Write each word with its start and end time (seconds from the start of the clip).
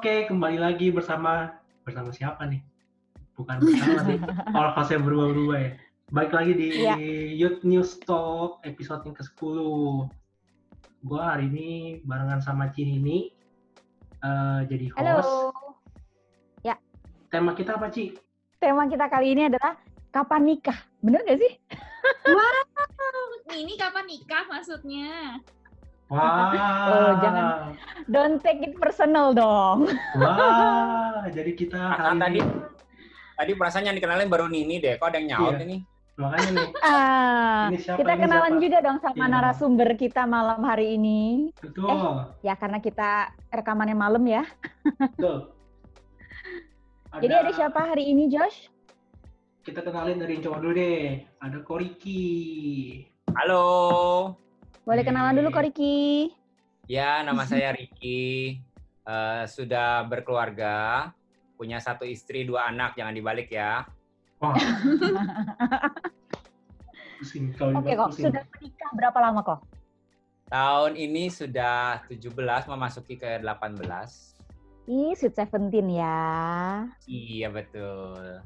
Oke, 0.00 0.24
kembali 0.32 0.56
lagi 0.56 0.88
bersama 0.88 1.60
bersama 1.84 2.08
siapa 2.08 2.48
nih? 2.48 2.64
Bukan 3.36 3.60
bersama 3.60 4.00
sih. 4.08 4.16
All 4.56 4.72
hostnya 4.72 4.96
berubah-berubah 4.96 5.58
ya. 5.60 5.70
Baik 6.08 6.32
lagi 6.32 6.52
di 6.56 6.66
Iya. 6.72 6.96
Youth 7.36 7.60
News 7.68 8.00
Talk 8.08 8.64
episode 8.64 9.04
yang 9.04 9.12
ke-10. 9.12 9.60
Gua 11.04 11.22
hari 11.36 11.52
ini 11.52 12.00
barengan 12.08 12.40
sama 12.40 12.72
Cinini 12.72 13.28
eh, 14.24 14.60
jadi 14.72 14.88
host. 14.96 15.04
Halo. 15.04 15.52
Tema 17.28 17.52
kita 17.52 17.76
apa, 17.76 17.92
Ci? 17.92 18.16
Tema 18.56 18.88
kita 18.88 19.04
kali 19.04 19.36
ini 19.36 19.52
adalah 19.52 19.76
kapan 20.16 20.48
nikah. 20.48 20.80
Bener 21.04 21.20
gak 21.28 21.44
sih? 21.44 21.60
Ini 23.52 23.76
kapan 23.76 24.08
nikah 24.08 24.48
maksudnya? 24.48 25.44
Wah. 26.10 26.50
Oh, 26.90 27.10
jangan. 27.22 27.46
Don't 28.10 28.42
take 28.42 28.58
it 28.60 28.74
personal 28.74 29.30
dong. 29.30 29.86
Wah, 30.18 31.22
jadi 31.30 31.54
kita 31.54 31.78
Ah, 31.78 32.10
hari 32.10 32.18
tadi 32.18 32.38
ini 32.38 32.50
tadi 33.32 33.52
perasaan 33.54 33.86
yang 33.86 33.94
dikenalin 33.94 34.26
baru 34.26 34.50
Nini 34.50 34.76
deh. 34.76 34.98
Kok 34.98 35.06
ada 35.06 35.16
yang 35.16 35.28
nyaut 35.30 35.54
Iya. 35.56 35.64
ini? 35.64 35.78
makanya 36.20 36.50
nih 36.52 36.68
Ah, 36.84 37.72
ini 37.72 37.78
siapa 37.80 37.96
kita 37.96 38.12
ini 38.12 38.20
kenalan 38.20 38.52
siapa? 38.52 38.60
juga 38.60 38.78
dong 38.82 38.98
sama 39.00 39.16
Iya. 39.16 39.32
narasumber 39.32 39.88
kita 39.96 40.22
malam 40.26 40.60
hari 40.60 40.86
ini. 40.92 41.48
Betul, 41.56 42.28
Ya 42.42 42.54
karena 42.54 42.76
kita 42.76 43.10
rekamannya 43.48 43.96
malam 43.96 44.20
ya. 44.26 44.44
betul. 44.98 45.54
Jadi 47.22 47.32
ada 47.32 47.50
siapa 47.52 47.80
hari 47.86 48.04
ini 48.06 48.28
Josh? 48.28 48.68
Kita 49.62 49.80
kenalin 49.80 50.18
dari 50.18 50.36
yang 50.36 50.42
cowok 50.42 50.58
dulu 50.58 50.72
deh. 50.74 51.08
Ada 51.38 51.58
Koriki. 51.62 52.28
Halo. 53.32 53.64
Boleh 54.90 55.06
kenalan 55.06 55.38
dulu 55.38 55.54
kok 55.54 55.62
Riki. 55.70 56.34
Ya, 56.90 57.22
nama 57.22 57.46
saya 57.46 57.70
Riki. 57.78 58.58
Eh, 59.06 59.44
sudah 59.46 60.02
berkeluarga, 60.02 61.14
punya 61.54 61.78
satu 61.78 62.02
istri, 62.02 62.42
dua 62.42 62.66
anak. 62.74 62.98
Jangan 62.98 63.14
dibalik 63.14 63.54
ya. 63.54 63.86
Wah. 64.42 64.58
pusing 67.22 67.54
kalau 67.54 67.78
Oke 67.78 67.94
kok, 67.94 68.10
pusing. 68.10 68.34
sudah 68.34 68.42
menikah 68.42 68.90
berapa 68.98 69.18
lama 69.22 69.40
kok? 69.46 69.60
Tahun 70.50 70.98
ini 70.98 71.30
sudah 71.30 72.02
17, 72.10 72.66
memasuki 72.66 73.14
ke 73.14 73.38
18. 73.38 73.78
Ih, 74.90 75.14
sweet 75.14 75.38
17 75.38 75.86
ya. 75.86 76.18
Iya, 77.06 77.46
betul. 77.46 78.42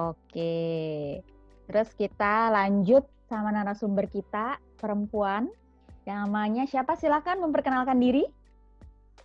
Oke. 0.00 0.64
Terus 1.68 1.92
kita 1.92 2.48
lanjut 2.56 3.04
sama 3.28 3.52
narasumber 3.52 4.08
kita, 4.08 4.56
perempuan. 4.78 5.50
Yang 6.06 6.18
namanya 6.24 6.64
siapa? 6.64 6.96
Silakan 6.96 7.44
memperkenalkan 7.44 8.00
diri. 8.00 8.24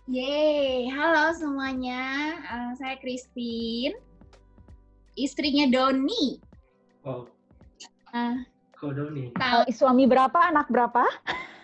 Yeay, 0.04 0.84
halo 0.92 1.32
semuanya. 1.32 2.36
Eh, 2.44 2.72
saya 2.76 3.00
Christine. 3.00 3.96
Istrinya 5.16 5.64
Doni. 5.70 6.42
Oh, 7.06 7.24
Ah, 8.14 8.46
kode 8.78 9.10
nih. 9.10 9.34
tahu 9.34 9.66
Eh, 9.66 9.74
suami 9.74 10.06
berapa, 10.06 10.38
anak 10.38 10.70
berapa? 10.70 11.02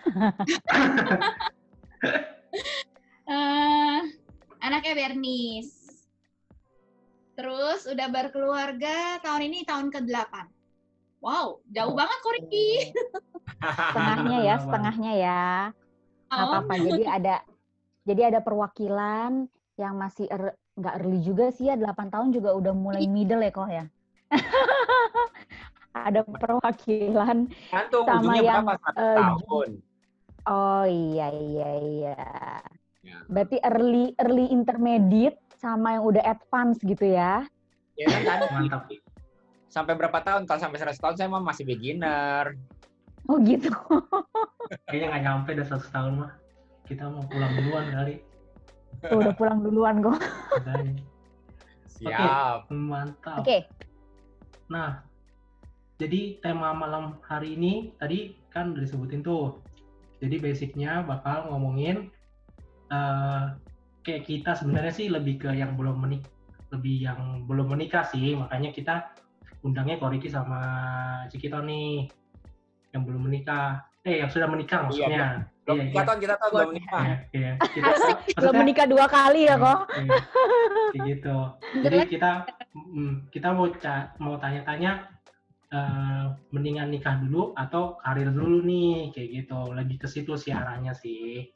eh, 3.31 3.99
anaknya 4.59 4.91
Bernice. 4.91 6.03
Terus 7.39 7.87
udah 7.87 8.11
berkeluarga 8.11 9.23
tahun 9.23 9.47
ini 9.47 9.63
tahun 9.63 9.95
ke-8. 9.95 10.60
Wow, 11.21 11.61
jauh 11.69 11.93
banget 11.93 12.17
kok 12.17 12.33
Riki. 12.33 12.69
Setengahnya 13.93 14.37
ya, 14.41 14.55
setengahnya 14.57 15.13
ya. 15.13 15.43
Nggak 16.33 16.41
Oh, 16.41 16.49
apa-apa. 16.49 16.73
Jadi 16.81 17.03
ada 17.05 17.35
jadi 18.01 18.21
ada 18.33 18.39
perwakilan 18.41 19.45
yang 19.77 19.93
masih 20.01 20.25
er- 20.33 20.57
nggak 20.73 20.95
early 20.97 21.19
juga 21.21 21.53
sih 21.53 21.69
ya, 21.69 21.77
8 21.77 22.09
tahun 22.09 22.33
juga 22.33 22.57
udah 22.57 22.73
mulai 22.73 23.05
middle 23.05 23.45
ya 23.45 23.51
kok 23.53 23.69
ya. 23.69 23.85
ada 26.09 26.25
perwakilan. 26.25 27.37
Gantung 27.69 28.05
Sama 28.09 28.33
yang, 28.41 28.65
berapa? 28.65 28.89
Eh, 28.97 29.17
tahun. 29.21 29.69
Oh 30.49 30.85
iya 30.89 31.29
iya 31.29 31.69
iya. 31.85 32.17
Ya. 33.05 33.17
Berarti 33.29 33.61
early 33.61 34.17
early 34.17 34.49
intermediate 34.49 35.37
sama 35.61 36.01
yang 36.01 36.03
udah 36.09 36.23
advance 36.25 36.81
gitu 36.81 37.05
ya. 37.05 37.45
Ya 37.93 38.05
kan 38.09 38.21
tadi 38.25 38.45
Mantap. 38.49 38.89
Sampai 39.71 39.95
berapa 39.95 40.19
tahun? 40.19 40.43
Kalau 40.43 40.59
sampai 40.59 40.83
100 40.83 40.99
tahun 40.99 41.15
saya 41.15 41.27
mah 41.31 41.41
masih 41.41 41.63
beginner. 41.63 42.59
Oh 43.31 43.39
gitu. 43.39 43.71
Kayaknya 44.91 45.07
nggak 45.07 45.23
nyampe 45.23 45.49
dah 45.55 45.67
satu 45.71 45.87
tahun 45.89 46.13
mah. 46.27 46.31
Kita 46.83 47.07
mau 47.07 47.23
pulang 47.23 47.51
duluan 47.55 47.85
kali. 47.87 48.15
Tuh, 48.99 49.17
udah 49.23 49.33
pulang 49.39 49.59
duluan 49.63 49.95
kok. 50.03 50.19
Siap. 51.87 52.67
Mantap. 52.67 53.39
Oke. 53.39 53.63
Nah, 54.67 54.99
jadi 55.95 56.43
tema 56.43 56.75
malam 56.75 57.15
hari 57.23 57.55
ini 57.55 57.95
tadi 57.95 58.35
kan 58.51 58.75
udah 58.75 58.83
disebutin 58.83 59.23
tuh. 59.23 59.63
Jadi 60.19 60.37
basicnya 60.37 61.01
bakal 61.01 61.49
ngomongin 61.49 62.11
eh 62.91 63.43
kayak 64.03 64.27
kita 64.27 64.51
sebenarnya 64.57 64.91
sih 64.91 65.07
lebih 65.07 65.39
ke 65.39 65.49
yang 65.55 65.79
belum 65.79 66.03
menik, 66.03 66.27
lebih 66.75 67.07
yang 67.07 67.47
belum 67.47 67.71
menikah 67.71 68.03
sih. 68.03 68.35
Makanya 68.35 68.75
kita 68.75 68.95
undangnya 69.61 69.97
Koriki 70.01 70.27
sama 70.27 70.59
Cikito 71.29 71.61
nih 71.61 72.09
yang 72.91 73.03
belum 73.07 73.29
menikah. 73.29 73.85
Eh, 74.01 74.17
yang 74.25 74.29
sudah 74.33 74.49
menikah 74.49 74.89
maksudnya. 74.89 75.45
Belum 75.61 75.77
Iya, 75.77 75.93
kita 75.93 76.01
iya. 76.01 76.07
tahun 76.09 76.19
kita 76.19 76.35
tahun 76.41 76.51
belum 76.51 76.73
nikah. 76.73 77.03
Iya, 77.05 77.17
iya. 77.37 77.51
Kita, 77.61 77.85
Belum 77.85 77.93
maksudnya- 78.33 78.59
menikah 78.65 78.85
dua 78.89 79.05
kali 79.05 79.41
ya 79.45 79.55
kok. 79.61 79.79
Iya, 79.93 80.17
kayak 80.91 81.05
gitu. 81.05 81.37
Jadi 81.85 81.97
kita 82.09 82.31
mm, 82.73 83.13
kita 83.29 83.47
mau 83.53 83.65
mau 84.17 84.35
tanya-tanya 84.41 84.91
eh, 85.71 86.25
mendingan 86.51 86.89
nikah 86.91 87.15
dulu 87.21 87.53
atau 87.55 87.95
karir 88.01 88.33
dulu 88.33 88.65
nih 88.65 89.13
kayak 89.13 89.29
gitu. 89.45 89.59
Lebih 89.71 89.97
ke 90.01 90.07
situ 90.09 90.33
sih 90.33 90.51
arahnya 90.51 90.97
sih. 90.97 91.47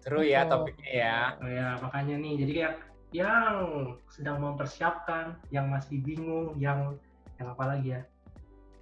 Seru 0.00 0.22
ya 0.22 0.46
Betul. 0.46 0.70
topiknya 0.70 0.90
ya. 0.94 1.18
Oh 1.42 1.50
ya 1.50 1.68
makanya 1.82 2.14
nih 2.22 2.32
jadi 2.38 2.52
kayak 2.54 2.74
yang 3.14 3.54
sedang 4.10 4.42
mempersiapkan, 4.42 5.38
yang 5.54 5.70
masih 5.70 6.02
bingung, 6.02 6.54
yang 6.58 6.98
yang 7.34 7.48
apa 7.50 7.64
lagi 7.66 7.88
ya? 7.90 8.02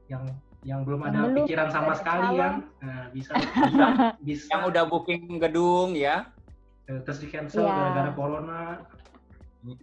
Yang 0.09 0.23
yang 0.63 0.81
belum 0.83 1.01
Yang 1.01 1.09
ada 1.09 1.19
belum 1.21 1.37
pikiran 1.43 1.69
sama 1.69 1.87
ada 1.89 1.99
sekali 1.99 2.23
calon. 2.25 2.39
kan. 2.39 2.55
Nah, 2.79 3.03
bisa 3.11 3.31
bisa 3.35 3.85
bisa 4.29 4.47
Yang 4.49 4.63
udah 4.69 4.83
booking 4.87 5.23
gedung 5.39 5.91
ya. 5.93 6.17
eh, 6.85 6.99
terus 7.01 7.19
di 7.19 7.29
cancel 7.29 7.63
Iya. 7.63 7.73
gara-gara 7.73 8.11
corona. 8.13 8.63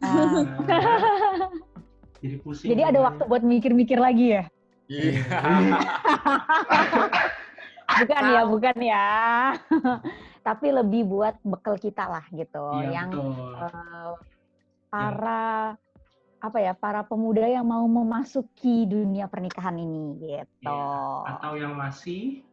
Ah. 0.03 0.28
Nah, 0.44 1.47
jadi 2.19 2.35
pusing. 2.38 2.68
Jadi 2.69 2.81
ada 2.84 3.00
waktu 3.02 3.24
buat 3.24 3.40
mikir-mikir 3.41 3.96
lagi 3.96 4.35
ya? 4.35 4.44
Iya. 4.86 5.24
Bukan 7.90 8.24
ya, 8.24 8.41
bukan 8.46 8.78
ya. 8.80 9.09
Tapi 10.47 10.68
lebih 10.69 11.09
buat 11.09 11.36
bekal 11.41 11.75
kita 11.75 12.06
lah 12.06 12.25
gitu. 12.30 12.63
Iya, 12.80 13.01
yang 13.01 13.09
betul. 13.12 13.53
eh, 13.57 14.12
para 14.88 15.74
apa 16.40 16.58
ya, 16.64 16.74
para 16.76 17.04
pemuda 17.04 17.44
yang 17.44 17.68
mau 17.68 17.84
memasuki 17.84 18.88
dunia 18.88 19.28
pernikahan 19.28 19.76
ini 19.76 20.16
gitu. 20.20 20.72
Iya. 20.72 21.36
Atau 21.36 21.60
yang 21.60 21.76
masih, 21.76 22.44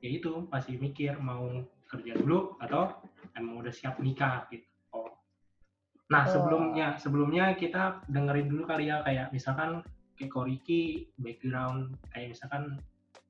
ya 0.00 0.08
itu 0.08 0.48
masih 0.48 0.80
mikir 0.80 1.16
mau 1.20 1.64
kerja 1.86 2.18
dulu 2.18 2.58
atau 2.58 2.96
emang 3.38 3.62
udah 3.62 3.72
siap 3.72 4.00
nikah 4.02 4.48
gitu. 4.50 4.66
Oh. 4.90 5.12
Nah 6.10 6.26
Betul. 6.26 6.32
sebelumnya 6.34 6.86
sebelumnya 6.98 7.44
kita 7.54 8.02
dengerin 8.10 8.50
dulu 8.50 8.62
kali 8.66 8.90
ya 8.90 9.04
kayak 9.06 9.30
misalkan 9.30 9.86
kayak 10.16 10.32
Koriki 10.32 11.06
background 11.20 11.94
kayak 12.10 12.34
misalkan 12.34 12.80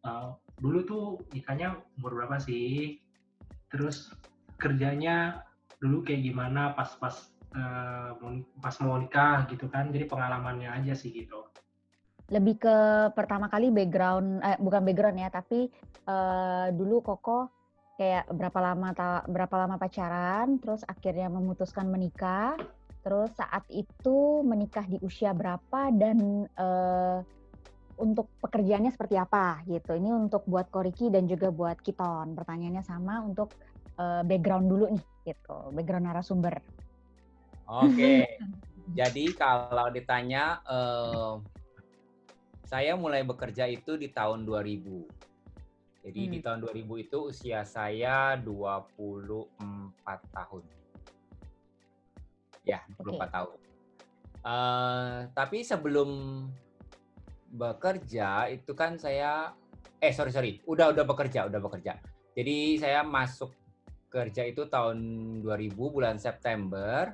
uh, 0.06 0.32
dulu 0.62 0.78
tuh 0.86 1.04
nikahnya 1.36 1.76
umur 2.00 2.16
berapa 2.16 2.40
sih? 2.40 2.96
Terus 3.68 4.14
kerjanya 4.56 5.44
dulu 5.76 6.00
kayak 6.00 6.24
gimana 6.24 6.72
pas-pas 6.72 7.35
uh, 7.56 8.12
pas 8.60 8.76
mau 8.84 9.00
nikah 9.00 9.48
gitu 9.48 9.66
kan? 9.72 9.88
Jadi 9.88 10.04
pengalamannya 10.04 10.68
aja 10.68 10.92
sih 10.92 11.10
gitu. 11.10 11.40
Lebih 12.26 12.58
ke 12.58 12.76
pertama 13.14 13.46
kali 13.46 13.70
background, 13.70 14.42
eh, 14.42 14.58
bukan 14.58 14.82
background 14.82 15.18
ya, 15.22 15.30
tapi 15.30 15.70
eh, 16.06 16.66
dulu 16.74 17.02
Koko 17.02 17.50
kayak 17.96 18.28
berapa 18.28 18.58
lama 18.60 18.88
ta- 18.92 19.24
berapa 19.24 19.54
lama 19.56 19.76
pacaran, 19.80 20.58
terus 20.60 20.82
akhirnya 20.84 21.32
memutuskan 21.32 21.86
menikah, 21.88 22.58
terus 23.06 23.30
saat 23.38 23.62
itu 23.72 24.42
menikah 24.44 24.84
di 24.84 24.98
usia 25.00 25.30
berapa 25.32 25.94
dan 25.94 26.44
eh, 26.50 27.18
untuk 27.96 28.28
pekerjaannya 28.42 28.92
seperti 28.92 29.16
apa 29.16 29.64
gitu. 29.64 29.96
Ini 29.96 30.12
untuk 30.12 30.44
buat 30.44 30.68
Koriki 30.68 31.08
dan 31.08 31.24
juga 31.30 31.48
buat 31.54 31.80
Kiton. 31.80 32.36
Pertanyaannya 32.36 32.84
sama 32.84 33.22
untuk 33.22 33.54
eh, 33.96 34.22
background 34.26 34.66
dulu 34.66 34.84
nih 34.92 35.04
gitu, 35.30 35.70
background 35.72 36.10
narasumber. 36.10 36.58
Oke. 37.66 38.26
Jadi 38.98 39.34
kalau 39.34 39.90
ditanya 39.90 40.62
eh, 40.62 41.34
saya 42.66 42.94
mulai 42.94 43.22
bekerja 43.22 43.66
itu 43.66 43.98
di 43.98 44.10
tahun 44.10 44.46
2000. 44.46 46.06
Jadi 46.06 46.20
di 46.30 46.38
Hmm. 46.38 46.44
tahun 46.46 46.58
2000 46.62 47.02
itu 47.02 47.18
usia 47.34 47.66
saya 47.66 48.38
24 48.38 50.22
tahun. 50.30 50.62
Ya, 52.62 52.82
24 53.02 53.30
tahun. 53.30 53.58
Eh, 54.46 55.18
tapi 55.34 55.66
sebelum 55.66 56.10
bekerja 57.50 58.46
itu 58.50 58.74
kan 58.78 58.94
saya 58.94 59.50
eh 59.98 60.12
sorry 60.14 60.30
sorry 60.30 60.52
udah 60.66 60.92
udah 60.92 61.04
bekerja 61.06 61.46
udah 61.46 61.58
bekerja 61.62 61.98
jadi 62.36 62.56
saya 62.76 63.00
masuk 63.06 63.54
kerja 64.06 64.44
itu 64.44 64.66
tahun 64.66 64.98
2000 65.40 65.72
bulan 65.72 66.18
September 66.18 67.10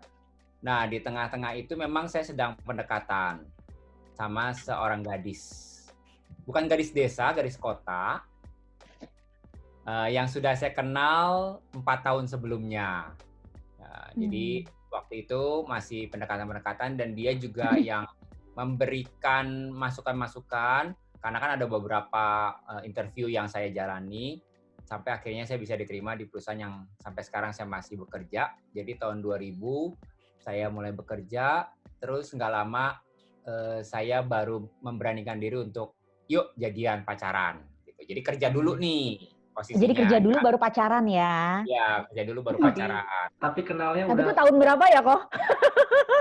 nah 0.62 0.87
di 0.87 1.03
tengah-tengah 1.03 1.59
itu 1.59 1.75
memang 1.75 2.06
saya 2.06 2.23
sedang 2.23 2.55
pendekatan 2.62 3.43
sama 4.14 4.55
seorang 4.55 5.03
gadis. 5.03 5.69
Bukan 6.47 6.70
gadis 6.70 6.94
desa 6.94 7.35
gadis 7.35 7.59
kota 7.59 8.23
eh, 9.82 10.09
yang 10.14 10.31
sudah 10.31 10.55
saya 10.55 10.70
kenal 10.70 11.59
empat 11.75 12.06
tahun 12.06 12.31
sebelumnya. 12.31 13.11
Nah, 13.82 14.09
jadi 14.14 14.62
waktu 14.93 15.26
itu 15.26 15.67
masih 15.67 16.06
pendekatan-pendekatan 16.12 16.94
dan 16.94 17.19
dia 17.19 17.35
juga 17.35 17.75
yang 17.81 18.06
memberikan 18.53 19.73
masukan-masukan 19.73 20.93
karena 21.23 21.38
kan 21.38 21.50
ada 21.59 21.67
beberapa 21.67 22.55
eh, 22.79 22.82
interview 22.87 23.26
yang 23.26 23.50
saya 23.50 23.70
jalani 23.75 24.38
sampai 24.82 25.14
akhirnya 25.14 25.49
saya 25.49 25.56
bisa 25.56 25.73
diterima 25.79 26.12
di 26.19 26.29
perusahaan 26.29 26.59
yang 26.59 26.85
sampai 27.00 27.23
sekarang 27.25 27.50
saya 27.55 27.64
masih 27.70 27.97
bekerja. 28.03 28.53
Jadi 28.76 28.99
tahun 29.00 29.25
2000 29.25 30.12
saya 30.42 30.66
mulai 30.66 30.90
bekerja, 30.90 31.70
terus 31.96 32.28
nggak 32.28 32.50
lama 32.52 32.98
eh, 33.42 33.80
saya 33.82 34.20
baru 34.20 34.58
memberanikan 34.80 35.38
diri 35.38 35.56
untuk 35.56 35.94
yuk 36.26 36.50
jadian 36.54 37.02
pacaran. 37.02 37.62
Gitu. 37.82 38.02
Jadi 38.04 38.20
kerja 38.20 38.46
dulu 38.50 38.74
nih 38.74 39.22
posisinya. 39.52 39.78
Jadi 39.80 39.92
kerja 39.96 40.18
dulu 40.18 40.36
baru 40.40 40.58
pacaran 40.58 41.04
ya. 41.06 41.62
Ya 41.64 42.02
kerja 42.04 42.22
dulu 42.24 42.40
baru 42.42 42.58
pacaran. 42.60 43.06
Tapi 43.36 43.60
kenalnya 43.62 44.04
Tapi 44.04 44.14
udah 44.16 44.24
itu 44.24 44.34
tahun 44.36 44.54
berapa 44.58 44.84
ya 44.88 45.00
kok? 45.00 45.20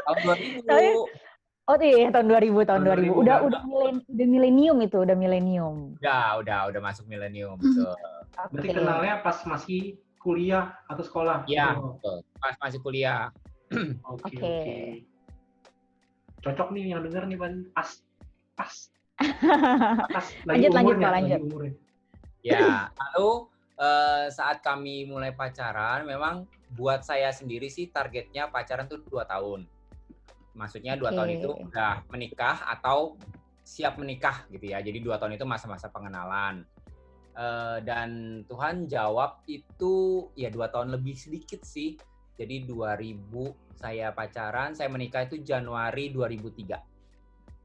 Tahun 0.06 0.20
2000. 0.22 0.66
Tapi- 0.70 1.30
Oh 1.70 1.78
iya 1.78 2.10
tahun 2.12 2.28
2000 2.28 2.68
tahun 2.68 2.82
Tahun 2.84 3.00
2000. 3.00 3.16
2000, 3.16 3.22
Udah 3.22 3.38
udah 3.40 3.62
milen- 3.64 4.04
udah 4.04 4.28
milenium 4.28 4.78
itu, 4.82 4.98
udah 4.98 5.16
milenium. 5.16 5.76
Udah, 5.96 6.42
udah, 6.42 6.60
udah 6.68 6.82
masuk 6.82 7.06
milenium. 7.06 7.56
betul. 7.56 7.94
berarti 8.50 8.68
Oke. 8.68 8.76
kenalnya 8.76 9.16
pas 9.22 9.38
masih 9.46 9.82
kuliah 10.18 10.76
atau 10.86 11.00
sekolah. 11.00 11.46
Iya, 11.46 11.78
Oh, 11.78 11.96
betul. 11.96 12.18
Pas 12.36 12.58
masih 12.60 12.80
kuliah. 12.82 13.30
Oke. 14.14 14.56
Cocok 16.42 16.70
nih 16.76 16.92
yang 16.92 17.02
denger 17.06 17.24
nih 17.28 17.38
Pan. 17.40 17.54
Pas. 17.72 17.90
Pas. 18.58 18.74
Pas. 20.16 20.28
Lagi 20.50 20.68
Lanjut, 20.68 20.72
lanjut, 20.74 20.96
umurnya, 20.98 21.08
Pak, 21.08 21.14
lagi 21.14 21.24
lanjut. 21.32 21.42
umurnya. 21.48 21.74
Ya, 22.42 22.90
lalu 22.98 23.30
eh, 23.78 24.26
saat 24.34 24.66
kami 24.66 25.06
mulai 25.06 25.32
pacaran, 25.32 26.10
memang 26.10 26.50
buat 26.74 27.06
saya 27.06 27.30
sendiri 27.30 27.70
sih 27.70 27.94
targetnya 27.94 28.50
pacaran 28.50 28.90
tuh 28.90 29.06
dua 29.06 29.30
tahun. 29.30 29.70
Maksudnya 30.58 30.98
dua 30.98 31.14
Oke. 31.14 31.18
tahun 31.22 31.32
itu 31.38 31.50
udah 31.70 32.04
menikah 32.10 32.66
atau 32.66 33.16
siap 33.62 34.02
menikah 34.02 34.50
gitu 34.50 34.74
ya. 34.74 34.82
Jadi 34.82 35.00
dua 35.00 35.22
tahun 35.22 35.38
itu 35.38 35.46
masa-masa 35.46 35.88
pengenalan. 35.94 36.66
Eh, 37.32 37.78
dan 37.86 38.42
Tuhan 38.50 38.90
jawab 38.90 39.46
itu 39.48 40.28
ya 40.36 40.52
dua 40.52 40.68
tahun 40.68 40.92
lebih 40.92 41.16
sedikit 41.16 41.64
sih. 41.64 41.96
Jadi 42.40 42.66
2000 42.66 43.78
saya 43.78 44.14
pacaran, 44.14 44.78
saya 44.78 44.88
menikah 44.94 45.26
itu 45.26 45.42
Januari 45.42 46.14
2003. 46.14 46.92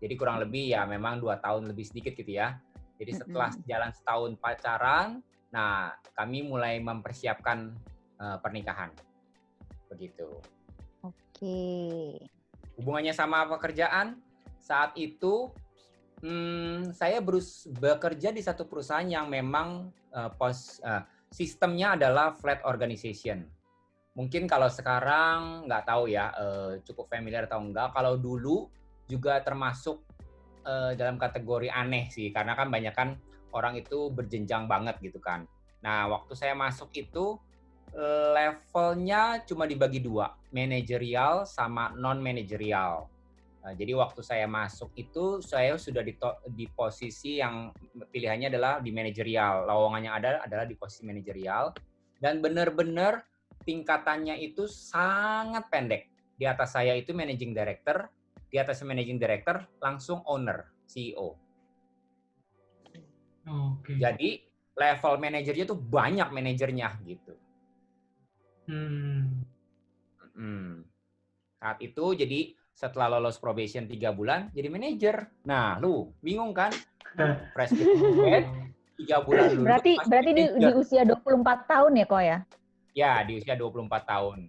Jadi 0.01 0.15
kurang 0.17 0.41
lebih 0.41 0.77
ya 0.77 0.85
memang 0.85 1.21
dua 1.21 1.41
tahun 1.41 1.69
lebih 1.73 1.85
sedikit 1.89 2.13
gitu 2.17 2.37
ya. 2.37 2.57
Jadi 2.97 3.13
setelah 3.13 3.53
jalan 3.69 3.91
setahun 3.93 4.33
pacaran, 4.41 5.21
nah 5.53 5.93
kami 6.17 6.45
mulai 6.45 6.81
mempersiapkan 6.81 7.73
eh, 8.21 8.39
pernikahan. 8.41 8.93
Begitu. 9.93 10.29
Oke. 11.05 11.61
Hubungannya 12.77 13.13
sama 13.17 13.49
pekerjaan, 13.49 14.21
saat 14.61 14.93
itu 14.97 15.53
hmm, 16.21 16.93
saya 16.97 17.21
berus 17.21 17.69
bekerja 17.69 18.33
di 18.33 18.41
satu 18.41 18.65
perusahaan 18.69 19.05
yang 19.05 19.29
memang 19.29 19.93
eh, 20.13 20.31
pos 20.37 20.81
eh, 20.85 21.05
sistemnya 21.33 21.97
adalah 21.97 22.33
flat 22.37 22.65
organization. 22.65 23.45
Mungkin 24.17 24.49
kalau 24.49 24.73
sekarang 24.73 25.69
nggak 25.69 25.85
tahu 25.85 26.09
ya, 26.09 26.33
eh, 26.33 26.73
cukup 26.89 27.13
familiar 27.13 27.45
atau 27.45 27.61
enggak. 27.61 27.93
Kalau 27.93 28.17
dulu 28.17 28.65
juga 29.05 29.45
termasuk 29.45 30.01
eh, 30.65 30.97
dalam 30.97 31.21
kategori 31.21 31.69
aneh 31.69 32.09
sih, 32.09 32.33
karena 32.33 32.57
kan 32.57 32.73
banyak 32.73 32.97
kan 32.97 33.21
orang 33.53 33.77
itu 33.77 34.09
berjenjang 34.09 34.65
banget 34.65 34.97
gitu 35.05 35.21
kan. 35.21 35.45
Nah, 35.85 36.09
waktu 36.09 36.33
saya 36.33 36.57
masuk 36.57 36.89
itu 36.97 37.37
eh, 37.93 38.29
levelnya 38.33 39.45
cuma 39.45 39.69
dibagi 39.69 40.01
dua, 40.01 40.33
manajerial 40.49 41.45
sama 41.45 41.93
non 41.93 42.19
manajerial. 42.25 43.13
Nah, 43.67 43.75
jadi 43.77 43.99
waktu 43.99 44.23
saya 44.23 44.47
masuk 44.49 44.97
itu 44.97 45.43
saya 45.43 45.77
sudah 45.77 46.01
di, 46.01 46.17
di 46.57 46.71
posisi 46.73 47.43
yang 47.43 47.69
pilihannya 47.93 48.49
adalah 48.49 48.79
di 48.81 48.95
manajerial, 48.95 49.69
lowongan 49.69 50.03
yang 50.09 50.15
ada 50.17 50.41
adalah 50.41 50.65
di 50.65 50.79
posisi 50.79 51.03
manajerial 51.05 51.75
dan 52.23 52.41
benar-benar 52.41 53.27
tingkatannya 53.67 54.39
itu 54.39 54.71
sangat 54.71 55.67
pendek. 55.67 56.07
Di 56.39 56.47
atas 56.47 56.79
saya 56.79 56.95
itu 56.95 57.11
managing 57.11 57.51
director, 57.51 58.07
di 58.47 58.57
atas 58.63 58.81
managing 58.87 59.19
director 59.19 59.67
langsung 59.83 60.23
owner, 60.31 60.71
CEO. 60.87 61.35
Oke. 63.47 63.99
Jadi 63.99 64.43
level 64.77 65.15
manajernya 65.19 65.65
tuh 65.67 65.79
banyak 65.79 66.29
manajernya 66.31 66.89
gitu. 67.03 67.35
Hmm. 68.71 69.43
Hmm. 70.37 70.85
Saat 71.59 71.79
itu 71.81 72.05
jadi 72.15 72.53
setelah 72.77 73.17
lolos 73.17 73.41
probation 73.41 73.89
tiga 73.89 74.13
bulan 74.13 74.53
jadi 74.53 74.69
manajer. 74.69 75.17
Nah, 75.49 75.81
lu 75.81 76.13
bingung 76.21 76.53
kan? 76.53 76.71
Fresh 77.57 77.73
graduate 77.73 78.49
tiga 79.01 79.25
bulan. 79.25 79.49
Berarti 79.65 79.93
berarti 80.05 80.31
di, 80.37 80.45
di 80.61 80.71
usia 80.77 81.03
24 81.09 81.65
tahun 81.71 81.93
ya 81.97 82.05
kok 82.05 82.23
ya? 82.23 82.39
Ya 82.97 83.21
di 83.29 83.37
usia 83.37 83.53
24 83.53 83.85
tahun. 84.09 84.49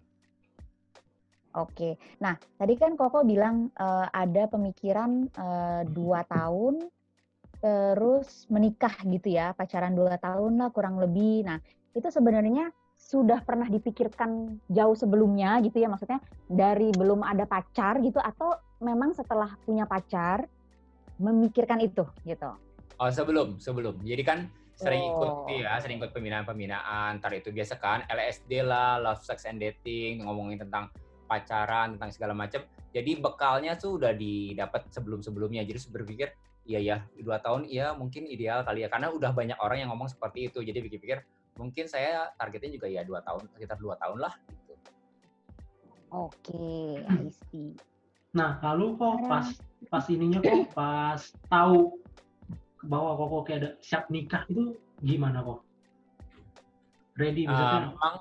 Oke. 1.60 2.00
Nah, 2.24 2.40
tadi 2.56 2.80
kan 2.80 2.96
Koko 2.96 3.28
bilang 3.28 3.68
eh, 3.76 4.08
ada 4.08 4.48
pemikiran 4.48 5.28
eh, 5.28 5.82
dua 5.92 6.24
tahun 6.24 6.88
terus 7.58 8.46
menikah 8.54 8.94
gitu 9.02 9.34
ya, 9.34 9.50
pacaran 9.58 9.98
dua 9.98 10.22
tahun 10.22 10.62
lah 10.62 10.70
kurang 10.70 11.02
lebih. 11.02 11.42
Nah, 11.42 11.58
itu 11.98 12.06
sebenarnya 12.06 12.70
sudah 12.94 13.42
pernah 13.42 13.66
dipikirkan 13.66 14.62
jauh 14.70 14.94
sebelumnya 14.94 15.58
gitu 15.66 15.82
ya, 15.82 15.90
maksudnya 15.90 16.22
dari 16.46 16.94
belum 16.94 17.26
ada 17.26 17.50
pacar 17.50 17.98
gitu 18.06 18.22
atau 18.22 18.54
memang 18.78 19.18
setelah 19.18 19.58
punya 19.66 19.90
pacar 19.90 20.46
memikirkan 21.18 21.82
itu 21.82 22.06
gitu. 22.30 22.54
Oh 23.02 23.10
sebelum 23.10 23.58
sebelum. 23.58 23.98
Jadi 24.06 24.22
kan 24.22 24.40
sering 24.78 25.02
Oh. 25.02 25.10
ikut 25.50 25.66
ya, 25.66 25.82
sering 25.82 25.98
ikut 25.98 26.14
pembinaan-pembinaan. 26.14 27.18
Ntar 27.18 27.34
itu 27.34 27.50
biasa 27.50 27.82
kan 27.82 28.06
LSD 28.06 28.62
lah, 28.62 29.02
love 29.02 29.26
sex 29.26 29.50
and 29.50 29.58
dating, 29.58 30.22
ngomongin 30.22 30.62
tentang 30.62 30.94
pacaran, 31.26 31.98
tentang 31.98 32.14
segala 32.14 32.38
macam. 32.38 32.62
Jadi 32.94 33.18
bekalnya 33.18 33.74
tuh 33.76 33.98
udah 33.98 34.14
didapat 34.14 34.86
sebelum-sebelumnya. 34.94 35.66
Jadi 35.66 35.80
berpikir, 35.90 36.28
iya 36.70 36.80
ya 36.80 36.98
dua 37.18 37.42
tahun, 37.42 37.66
iya 37.66 37.98
mungkin 37.98 38.30
ideal 38.30 38.62
kali 38.62 38.86
ya. 38.86 38.90
Karena 38.94 39.10
udah 39.10 39.34
banyak 39.34 39.58
orang 39.58 39.82
yang 39.82 39.90
ngomong 39.90 40.08
seperti 40.14 40.54
itu. 40.54 40.62
Jadi 40.62 40.78
pikir-pikir, 40.86 41.26
mungkin 41.58 41.90
saya 41.90 42.30
targetnya 42.38 42.78
juga 42.78 42.88
ya 42.88 43.02
dua 43.02 43.26
tahun, 43.26 43.50
sekitar 43.58 43.82
dua 43.82 43.98
tahun 43.98 44.22
lah. 44.22 44.34
Gitu. 44.46 44.74
Oke, 46.14 47.02
I 47.02 47.28
see. 47.50 47.74
Nah, 48.38 48.62
lalu 48.62 48.94
kok 48.96 49.26
pas 49.26 49.50
pas 49.90 50.06
ininya 50.14 50.40
kok 50.40 50.70
pas 50.78 51.22
tahu 51.50 51.98
bahwa 52.84 53.18
kok 53.18 53.44
kayak 53.46 53.60
ada 53.60 53.70
siap 53.82 54.10
nikah 54.10 54.44
itu 54.48 54.78
gimana 55.02 55.42
kok? 55.42 55.60
Ready 57.18 57.44
Eh, 57.44 57.50
misalnya? 57.50 57.90
memang 57.92 58.14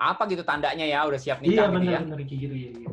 apa 0.00 0.22
gitu 0.30 0.40
tandanya 0.40 0.86
ya 0.86 1.04
udah 1.04 1.20
siap 1.20 1.42
iya 1.42 1.66
nikah 1.66 1.66
gitu 1.68 1.90
ya? 1.90 1.98
benar 1.98 2.00
benar 2.06 2.18
kayak 2.24 2.40
gitu 2.40 2.54
ya. 2.56 2.70
iya. 2.72 2.90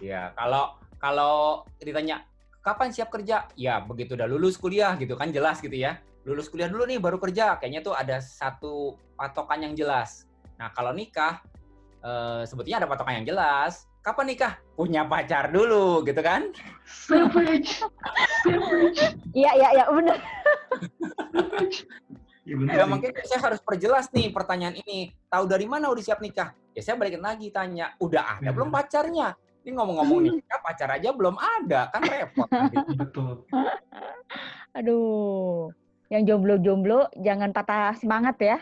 Ya, 0.00 0.22
kalau 0.32 0.64
kalau 0.96 1.36
ditanya 1.78 2.24
kapan 2.60 2.90
siap 2.90 3.08
kerja, 3.08 3.46
ya 3.54 3.78
begitu 3.78 4.16
udah 4.16 4.26
lulus 4.26 4.58
kuliah 4.58 4.96
gitu 4.98 5.14
kan 5.14 5.30
jelas 5.30 5.62
gitu 5.62 5.76
ya. 5.76 6.00
Lulus 6.26 6.50
kuliah 6.50 6.66
dulu 6.66 6.82
nih 6.84 6.98
baru 6.98 7.22
kerja, 7.22 7.54
kayaknya 7.56 7.80
tuh 7.80 7.94
ada 7.94 8.18
satu 8.18 8.98
patokan 9.14 9.62
yang 9.62 9.74
jelas. 9.78 10.26
Nah 10.58 10.74
kalau 10.74 10.90
nikah 10.90 11.38
eh, 12.02 12.42
sebetulnya 12.44 12.82
ada 12.82 12.88
patokan 12.90 13.22
yang 13.22 13.28
jelas. 13.28 13.85
Kapan 14.06 14.26
nikah? 14.30 14.54
Punya 14.78 15.02
pacar 15.02 15.50
dulu 15.50 16.06
gitu 16.06 16.22
kan? 16.22 16.54
Savage, 16.86 17.82
savage, 18.46 19.02
Iya, 19.34 19.50
iya, 19.58 19.68
iya, 19.74 19.84
benar. 19.90 20.18
Iya. 22.46 22.54
Ya 22.70 22.78
sih. 22.78 22.86
mungkin 22.86 23.10
saya 23.26 23.40
harus 23.42 23.58
perjelas 23.58 24.06
nih 24.14 24.30
pertanyaan 24.30 24.78
ini. 24.78 25.10
Tahu 25.26 25.50
dari 25.50 25.66
mana 25.66 25.90
udah 25.90 25.98
siap 25.98 26.22
nikah? 26.22 26.54
Ya 26.70 26.86
saya 26.86 26.94
balikin 26.94 27.18
lagi 27.18 27.50
tanya, 27.50 27.98
udah 27.98 28.38
ada 28.38 28.46
Hmm. 28.46 28.54
belum 28.54 28.70
pacarnya? 28.70 29.34
Ini 29.66 29.74
ngomong-ngomong 29.74 30.18
nikah, 30.22 30.58
pacar 30.70 30.86
aja 30.94 31.10
belum 31.10 31.34
ada, 31.34 31.90
kan 31.90 32.06
repot. 32.06 32.46
nanti. 32.46 32.76
Betul. 33.02 33.42
Aduh, 34.70 35.74
yang 36.06 36.22
jomblo-jomblo 36.22 37.10
jangan 37.18 37.50
patah 37.50 37.90
semangat 37.98 38.38
ya. 38.38 38.58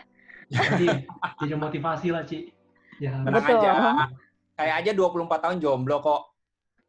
Jadi 0.49 1.05
jadi 1.37 1.53
motivasi 1.53 2.09
lah, 2.09 2.25
Ci. 2.25 2.49
Ya, 2.97 3.21
Betul. 3.21 3.61
aja. 3.61 4.09
Saya 4.55 4.79
aja 4.79 4.95
24 4.95 5.43
tahun 5.43 5.57
jomblo 5.59 5.99
kok. 5.99 6.31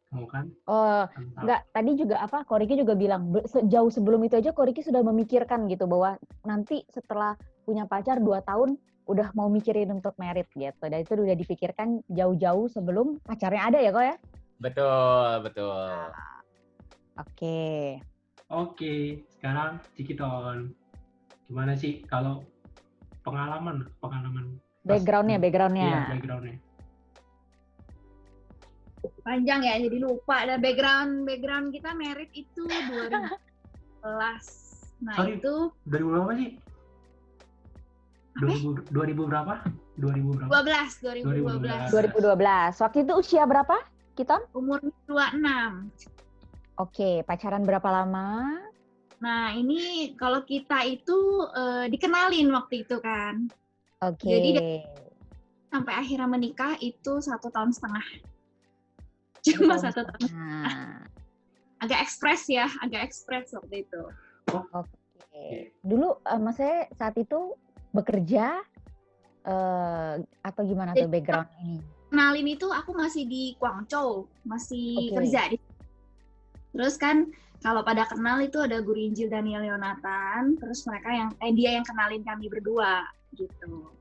Kan? 0.07 0.47
Oh, 0.71 1.03
enggak. 1.43 1.67
Tadi 1.75 1.91
juga 1.99 2.23
apa? 2.23 2.47
Koriki 2.47 2.79
juga 2.79 2.95
bilang 2.95 3.27
jauh 3.67 3.91
sebelum 3.91 4.23
itu 4.23 4.39
aja 4.39 4.55
Koriki 4.55 4.79
sudah 4.79 5.03
memikirkan 5.03 5.67
gitu 5.67 5.83
bahwa 5.83 6.15
nanti 6.47 6.87
setelah 6.87 7.35
punya 7.67 7.83
pacar 7.83 8.23
2 8.23 8.39
tahun 8.47 8.79
udah 9.07 9.35
mau 9.35 9.51
mikirin 9.51 9.91
untuk 9.91 10.15
merit 10.15 10.47
gitu. 10.55 10.83
Dan 10.87 11.03
itu 11.03 11.11
udah 11.11 11.35
dipikirkan 11.35 12.07
jauh-jauh 12.07 12.71
sebelum 12.71 13.19
pacarnya 13.19 13.67
ada 13.67 13.79
ya 13.83 13.91
kok 13.91 14.05
ya? 14.07 14.15
Betul, 14.63 15.29
betul. 15.43 15.99
Oke. 17.19 17.59
Oke, 18.47 19.27
sekarang 19.35 19.83
Cikiton. 19.99 20.71
Gimana 21.51 21.75
sih 21.75 21.99
kalau 22.07 22.47
pengalaman, 23.27 23.91
pengalaman 23.99 24.55
Backgroundnya, 24.87 25.35
backgroundnya. 25.35 25.83
Iya, 25.83 25.99
backgroundnya. 26.15 26.55
Panjang 29.23 29.61
ya, 29.63 29.75
jadi 29.79 29.97
lupa. 30.01 30.43
Ada 30.43 30.55
background 30.59 31.25
background 31.27 31.73
kita 31.73 31.91
merit 31.93 32.31
itu 32.33 32.65
2011. 32.67 33.37
Nah 34.97 35.15
Sorry. 35.17 35.37
itu 35.37 35.53
2000 35.85 36.09
berapa 36.09 36.31
sih? 36.37 36.49
2000, 38.37 38.93
2000 38.93 39.29
berapa? 39.29 39.53
2000 39.97 40.37
berapa? 40.37 40.51
12, 40.61 41.01
2012. 41.89 41.89
2012. 41.89 42.83
Waktu 42.85 42.97
itu 43.01 43.13
usia 43.17 43.43
berapa? 43.49 43.77
Kiton? 44.13 44.41
Umur 44.53 44.81
26. 45.09 45.89
Oke, 46.77 47.25
pacaran 47.25 47.65
berapa 47.65 47.89
lama? 47.89 48.61
Nah 49.17 49.49
ini 49.57 50.13
kalau 50.13 50.45
kita 50.45 50.85
itu 50.85 51.17
eh, 51.49 51.85
dikenalin 51.89 52.53
waktu 52.53 52.85
itu 52.85 53.01
kan. 53.01 53.49
Oke. 54.05 54.29
Jadi 54.29 54.49
Sampai 55.67 55.93
akhirnya 55.99 56.27
menikah 56.31 56.79
itu 56.79 57.19
satu 57.19 57.51
tahun 57.51 57.75
setengah. 57.75 58.05
Cuma 59.55 59.75
satu 59.79 60.01
tahun. 60.03 60.29
Nah, 60.33 61.03
Agak 61.77 61.99
ekspres 62.09 62.49
ya, 62.49 62.65
agak 62.81 63.05
ekspres 63.05 63.53
waktu 63.53 63.85
itu. 63.85 64.01
Oke. 64.73 65.71
Dulu 65.85 66.17
eh, 66.25 66.39
maksudnya 66.41 66.89
saat 66.97 67.13
itu 67.15 67.53
bekerja 67.93 68.59
eh 69.47 70.13
atau 70.43 70.61
gimana 70.67 70.91
tuh 70.91 71.07
background 71.07 71.47
ini? 71.63 71.79
kenalin 72.07 72.47
itu 72.47 72.67
aku 72.71 72.91
masih 72.95 73.27
di 73.27 73.55
Guangzhou, 73.59 74.27
masih 74.47 75.11
Oke. 75.11 75.15
kerja 75.21 75.41
di. 75.51 75.57
Terus 76.71 76.95
kan 76.95 77.27
kalau 77.59 77.81
pada 77.81 78.05
kenal 78.07 78.39
itu 78.39 78.61
ada 78.61 78.79
Guru 78.79 79.01
Injil 79.11 79.27
Daniel 79.27 79.65
Yonatan, 79.65 80.55
terus 80.61 80.85
mereka 80.87 81.09
yang 81.09 81.29
eh 81.41 81.51
dia 81.51 81.75
yang 81.79 81.85
kenalin 81.87 82.23
kami 82.23 82.47
berdua 82.47 83.03
gitu. 83.35 83.91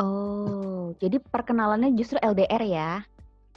Oh, 0.00 0.96
jadi 0.98 1.20
perkenalannya 1.20 1.92
justru 1.94 2.16
LDR 2.20 2.62
ya? 2.64 2.92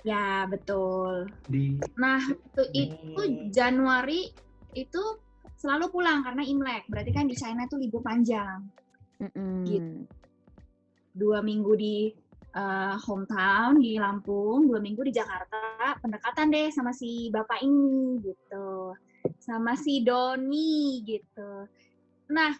Ya 0.03 0.43
betul. 0.51 1.31
Di 1.47 1.79
Nah 1.95 2.19
itu, 2.19 2.63
itu 2.75 2.91
Oke. 3.15 3.47
Januari 3.55 4.27
itu 4.75 5.03
selalu 5.55 5.95
pulang 5.95 6.27
karena 6.27 6.43
Imlek, 6.43 6.83
berarti 6.91 7.11
kan 7.15 7.23
di 7.23 7.35
China 7.39 7.63
itu 7.63 7.79
libur 7.79 8.03
panjang. 8.03 8.67
Mm-mm. 9.23 9.63
Gitu. 9.63 9.99
Dua 11.15 11.39
minggu 11.39 11.71
di 11.79 12.11
eh, 12.51 12.95
hometown 12.99 13.79
di 13.79 13.95
Lampung, 13.95 14.67
dua 14.67 14.83
minggu 14.83 15.07
di 15.07 15.13
Jakarta, 15.15 15.95
pendekatan 16.03 16.51
deh 16.51 16.67
sama 16.67 16.91
si 16.91 17.31
bapak 17.31 17.63
ini 17.63 18.19
gitu, 18.19 18.91
sama 19.39 19.79
si 19.79 20.03
Doni 20.03 20.99
gitu. 21.07 21.63
Nah 22.35 22.51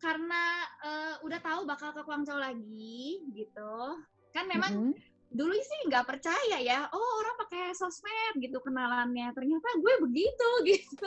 karena 0.00 0.42
eh, 0.84 1.14
udah 1.24 1.40
tahu 1.40 1.60
bakal 1.64 1.96
ke 1.96 2.04
Guangzhou 2.04 2.36
lagi 2.36 3.24
gitu, 3.32 3.96
kan 4.36 4.44
memang 4.52 4.92
Mm-mm. 4.92 5.09
Dulu 5.30 5.54
sih 5.54 5.80
nggak 5.86 6.06
percaya 6.10 6.58
ya 6.58 6.90
oh 6.90 7.10
orang 7.22 7.36
pakai 7.46 7.70
sosmed 7.78 8.34
gitu 8.42 8.58
kenalannya 8.66 9.30
ternyata 9.30 9.68
gue 9.78 9.94
begitu 10.02 10.48
gitu 10.74 11.06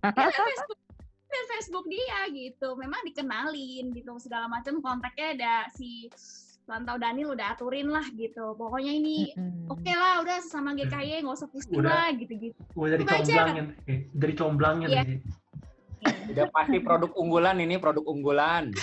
Facebook 0.00 0.80
Facebook 1.32 1.86
dia 1.92 2.28
gitu 2.32 2.72
memang 2.76 3.04
dikenalin 3.04 3.92
gitu 3.92 4.16
segala 4.16 4.48
macam 4.48 4.80
kontaknya 4.80 5.28
ada 5.36 5.54
si 5.76 6.08
Pantau 6.62 6.96
Daniel 6.96 7.34
udah 7.34 7.52
aturin 7.52 7.90
lah 7.90 8.06
gitu 8.16 8.54
pokoknya 8.56 8.96
ini 8.96 9.34
Mm-mm. 9.36 9.68
oke 9.68 9.92
lah 9.92 10.22
udah 10.24 10.36
sesama 10.40 10.72
GKY 10.72 11.20
nggak 11.26 11.36
usah 11.36 11.50
pusing 11.52 11.84
Udah. 11.84 12.08
lah 12.08 12.08
gitu 12.16 12.32
gitu 12.38 12.60
udah 12.78 12.96
aja. 12.96 13.18
dicomblangin, 13.18 13.66
eh, 13.90 13.98
dari 14.14 14.34
comblangin 14.38 14.88
Iya. 14.88 15.02
sih. 15.04 15.18
Udah 16.34 16.46
pasti 16.50 16.78
produk 16.82 17.10
unggulan 17.14 17.62
ini 17.62 17.78
produk 17.78 18.02
unggulan. 18.06 18.74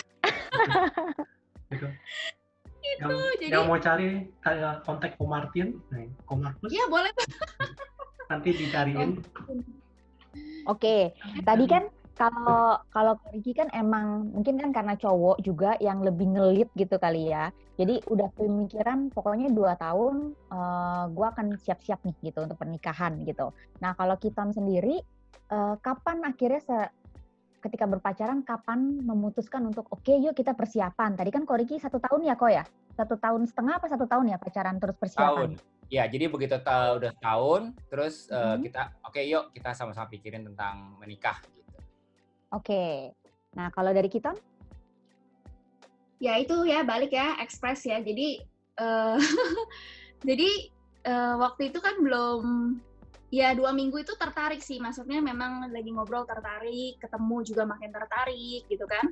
Gitu. 2.99 3.07
itu 3.07 3.15
Yang, 3.15 3.39
jadi 3.39 3.51
yang 3.55 3.63
mau 3.71 3.79
cari 3.79 4.07
kayak 4.43 4.73
kontak 4.83 5.11
Ko 5.15 5.23
Martin, 5.23 5.79
nah, 5.87 6.03
Ko 6.27 6.33
Markus 6.35 6.67
ya 6.67 6.85
boleh 6.91 7.11
nanti 8.29 8.49
dicariin. 8.53 9.09
Oke, 10.67 11.15
tadi 11.47 11.65
kan 11.65 11.87
kalau 12.13 12.77
kalau 12.91 13.15
Ricky 13.31 13.55
kan 13.55 13.71
emang 13.71 14.27
mungkin 14.35 14.59
kan 14.59 14.75
karena 14.75 14.93
cowok 14.99 15.39
juga 15.39 15.79
yang 15.79 16.03
lebih 16.03 16.35
ngelit 16.35 16.69
gitu 16.75 16.99
kali 16.99 17.31
ya. 17.31 17.49
Jadi 17.79 18.03
udah 18.11 18.27
pemikiran 18.35 19.07
pokoknya 19.15 19.49
dua 19.55 19.79
tahun 19.79 20.35
eh, 20.35 21.03
gua 21.15 21.31
akan 21.31 21.55
siap-siap 21.55 22.03
nih 22.03 22.15
gitu 22.29 22.43
untuk 22.43 22.59
pernikahan 22.59 23.23
gitu. 23.23 23.55
Nah 23.79 23.95
kalau 23.95 24.19
Kiton 24.19 24.51
sendiri 24.51 24.99
eh, 25.49 25.75
kapan 25.79 26.27
akhirnya 26.27 26.59
se- 26.61 26.91
ketika 27.59 27.85
berpacaran 27.85 28.41
kapan 28.41 29.03
memutuskan 29.03 29.67
untuk 29.67 29.85
oke 29.91 30.09
yuk 30.15 30.33
kita 30.35 30.55
persiapan. 30.55 31.19
Tadi 31.19 31.29
kan 31.29 31.43
Koriki 31.43 31.75
satu 31.77 31.99
tahun 31.99 32.25
ya 32.27 32.33
kok 32.39 32.51
ya? 32.51 32.63
Satu 32.95 33.19
tahun 33.19 33.45
setengah 33.47 33.79
apa 33.79 33.87
satu 33.91 34.07
tahun 34.07 34.31
ya 34.31 34.37
pacaran 34.39 34.79
terus 34.79 34.95
persiapan? 34.95 35.27
Tahun. 35.27 35.49
Ya, 35.89 36.05
jadi 36.05 36.29
begitu 36.29 36.53
ta- 36.61 36.93
udah 36.95 37.11
tahun, 37.17 37.73
terus 37.89 38.29
eh, 38.29 38.37
Mhm. 38.55 38.61
kita 38.69 38.81
oke 39.03 39.21
yuk 39.25 39.43
kita 39.51 39.73
sama-sama 39.73 40.05
pikirin 40.07 40.45
tentang 40.45 40.95
menikah 41.01 41.41
gitu. 41.51 41.77
Oke. 42.53 43.13
Nah 43.57 43.67
kalau 43.73 43.91
dari 43.91 44.07
Kiton? 44.07 44.37
ya 46.19 46.35
itu 46.35 46.67
ya 46.67 46.83
balik 46.83 47.15
ya 47.15 47.39
ekspres 47.39 47.87
ya 47.87 48.03
jadi 48.03 48.43
eh, 48.75 49.17
jadi 50.27 50.49
eh, 51.07 51.33
waktu 51.39 51.71
itu 51.71 51.79
kan 51.79 51.95
belum 52.03 52.75
ya 53.29 53.53
dua 53.53 53.71
minggu 53.73 54.01
itu 54.01 54.13
tertarik 54.17 54.61
sih. 54.61 54.81
Maksudnya 54.81 55.21
memang 55.21 55.69
lagi 55.69 55.89
ngobrol 55.93 56.25
tertarik 56.25 56.97
ketemu 56.97 57.37
juga 57.45 57.63
makin 57.65 57.89
tertarik 57.93 58.65
gitu 58.69 58.85
kan. 58.89 59.09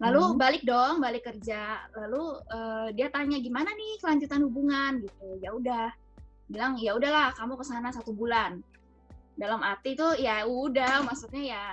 Lalu 0.00 0.40
balik 0.40 0.62
dong 0.64 1.04
balik 1.04 1.28
kerja. 1.28 1.84
Lalu 1.92 2.24
eh, 2.48 2.88
dia 2.96 3.08
tanya 3.12 3.36
gimana 3.38 3.68
nih 3.72 4.00
kelanjutan 4.00 4.42
hubungan? 4.48 4.92
Gitu. 5.04 5.28
Ya 5.44 5.52
udah. 5.52 5.88
Bilang 6.48 6.80
ya 6.80 6.96
udahlah 6.96 7.36
kamu 7.36 7.60
ke 7.60 7.64
sana 7.64 7.92
satu 7.92 8.16
bulan. 8.16 8.64
Dalam 9.36 9.60
arti 9.60 9.92
itu 9.92 10.08
ya 10.16 10.48
udah. 10.48 11.04
Maksudnya 11.04 11.44
ya 11.44 11.64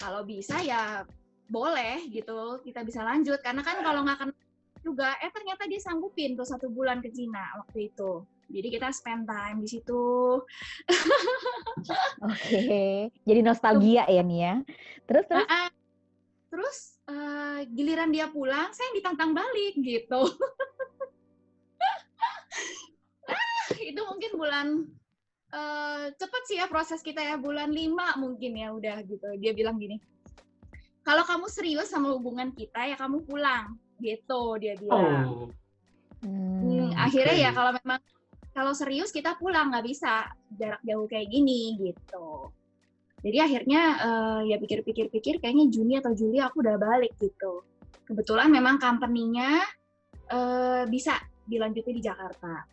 kalau 0.00 0.24
bisa 0.24 0.56
ya 0.64 1.04
boleh 1.52 2.08
gitu 2.08 2.64
kita 2.64 2.80
bisa 2.80 3.04
lanjut. 3.04 3.44
Karena 3.44 3.60
kan 3.60 3.84
kalau 3.84 4.00
nggak 4.00 4.18
kenal 4.24 4.40
juga 4.80 5.12
eh 5.20 5.28
ternyata 5.28 5.68
dia 5.68 5.76
sanggupin 5.76 6.32
tuh 6.32 6.48
satu 6.48 6.72
bulan 6.72 7.04
ke 7.04 7.12
Cina 7.12 7.52
waktu 7.60 7.92
itu 7.92 8.24
jadi 8.50 8.68
kita 8.68 8.88
spend 8.90 9.24
time 9.30 9.62
di 9.62 9.68
situ. 9.70 10.42
Oke, 12.26 13.08
jadi 13.22 13.40
nostalgia 13.40 14.04
ya 14.10 14.22
nih 14.26 14.38
ya. 14.42 14.54
Terus 15.06 15.24
terus? 15.30 15.46
Ah, 15.46 15.66
ah. 15.66 15.68
terus 16.50 16.78
eh, 17.06 17.58
giliran 17.70 18.10
dia 18.10 18.26
pulang 18.26 18.74
saya 18.74 18.90
yang 18.90 18.96
ditantang 18.98 19.30
balik 19.32 19.74
gitu. 19.78 20.22
Ah, 23.30 23.66
itu 23.78 24.00
mungkin 24.02 24.32
bulan 24.34 24.66
eh, 25.54 26.04
cepet 26.18 26.42
sih 26.50 26.58
ya 26.58 26.66
proses 26.66 27.00
kita 27.06 27.22
ya 27.22 27.38
bulan 27.38 27.70
lima 27.70 28.18
mungkin 28.18 28.58
ya 28.58 28.74
udah 28.74 28.98
gitu. 29.06 29.38
Dia 29.38 29.54
bilang 29.54 29.78
gini 29.78 30.02
kalau 31.00 31.24
kamu 31.24 31.48
serius 31.48 31.88
sama 31.88 32.12
hubungan 32.12 32.52
kita 32.52 32.86
ya 32.86 32.94
kamu 32.98 33.24
pulang 33.24 33.78
gitu 34.02 34.58
dia 34.58 34.74
bilang. 34.76 35.48
Oh, 35.48 35.48
Hmm, 36.20 36.60
Hmm, 36.60 36.88
akhirnya 37.00 37.32
ya 37.32 37.50
kalau 37.56 37.72
memang 37.80 38.00
kalau 38.50 38.72
serius 38.74 39.14
kita 39.14 39.38
pulang 39.38 39.70
nggak 39.70 39.86
bisa 39.86 40.26
jarak 40.58 40.82
jauh 40.82 41.06
kayak 41.06 41.30
gini 41.30 41.78
gitu. 41.78 42.50
Jadi 43.20 43.36
akhirnya 43.36 43.82
eh, 44.00 44.40
ya 44.50 44.56
pikir-pikir-pikir 44.56 45.44
kayaknya 45.44 45.68
Juni 45.68 46.00
atau 46.00 46.12
Juli 46.16 46.40
aku 46.40 46.64
udah 46.64 46.76
balik 46.80 47.12
gitu. 47.20 47.62
Kebetulan 48.08 48.48
memang 48.50 48.80
company-nya 48.80 49.60
eh, 50.32 50.82
bisa 50.88 51.20
dilanjutin 51.46 51.96
di 51.98 52.02
Jakarta. 52.02 52.64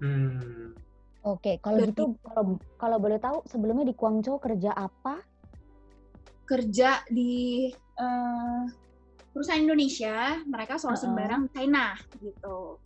hmm. 0.00 0.74
Oke, 1.22 1.62
kalau 1.62 1.78
Jadi- 1.78 1.94
gitu 1.94 2.18
kalau 2.26 2.58
kalau 2.74 2.96
boleh 2.98 3.18
tahu 3.22 3.46
sebelumnya 3.46 3.86
di 3.86 3.94
Guangzhou 3.94 4.42
kerja 4.42 4.74
apa? 4.74 5.22
Kerja 6.42 7.06
di 7.06 7.70
eh, 7.74 8.62
perusahaan 9.30 9.62
Indonesia, 9.62 10.42
mereka 10.44 10.76
sourcing 10.82 11.14
Uh-uh. 11.14 11.20
barang 11.22 11.42
China 11.54 11.94
gitu. 12.18 12.76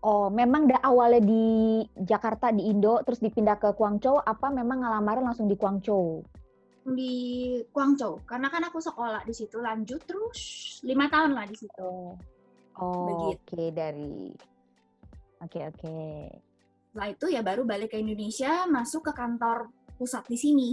Oh, 0.00 0.32
memang 0.32 0.64
da 0.64 0.80
awalnya 0.80 1.20
di 1.20 1.44
Jakarta 1.92 2.48
di 2.48 2.72
Indo 2.72 3.04
terus 3.04 3.20
dipindah 3.20 3.60
ke 3.60 3.76
Guangzhou 3.76 4.16
apa 4.16 4.48
memang 4.48 4.80
ngelamaran 4.80 5.28
langsung 5.28 5.44
di 5.44 5.60
Guangzhou? 5.60 6.24
Di 6.88 7.14
Guangzhou, 7.68 8.24
karena 8.24 8.48
kan 8.48 8.64
aku 8.64 8.80
sekolah 8.80 9.28
di 9.28 9.34
situ 9.36 9.60
lanjut 9.60 10.00
terus 10.08 10.40
lima 10.88 11.04
tahun 11.12 11.36
lah 11.36 11.44
di 11.44 11.56
situ. 11.56 12.16
Oh, 12.80 13.28
oke 13.36 13.64
dari 13.76 14.32
Oke, 15.40 15.60
oke. 15.64 15.96
Setelah 16.92 17.08
itu 17.08 17.26
ya 17.32 17.40
baru 17.40 17.64
balik 17.64 17.96
ke 17.96 17.98
Indonesia, 18.00 18.68
masuk 18.68 19.08
ke 19.08 19.12
kantor 19.16 19.72
pusat 19.96 20.24
di 20.28 20.36
sini. 20.36 20.70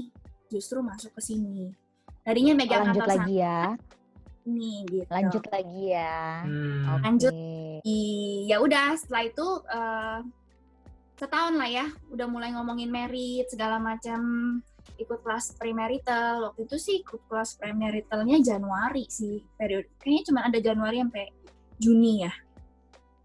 Justru 0.51 0.83
masuk 0.83 1.15
ke 1.15 1.21
sini. 1.23 1.71
Tadinya 2.23 2.51
Oh, 2.51 2.59
megang 2.59 2.83
lanjut 2.83 3.03
kantor 3.07 3.15
lagi 3.15 3.35
ya. 3.39 3.61
Sini 4.47 4.87
gitu. 4.87 5.11
Lanjut 5.11 5.43
lagi 5.51 5.83
ya. 5.91 6.47
Hmm. 6.47 6.83
Oke. 6.87 7.03
Lanjut. 7.03 7.33
Ya 8.47 8.57
udah 8.63 8.95
setelah 8.95 9.23
itu 9.27 9.47
eh, 9.67 10.19
setahun 11.19 11.53
lah 11.57 11.67
ya 11.67 11.85
udah 12.13 12.27
mulai 12.31 12.55
ngomongin 12.55 12.87
merit 12.87 13.51
segala 13.51 13.81
macam 13.81 14.21
ikut 14.95 15.19
kelas 15.19 15.57
premarital 15.59 16.47
waktu 16.47 16.63
itu 16.63 16.77
sih 16.77 16.95
ikut 17.01 17.25
kelas 17.27 17.57
premaritalnya 17.57 18.37
Januari 18.39 19.09
sih 19.09 19.41
periode 19.57 19.89
kayaknya 19.97 20.23
cuma 20.29 20.39
ada 20.45 20.59
Januari 20.61 21.01
sampai 21.01 21.25
Juni 21.81 22.21
ya 22.21 22.33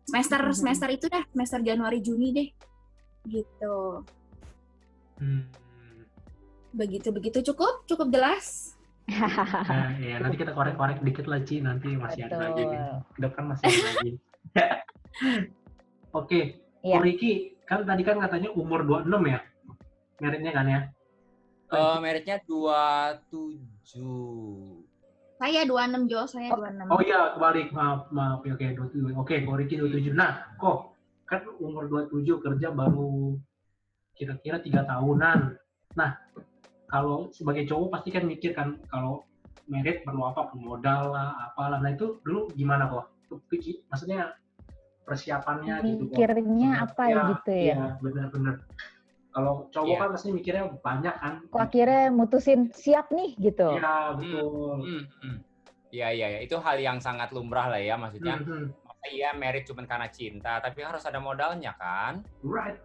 semester 0.08 0.40
Mhm. 0.40 0.56
semester 0.56 0.88
itu 0.88 1.06
dah 1.06 1.20
semester 1.30 1.60
Januari 1.60 1.98
Juni 2.00 2.28
deh 2.32 2.48
gitu 3.28 4.02
Hmm. 5.20 5.46
begitu 6.72 7.12
begitu 7.12 7.44
cukup 7.52 7.84
cukup 7.84 8.08
jelas 8.08 8.72
Nah, 9.10 9.98
ya 10.04 10.16
nanti 10.22 10.36
kita 10.38 10.54
korek-korek 10.54 11.02
dikit 11.02 11.26
lah 11.26 11.42
Ci, 11.42 11.58
nanti 11.58 11.98
masih 11.98 12.26
ada 12.30 12.50
lagi 12.50 12.62
nih. 12.62 12.78
Betul. 12.78 12.98
Ke 13.02 13.18
depan 13.26 13.44
masih 13.50 13.64
ada 13.66 13.82
lagi. 13.90 14.10
Oke, 16.18 16.40
Iya. 16.82 16.98
Ko 16.98 17.06
Riki, 17.06 17.32
kan 17.62 17.86
tadi 17.86 18.02
kan 18.02 18.18
katanya 18.18 18.50
umur 18.58 18.82
26 18.82 19.22
ya? 19.30 19.38
Meritnya 20.18 20.50
kan 20.50 20.66
ya? 20.66 20.80
Eh, 21.72 21.96
meritnya 22.02 22.36
27. 22.44 23.22
saya 25.38 25.66
26 25.66 26.06
Jo 26.06 26.22
saya 26.26 26.54
Oh, 26.54 26.58
26 26.58 26.90
Oh 26.90 27.00
iya, 27.02 27.34
kebalik. 27.34 27.70
Maaf, 27.74 28.10
maaf. 28.14 28.42
Oke, 28.42 28.66
27. 28.74 29.14
Oke, 29.14 29.34
Ko 29.46 29.54
Riki 29.54 29.78
27. 29.78 30.10
Nah, 30.14 30.50
kok 30.58 30.94
kan 31.26 31.42
umur 31.62 31.86
27 31.86 32.42
kerja 32.42 32.68
baru 32.74 33.38
kira-kira 34.12 34.58
tiga 34.60 34.82
tahunan. 34.84 35.54
Nah, 35.96 36.10
kalau 36.92 37.32
sebagai 37.32 37.64
cowok 37.64 37.88
pasti 37.90 38.12
kan 38.12 38.28
mikir 38.28 38.52
kan 38.52 38.76
kalau 38.86 39.24
merit 39.64 40.04
perlu 40.04 40.28
apa, 40.28 40.52
perlu 40.52 40.76
modal 40.76 41.08
lah, 41.08 41.32
apalah. 41.48 41.80
Nah 41.80 41.90
itu 41.90 42.20
dulu 42.20 42.52
gimana 42.52 42.84
kok? 42.86 43.08
Pikir- 43.48 43.80
Maksudnya 43.88 44.36
persiapannya 45.02 45.74
gitu 45.82 46.04
kok. 46.04 46.14
Mikirnya 46.14 46.70
apa 46.84 47.02
Iya, 47.08 47.22
gitu 47.32 47.50
ya? 47.50 47.64
Iya, 47.64 47.86
benar-benar. 47.98 48.54
Kalau 49.32 49.52
cowok 49.72 49.88
Iya. 49.88 50.00
kan 50.04 50.08
pasti 50.12 50.28
mikirnya 50.30 50.64
banyak 50.84 51.14
kan. 51.16 51.34
Kok 51.48 51.62
akhirnya 51.62 52.12
mutusin 52.12 52.68
siap 52.68 53.08
nih 53.08 53.32
gitu? 53.40 53.68
Iya, 53.72 53.96
betul. 54.12 54.84
Hmm, 54.84 55.02
hmm. 55.24 55.36
Iya, 55.88 56.08
iya, 56.12 56.26
iya. 56.28 56.38
Itu 56.44 56.60
hal 56.60 56.76
yang 56.76 57.00
sangat 57.00 57.32
lumrah 57.32 57.72
lah 57.72 57.80
ya. 57.80 57.96
Maksudnya, 57.96 58.36
Mhm. 58.36 58.68
masa 58.84 59.06
iya 59.08 59.32
merit 59.32 59.64
cuma 59.64 59.88
karena 59.88 60.08
cinta, 60.12 60.60
tapi 60.60 60.84
harus 60.84 61.00
ada 61.08 61.16
modalnya 61.16 61.72
kan? 61.80 62.20
Right. 62.44 62.76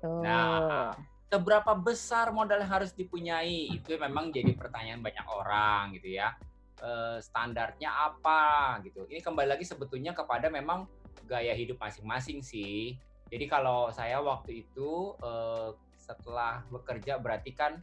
Nah, 0.00 0.92
seberapa 1.30 1.72
besar 1.78 2.34
modal 2.34 2.58
yang 2.58 2.82
harus 2.82 2.90
dipunyai? 2.90 3.70
Itu 3.70 3.94
memang 3.94 4.34
jadi 4.34 4.50
pertanyaan 4.58 4.98
banyak 4.98 5.26
orang 5.30 5.94
gitu 5.94 6.10
ya. 6.18 6.34
Eh, 6.82 7.18
standarnya 7.22 8.10
apa 8.10 8.76
gitu. 8.82 9.06
Ini 9.06 9.22
kembali 9.22 9.54
lagi 9.54 9.62
sebetulnya 9.62 10.10
kepada 10.10 10.50
memang 10.50 10.90
gaya 11.30 11.54
hidup 11.54 11.78
masing-masing 11.78 12.42
sih. 12.42 12.98
Jadi 13.30 13.46
kalau 13.46 13.94
saya 13.94 14.18
waktu 14.18 14.66
itu 14.66 15.14
eh, 15.22 15.70
setelah 15.94 16.66
bekerja 16.66 17.22
berarti 17.22 17.54
kan 17.54 17.78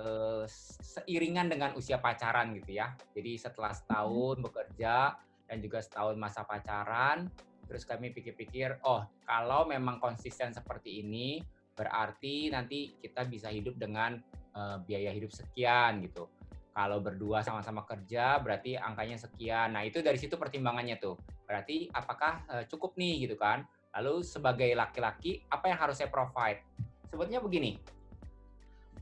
eh, 0.00 0.48
seiringan 0.80 1.52
dengan 1.52 1.76
usia 1.76 2.00
pacaran 2.00 2.56
gitu 2.56 2.80
ya. 2.80 2.96
Jadi 3.12 3.36
setelah 3.36 3.76
setahun 3.76 4.40
bekerja 4.40 5.12
dan 5.44 5.58
juga 5.60 5.84
setahun 5.84 6.16
masa 6.16 6.46
pacaran, 6.46 7.28
terus 7.68 7.84
kami 7.84 8.14
pikir-pikir, 8.16 8.80
oh 8.84 9.04
kalau 9.26 9.68
memang 9.68 9.98
konsisten 10.00 10.54
seperti 10.54 11.02
ini, 11.04 11.42
berarti 11.78 12.50
nanti 12.50 12.98
kita 12.98 13.22
bisa 13.30 13.46
hidup 13.54 13.78
dengan 13.78 14.18
eh, 14.58 14.76
biaya 14.82 15.14
hidup 15.14 15.30
sekian 15.30 16.02
gitu. 16.02 16.26
Kalau 16.74 16.98
berdua 16.98 17.42
sama-sama 17.46 17.86
kerja, 17.86 18.38
berarti 18.42 18.74
angkanya 18.74 19.18
sekian. 19.18 19.74
Nah 19.74 19.86
itu 19.86 20.02
dari 20.02 20.18
situ 20.18 20.34
pertimbangannya 20.34 20.98
tuh. 20.98 21.14
Berarti 21.46 21.86
apakah 21.94 22.42
eh, 22.50 22.64
cukup 22.66 22.98
nih 22.98 23.30
gitu 23.30 23.38
kan? 23.38 23.62
Lalu 23.94 24.26
sebagai 24.26 24.68
laki-laki, 24.74 25.46
apa 25.46 25.70
yang 25.70 25.78
harus 25.78 25.96
saya 25.98 26.10
provide? 26.10 26.60
Sebetulnya 27.08 27.40
begini, 27.40 27.78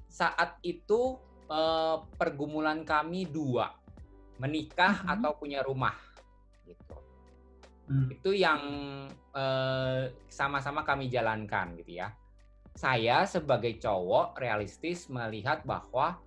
saat 0.06 0.60
itu 0.60 1.16
eh, 1.46 1.96
pergumulan 2.16 2.82
kami 2.82 3.28
dua, 3.28 3.70
menikah 4.42 5.04
Mhm. 5.04 5.12
atau 5.14 5.30
punya 5.38 5.62
rumah, 5.62 5.94
gitu. 6.66 6.96
Hmm. 7.86 8.10
Itu 8.10 8.34
yang 8.34 8.60
eh, 9.36 10.02
sama-sama 10.32 10.80
kami 10.82 11.06
jalankan, 11.12 11.76
gitu 11.76 12.00
ya. 12.00 12.08
Saya 12.76 13.24
sebagai 13.24 13.80
cowok 13.80 14.36
realistis 14.36 15.08
melihat 15.08 15.64
bahwa 15.64 16.20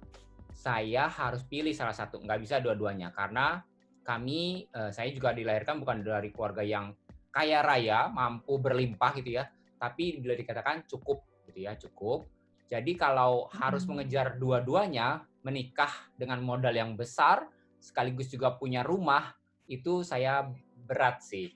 saya 0.50 1.06
harus 1.06 1.46
pilih 1.46 1.72
salah 1.78 1.94
satu, 1.94 2.18
nggak 2.26 2.42
bisa 2.42 2.58
dua-duanya 2.58 3.14
karena 3.14 3.62
kami, 4.02 4.66
eh, 4.66 4.90
saya 4.90 5.14
juga 5.14 5.30
dilahirkan 5.30 5.78
bukan 5.78 6.02
dari 6.02 6.34
keluarga 6.34 6.66
yang 6.66 6.90
kaya 7.30 7.62
raya, 7.62 8.10
mampu 8.10 8.58
berlimpah 8.58 9.14
gitu 9.22 9.38
ya, 9.38 9.46
tapi 9.78 10.18
bila 10.18 10.34
dikatakan 10.34 10.90
cukup 10.90 11.22
gitu 11.46 11.70
ya, 11.70 11.78
cukup. 11.78 12.26
Jadi 12.66 12.98
kalau 12.98 13.46
harus 13.54 13.86
Hmm. 13.86 14.02
mengejar 14.02 14.42
dua-duanya, 14.42 15.30
menikah 15.46 16.10
dengan 16.18 16.42
modal 16.42 16.74
yang 16.74 16.98
besar, 16.98 17.46
sekaligus 17.78 18.34
juga 18.34 18.58
punya 18.58 18.82
rumah, 18.82 19.38
itu 19.70 20.02
saya 20.02 20.50
berat 20.90 21.22
sih. 21.22 21.54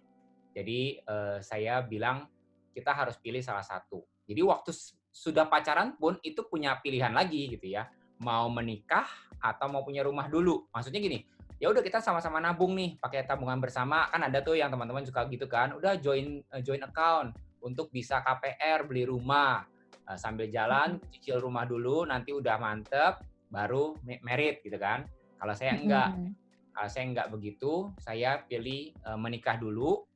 Jadi 0.53 1.01
eh, 1.01 1.38
saya 1.41 1.82
bilang 1.82 2.29
kita 2.77 2.93
harus 2.93 3.17
pilih 3.17 3.41
salah 3.41 3.65
satu. 3.65 4.12
Jadi 4.24 4.42
waktu 4.44 4.72
sudah 5.14 5.46
pacaran 5.46 5.94
pun 6.00 6.18
itu 6.24 6.42
punya 6.48 6.80
pilihan 6.80 7.12
lagi 7.12 7.52
gitu 7.52 7.70
ya, 7.70 7.88
mau 8.24 8.48
menikah 8.48 9.06
atau 9.44 9.68
mau 9.68 9.84
punya 9.84 10.02
rumah 10.02 10.32
dulu. 10.32 10.66
Maksudnya 10.72 11.04
gini, 11.04 11.20
ya 11.60 11.68
udah 11.70 11.84
kita 11.84 12.00
sama-sama 12.00 12.40
nabung 12.40 12.72
nih 12.74 12.96
pakai 12.98 13.28
tabungan 13.28 13.60
bersama. 13.60 14.08
Kan 14.08 14.24
ada 14.24 14.40
tuh 14.40 14.56
yang 14.56 14.72
teman-teman 14.72 15.04
suka 15.04 15.28
gitu 15.28 15.46
kan. 15.52 15.76
Udah 15.76 16.00
join 16.00 16.40
eh, 16.40 16.62
join 16.64 16.82
account 16.82 17.36
untuk 17.60 17.92
bisa 17.92 18.24
KPR 18.24 18.88
beli 18.88 19.04
rumah. 19.04 19.68
Eh, 20.08 20.18
sambil 20.20 20.48
jalan 20.48 21.00
cicil 21.12 21.44
rumah 21.44 21.68
dulu 21.68 22.08
nanti 22.08 22.32
udah 22.32 22.56
mantep 22.60 23.20
baru 23.52 24.00
me- 24.08 24.24
merit 24.24 24.64
gitu 24.64 24.80
kan. 24.80 25.04
Kalau 25.36 25.52
saya 25.52 25.76
enggak 25.76 26.16
Mm-mm. 26.16 26.32
kalau 26.74 26.90
saya 26.90 27.04
enggak 27.06 27.28
begitu 27.28 27.92
saya 28.00 28.40
pilih 28.48 28.96
eh, 28.96 29.20
menikah 29.20 29.60
dulu 29.60 30.08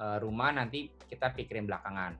rumah 0.00 0.48
nanti 0.48 0.88
kita 1.12 1.28
pikirin 1.36 1.68
belakangan 1.68 2.16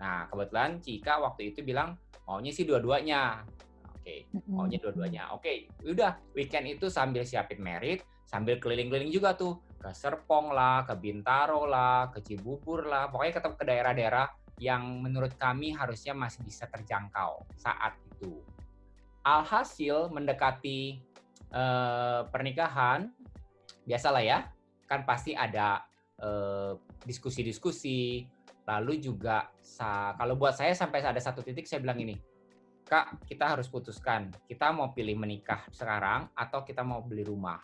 nah 0.00 0.26
kebetulan 0.28 0.82
Cika 0.82 1.22
waktu 1.22 1.54
itu 1.54 1.62
bilang 1.62 1.94
maunya 2.26 2.50
sih 2.50 2.66
dua-duanya 2.66 3.46
oke 4.04 4.16
Mm-mm. 4.36 4.52
maunya 4.52 4.78
dua-duanya. 4.84 5.32
Oke, 5.32 5.72
udah 5.80 6.20
weekend 6.36 6.76
itu 6.76 6.92
sambil 6.92 7.24
siapin 7.24 7.64
merit, 7.64 8.04
sambil 8.28 8.60
keliling-keliling 8.60 9.08
juga 9.08 9.32
tuh 9.32 9.56
ke 9.80 9.88
Serpong 9.96 10.52
lah, 10.52 10.84
ke 10.84 10.92
Bintaro 10.96 11.64
lah, 11.64 12.12
ke 12.12 12.20
Cibubur 12.20 12.84
lah, 12.84 13.08
pokoknya 13.08 13.32
ketemu 13.40 13.56
ke 13.56 13.64
daerah-daerah 13.64 14.26
yang 14.60 15.00
menurut 15.00 15.32
kami 15.40 15.72
harusnya 15.72 16.12
masih 16.12 16.44
bisa 16.44 16.68
terjangkau 16.68 17.48
saat 17.56 17.96
itu. 18.04 18.44
Alhasil 19.24 20.12
mendekati 20.12 21.00
eh, 21.48 22.20
pernikahan, 22.28 23.08
biasalah 23.88 24.20
ya, 24.20 24.38
kan 24.84 25.08
pasti 25.08 25.32
ada 25.32 25.80
eh, 26.20 26.76
diskusi-diskusi, 27.08 28.28
lalu 28.64 29.00
juga 29.00 29.52
kalau 30.16 30.34
buat 30.40 30.56
saya 30.56 30.72
sampai 30.72 31.04
ada 31.04 31.20
satu 31.20 31.44
titik 31.44 31.68
saya 31.68 31.84
bilang 31.84 32.00
ini, 32.00 32.16
Kak, 32.84 33.24
kita 33.24 33.56
harus 33.56 33.68
putuskan. 33.68 34.28
Kita 34.44 34.68
mau 34.72 34.92
pilih 34.92 35.16
menikah 35.16 35.64
sekarang 35.72 36.28
atau 36.36 36.64
kita 36.64 36.84
mau 36.84 37.00
beli 37.00 37.24
rumah. 37.24 37.60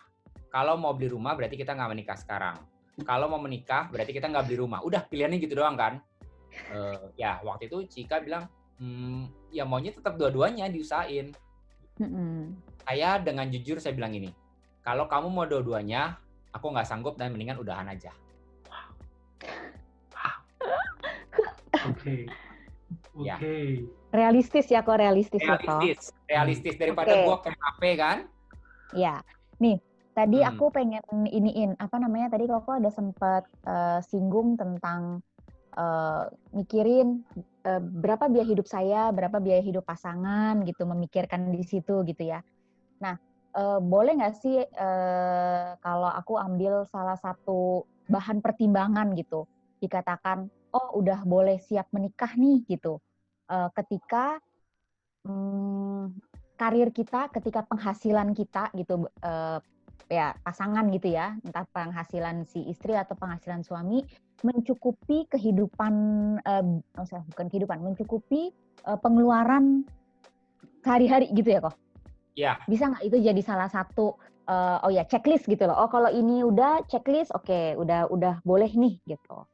Kalau 0.49 0.75
mau 0.77 0.97
beli 0.97 1.13
rumah 1.13 1.37
berarti 1.37 1.57
kita 1.57 1.77
nggak 1.77 1.91
menikah 1.93 2.17
sekarang. 2.17 2.57
Kalau 3.05 3.29
mau 3.29 3.37
menikah 3.37 3.89
berarti 3.93 4.11
kita 4.17 4.29
nggak 4.29 4.49
beli 4.49 4.57
rumah. 4.61 4.81
Udah 4.81 5.05
pilihannya 5.05 5.37
gitu 5.37 5.61
doang 5.61 5.77
kan? 5.77 6.01
Eh, 6.51 7.05
ya 7.21 7.39
waktu 7.45 7.69
itu 7.69 7.85
Cika 7.87 8.19
bilang, 8.19 8.49
"Hmm, 8.81 9.29
ya 9.53 9.63
maunya 9.63 9.93
tetap 9.93 10.17
dua-duanya 10.17 10.67
diusahain. 10.67 11.31
Mm-mm. 12.01 12.57
Saya 12.81 13.21
dengan 13.21 13.45
jujur 13.47 13.77
saya 13.77 13.93
bilang 13.93 14.11
ini, 14.17 14.33
kalau 14.81 15.05
kamu 15.05 15.29
mau 15.29 15.45
dua-duanya, 15.45 16.17
aku 16.49 16.73
nggak 16.73 16.87
sanggup 16.87 17.13
dan 17.15 17.29
mendingan 17.29 17.61
udahan 17.61 17.85
aja. 17.87 18.09
Oke. 21.71 22.27
Ya. 23.23 23.39
Oke. 23.39 23.87
Realistis 24.11 24.67
ya 24.67 24.83
kok 24.83 24.99
realistis 24.99 25.39
ya 25.39 25.55
kok. 25.55 25.63
Realistis, 25.63 26.11
realistis 26.27 26.75
daripada 26.75 27.15
Oke. 27.15 27.23
gua 27.23 27.37
ke 27.39 27.49
HP 27.55 27.81
kan? 27.95 28.17
Ya, 28.91 29.23
nih 29.63 29.79
tadi 30.11 30.43
Hmm. 30.43 30.51
aku 30.51 30.67
pengen 30.75 30.99
iniin 31.31 31.79
apa 31.79 31.95
namanya 31.95 32.35
tadi 32.35 32.43
kok 32.51 32.67
ada 32.67 32.91
sempat 32.91 33.47
eh, 33.63 34.03
singgung 34.03 34.59
tentang 34.59 35.23
eh, 35.79 36.23
mikirin 36.51 37.23
eh, 37.63 37.79
berapa 37.79 38.27
biaya 38.27 38.47
hidup 38.51 38.67
saya, 38.67 39.15
berapa 39.15 39.39
biaya 39.39 39.63
hidup 39.63 39.87
pasangan 39.87 40.59
gitu, 40.67 40.83
memikirkan 40.83 41.55
di 41.55 41.63
situ 41.63 42.03
gitu 42.03 42.23
ya. 42.27 42.43
Nah, 42.99 43.15
eh, 43.55 43.79
boleh 43.79 44.19
nggak 44.19 44.35
sih 44.35 44.59
eh, 44.59 45.67
kalau 45.79 46.11
aku 46.11 46.35
ambil 46.35 46.83
salah 46.91 47.15
satu 47.15 47.87
bahan 48.11 48.43
pertimbangan 48.43 49.15
gitu, 49.15 49.47
dikatakan 49.79 50.51
oh 50.71 50.99
udah 50.99 51.23
boleh 51.27 51.59
siap 51.59 51.91
menikah 51.91 52.33
nih 52.35 52.63
gitu. 52.67 52.99
Uh, 53.51 53.67
ketika 53.75 54.39
um, 55.27 56.15
karir 56.55 56.93
kita, 56.93 57.27
ketika 57.33 57.65
penghasilan 57.65 58.31
kita 58.37 58.69
gitu 58.77 59.09
uh, 59.25 59.59
ya 60.07 60.35
pasangan 60.43 60.87
gitu 60.93 61.11
ya, 61.11 61.35
entah 61.43 61.65
penghasilan 61.71 62.47
si 62.47 62.63
istri 62.67 62.95
atau 62.95 63.15
penghasilan 63.17 63.63
suami 63.65 64.03
mencukupi 64.41 65.29
kehidupan 65.29 65.93
uh, 66.41 66.63
bukan 67.33 67.47
kehidupan, 67.49 67.81
mencukupi 67.81 68.53
uh, 68.85 68.97
pengeluaran 68.97 69.85
sehari-hari 70.81 71.29
gitu 71.33 71.49
ya 71.53 71.59
kok. 71.61 71.75
Ya. 72.33 72.53
Bisa 72.65 72.89
nggak 72.89 73.03
itu 73.05 73.17
jadi 73.21 73.41
salah 73.43 73.69
satu 73.69 74.17
uh, 74.49 74.81
oh 74.85 74.91
ya 74.91 75.05
checklist 75.05 75.45
gitu 75.45 75.67
loh. 75.69 75.77
Oh 75.77 75.89
kalau 75.91 76.09
ini 76.09 76.41
udah 76.41 76.85
checklist, 76.89 77.29
oke 77.33 77.45
okay, 77.45 77.77
udah 77.77 78.09
udah 78.09 78.41
boleh 78.41 78.71
nih 78.71 78.97
gitu. 79.05 79.45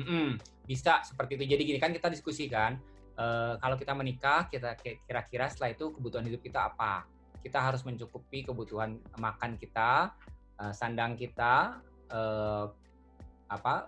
Mm 0.00 0.04
-hmm. 0.04 0.28
Bisa 0.64 1.02
seperti 1.02 1.38
itu. 1.40 1.44
Jadi 1.56 1.62
gini 1.66 1.78
kan 1.82 1.90
kita 1.90 2.08
diskusikan 2.08 2.78
uh, 3.18 3.58
kalau 3.58 3.74
kita 3.74 3.92
menikah 3.92 4.46
kita 4.46 4.78
kira-kira 4.78 5.50
setelah 5.50 5.74
itu 5.74 5.90
kebutuhan 5.92 6.24
hidup 6.26 6.40
kita 6.42 6.72
apa? 6.72 7.06
Kita 7.42 7.58
harus 7.58 7.82
mencukupi 7.82 8.46
kebutuhan 8.46 9.02
makan 9.18 9.58
kita, 9.58 10.14
uh, 10.62 10.72
sandang 10.72 11.18
kita, 11.18 11.82
uh, 12.10 12.70
apa 13.52 13.84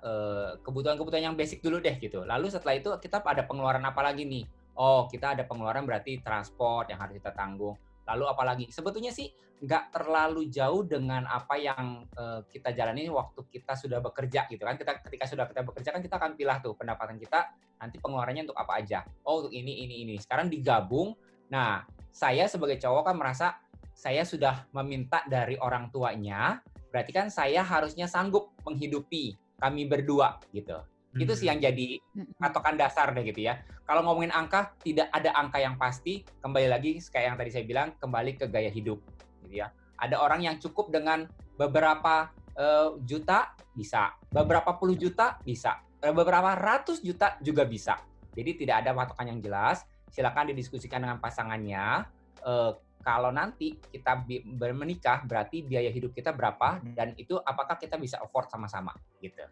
kebutuhan-kebutuhan 0.60 1.32
yang 1.32 1.36
basic 1.40 1.64
dulu 1.64 1.80
deh 1.80 1.96
gitu. 1.96 2.20
Lalu 2.20 2.52
setelah 2.52 2.76
itu 2.76 2.92
kita 3.00 3.24
ada 3.24 3.48
pengeluaran 3.48 3.80
apa 3.80 4.04
lagi 4.04 4.28
nih? 4.28 4.44
Oh 4.76 5.08
kita 5.08 5.32
ada 5.32 5.48
pengeluaran 5.48 5.88
berarti 5.88 6.20
transport 6.20 6.92
yang 6.92 7.00
harus 7.00 7.16
kita 7.16 7.32
tanggung 7.32 7.72
Lalu 8.04 8.24
apalagi 8.28 8.64
sebetulnya 8.68 9.10
sih 9.10 9.32
nggak 9.64 9.96
terlalu 9.96 10.50
jauh 10.52 10.84
dengan 10.84 11.24
apa 11.24 11.56
yang 11.56 12.04
uh, 12.20 12.44
kita 12.52 12.76
jalani 12.76 13.08
waktu 13.08 13.40
kita 13.48 13.72
sudah 13.78 14.02
bekerja 14.04 14.44
gitu 14.50 14.62
kan. 14.62 14.76
Kita 14.76 15.00
ketika 15.00 15.24
sudah 15.24 15.44
kita 15.48 15.62
bekerja 15.64 15.88
kan 15.94 16.00
kita 16.04 16.16
akan 16.20 16.32
pilih 16.36 16.56
tuh 16.60 16.74
pendapatan 16.76 17.16
kita 17.16 17.54
nanti 17.80 17.96
pengeluarannya 17.98 18.44
untuk 18.50 18.58
apa 18.60 18.80
aja. 18.80 19.02
Oh 19.24 19.44
untuk 19.44 19.52
ini 19.56 19.84
ini 19.88 20.04
ini. 20.04 20.14
Sekarang 20.20 20.52
digabung. 20.52 21.16
Nah 21.48 21.84
saya 22.14 22.46
sebagai 22.46 22.76
cowok 22.78 23.02
kan 23.12 23.16
merasa 23.16 23.46
saya 23.94 24.26
sudah 24.26 24.68
meminta 24.74 25.24
dari 25.24 25.56
orang 25.56 25.88
tuanya. 25.88 26.60
Berarti 26.92 27.10
kan 27.10 27.26
saya 27.32 27.64
harusnya 27.64 28.06
sanggup 28.06 28.54
menghidupi 28.62 29.34
kami 29.58 29.88
berdua 29.88 30.38
gitu. 30.52 30.76
Itu 31.14 31.32
sih 31.38 31.46
yang 31.46 31.62
jadi 31.62 32.02
patokan 32.36 32.74
dasar 32.74 33.14
deh 33.14 33.22
gitu 33.22 33.46
ya. 33.46 33.62
Kalau 33.86 34.02
ngomongin 34.02 34.34
angka, 34.34 34.74
tidak 34.82 35.08
ada 35.14 35.30
angka 35.38 35.62
yang 35.62 35.78
pasti. 35.78 36.26
Kembali 36.42 36.66
lagi 36.66 36.98
kayak 36.98 37.34
yang 37.34 37.36
tadi 37.38 37.50
saya 37.54 37.64
bilang, 37.64 37.94
kembali 38.02 38.34
ke 38.34 38.50
gaya 38.50 38.70
hidup 38.70 38.98
gitu 39.46 39.62
ya. 39.62 39.70
Ada 40.00 40.18
orang 40.18 40.42
yang 40.42 40.56
cukup 40.58 40.90
dengan 40.90 41.30
beberapa 41.54 42.34
uh, 42.58 42.98
juta 43.06 43.54
bisa, 43.74 44.14
beberapa 44.30 44.74
puluh 44.74 44.98
juta 44.98 45.38
bisa, 45.46 45.82
eh, 46.02 46.10
beberapa 46.10 46.54
ratus 46.58 46.98
juta 46.98 47.38
juga 47.38 47.62
bisa. 47.62 47.98
Jadi 48.34 48.66
tidak 48.66 48.82
ada 48.82 48.90
patokan 48.90 49.30
yang 49.30 49.38
jelas. 49.38 49.86
Silakan 50.10 50.50
didiskusikan 50.50 51.02
dengan 51.02 51.22
pasangannya. 51.22 52.06
Uh, 52.42 52.74
kalau 53.04 53.28
nanti 53.28 53.76
kita 53.92 54.24
menikah 54.72 55.20
berarti 55.28 55.60
biaya 55.60 55.92
hidup 55.92 56.16
kita 56.16 56.32
berapa 56.32 56.80
dan 56.96 57.12
itu 57.20 57.36
apakah 57.36 57.76
kita 57.76 58.00
bisa 58.00 58.16
afford 58.18 58.48
sama-sama 58.48 58.96
gitu. 59.20 59.44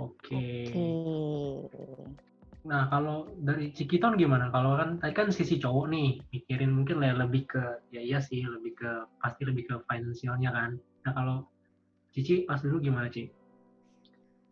Oke. 0.00 0.40
Okay. 0.64 1.60
Nah, 2.60 2.88
kalau 2.92 3.28
dari 3.40 3.72
Cikiton 3.72 4.20
gimana? 4.20 4.52
Kalau 4.52 4.76
kan 4.76 5.00
tadi 5.00 5.12
kan 5.16 5.28
sisi 5.32 5.56
cowok 5.56 5.86
nih, 5.92 6.20
mikirin 6.32 6.72
mungkin 6.72 7.00
lebih 7.00 7.48
ke 7.48 7.62
ya 7.92 8.00
iya 8.00 8.20
sih, 8.20 8.44
lebih 8.44 8.76
ke 8.76 8.90
pasti 9.20 9.48
lebih 9.48 9.64
ke 9.68 9.74
finansialnya 9.88 10.50
kan. 10.52 10.70
Nah, 11.04 11.12
kalau 11.12 11.36
Cici 12.12 12.44
pas 12.44 12.60
dulu 12.60 12.80
gimana, 12.84 13.08
Ci? 13.08 13.32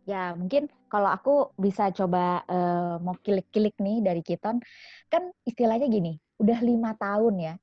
Ya, 0.09 0.33
mungkin 0.33 0.73
kalau 0.89 1.13
aku 1.13 1.53
bisa 1.61 1.93
coba 1.93 2.41
uh, 2.49 2.97
mau 2.97 3.13
kilik-kilik 3.21 3.77
nih 3.77 4.01
dari 4.01 4.25
Kiton, 4.25 4.57
kan 5.13 5.29
istilahnya 5.45 5.85
gini, 5.93 6.17
udah 6.41 6.65
lima 6.65 6.97
tahun 6.97 7.35
ya, 7.37 7.55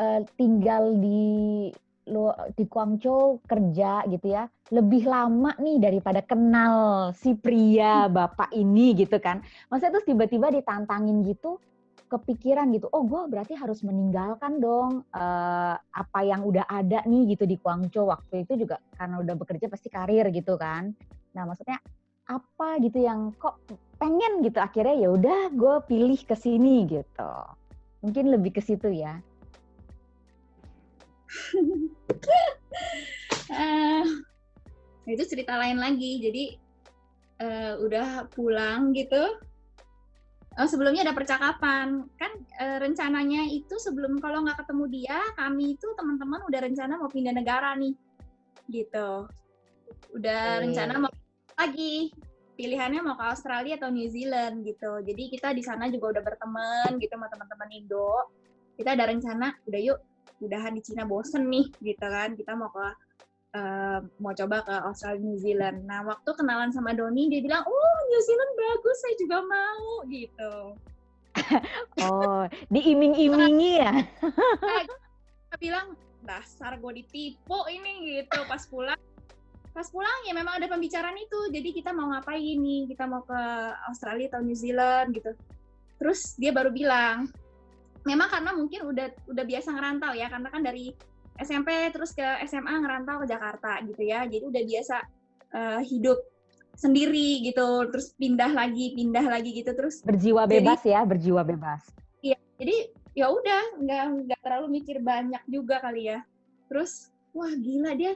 uh, 0.00 0.24
tinggal 0.40 0.96
di 0.96 1.68
lo 2.08 2.36
di 2.52 2.68
Guangzhou 2.68 3.40
kerja 3.48 4.04
gitu 4.12 4.26
ya 4.28 4.44
lebih 4.72 5.08
lama 5.08 5.56
nih 5.56 5.80
daripada 5.80 6.20
kenal 6.24 6.74
si 7.16 7.36
pria 7.36 8.08
bapak 8.08 8.52
ini 8.52 8.96
gitu 8.96 9.16
kan. 9.20 9.40
Maksudnya 9.68 10.00
terus 10.00 10.08
tiba-tiba 10.08 10.52
ditantangin 10.52 11.24
gitu 11.24 11.60
kepikiran 12.04 12.68
gitu 12.76 12.86
oh 12.92 13.02
gue 13.02 13.26
berarti 13.26 13.56
harus 13.56 13.80
meninggalkan 13.80 14.60
dong 14.60 15.02
uh, 15.16 15.74
apa 15.80 16.20
yang 16.22 16.44
udah 16.44 16.68
ada 16.68 17.02
nih 17.08 17.36
gitu 17.36 17.48
di 17.48 17.56
Guangzhou. 17.56 18.08
Waktu 18.08 18.44
itu 18.44 18.64
juga 18.64 18.80
karena 18.96 19.20
udah 19.20 19.34
bekerja 19.36 19.66
pasti 19.72 19.88
karir 19.88 20.28
gitu 20.32 20.56
kan. 20.60 20.92
Nah 21.32 21.44
maksudnya 21.48 21.80
apa 22.24 22.80
gitu 22.80 23.04
yang 23.04 23.36
kok 23.36 23.60
pengen 24.00 24.40
gitu 24.40 24.56
akhirnya 24.60 24.96
ya 24.96 25.08
udah 25.12 25.40
gue 25.52 25.76
pilih 25.88 26.20
ke 26.24 26.36
sini 26.36 26.88
gitu. 26.88 27.32
Mungkin 28.04 28.28
lebih 28.28 28.56
ke 28.56 28.62
situ 28.64 28.92
ya 28.92 29.20
uh, 33.52 34.04
itu 35.08 35.24
cerita 35.28 35.56
lain 35.58 35.78
lagi. 35.78 36.20
Jadi 36.22 36.44
uh, 37.42 37.80
udah 37.82 38.28
pulang 38.32 38.94
gitu. 38.96 39.38
Oh, 40.54 40.68
sebelumnya 40.70 41.02
ada 41.02 41.14
percakapan. 41.16 42.06
Kan 42.14 42.32
uh, 42.62 42.78
rencananya 42.78 43.50
itu 43.50 43.74
sebelum 43.82 44.22
kalau 44.22 44.46
nggak 44.46 44.62
ketemu 44.62 44.84
dia 44.90 45.18
kami 45.34 45.74
itu 45.74 45.86
teman-teman 45.98 46.46
udah 46.46 46.60
rencana 46.62 46.94
mau 46.98 47.10
pindah 47.10 47.34
negara 47.34 47.74
nih. 47.74 47.94
Gitu. 48.70 49.10
Udah 50.14 50.42
hmm. 50.58 50.62
rencana 50.70 50.94
mau 51.02 51.12
lagi. 51.58 52.14
Pilihannya 52.54 53.02
mau 53.02 53.18
ke 53.18 53.26
Australia 53.34 53.74
atau 53.74 53.90
New 53.90 54.06
Zealand 54.06 54.62
gitu. 54.62 55.02
Jadi 55.02 55.26
kita 55.26 55.50
di 55.50 55.58
sana 55.58 55.90
juga 55.90 56.14
udah 56.14 56.22
berteman 56.22 57.02
gitu 57.02 57.18
sama 57.18 57.26
teman-teman 57.26 57.66
Indo. 57.74 58.30
Kita 58.78 58.94
ada 58.94 59.10
rencana 59.10 59.58
udah 59.66 59.80
yuk 59.82 59.98
udahan 60.42 60.74
di 60.74 60.82
Cina 60.82 61.06
bosen 61.06 61.46
nih 61.46 61.70
gitu 61.82 62.06
kan. 62.06 62.34
Kita 62.34 62.56
mau 62.58 62.70
ke 62.72 62.86
uh, 63.54 63.98
mau 64.18 64.34
coba 64.34 64.66
ke 64.66 64.74
Australia 64.86 65.22
New 65.22 65.38
Zealand. 65.38 65.86
Nah 65.86 66.02
waktu 66.02 66.30
kenalan 66.34 66.74
sama 66.74 66.94
Doni 66.94 67.30
dia 67.30 67.40
bilang 67.42 67.62
oh 67.66 67.96
New 68.10 68.22
Zealand 68.22 68.52
bagus 68.58 68.96
saya 69.02 69.14
juga 69.18 69.38
mau 69.46 69.86
gitu. 70.10 70.54
Oh 72.02 72.46
diiming-imingi 72.70 73.72
ya? 73.82 73.92
Dia 75.50 75.58
bilang 75.58 75.98
dasar 76.24 76.78
gue 76.78 76.92
ditipu 77.04 77.58
ini 77.70 78.22
gitu. 78.22 78.40
Pas 78.46 78.62
pulang 78.66 79.00
pas 79.74 79.90
pulang 79.90 80.18
ya 80.22 80.32
memang 80.38 80.62
ada 80.62 80.70
pembicaraan 80.70 81.18
itu. 81.18 81.50
Jadi 81.50 81.74
kita 81.74 81.90
mau 81.90 82.10
ngapain 82.14 82.58
nih? 82.58 82.86
Kita 82.90 83.10
mau 83.10 83.26
ke 83.26 83.40
Australia 83.90 84.30
atau 84.30 84.40
New 84.46 84.54
Zealand 84.54 85.10
gitu. 85.14 85.34
Terus 85.98 86.38
dia 86.38 86.54
baru 86.54 86.70
bilang 86.70 87.30
memang 88.04 88.28
karena 88.28 88.50
mungkin 88.52 88.80
udah 88.84 89.06
udah 89.32 89.44
biasa 89.44 89.68
ngerantau 89.72 90.12
ya 90.12 90.28
karena 90.28 90.48
kan 90.52 90.62
dari 90.62 90.92
SMP 91.34 91.90
terus 91.90 92.14
ke 92.14 92.22
SMA 92.46 92.78
ngerantau 92.78 93.24
ke 93.24 93.26
Jakarta 93.26 93.82
gitu 93.82 94.02
ya. 94.06 94.22
Jadi 94.28 94.44
udah 94.46 94.62
biasa 94.62 94.96
uh, 95.50 95.80
hidup 95.82 96.18
sendiri 96.74 97.42
gitu 97.42 97.86
terus 97.90 98.14
pindah 98.18 98.50
lagi 98.50 98.98
pindah 98.98 99.22
lagi 99.30 99.54
gitu 99.54 99.70
terus 99.78 100.02
berjiwa 100.02 100.42
bebas 100.46 100.82
jadi, 100.82 100.94
ya 100.94 101.00
berjiwa 101.06 101.42
bebas. 101.42 101.82
Iya 102.22 102.38
jadi 102.58 102.76
ya 103.14 103.26
udah 103.30 103.62
nggak 103.78 104.04
nggak 104.30 104.40
terlalu 104.42 104.66
mikir 104.78 105.02
banyak 105.02 105.42
juga 105.50 105.82
kali 105.82 106.14
ya. 106.14 106.22
Terus 106.70 107.10
wah 107.34 107.50
gila 107.50 107.98
dia 107.98 108.14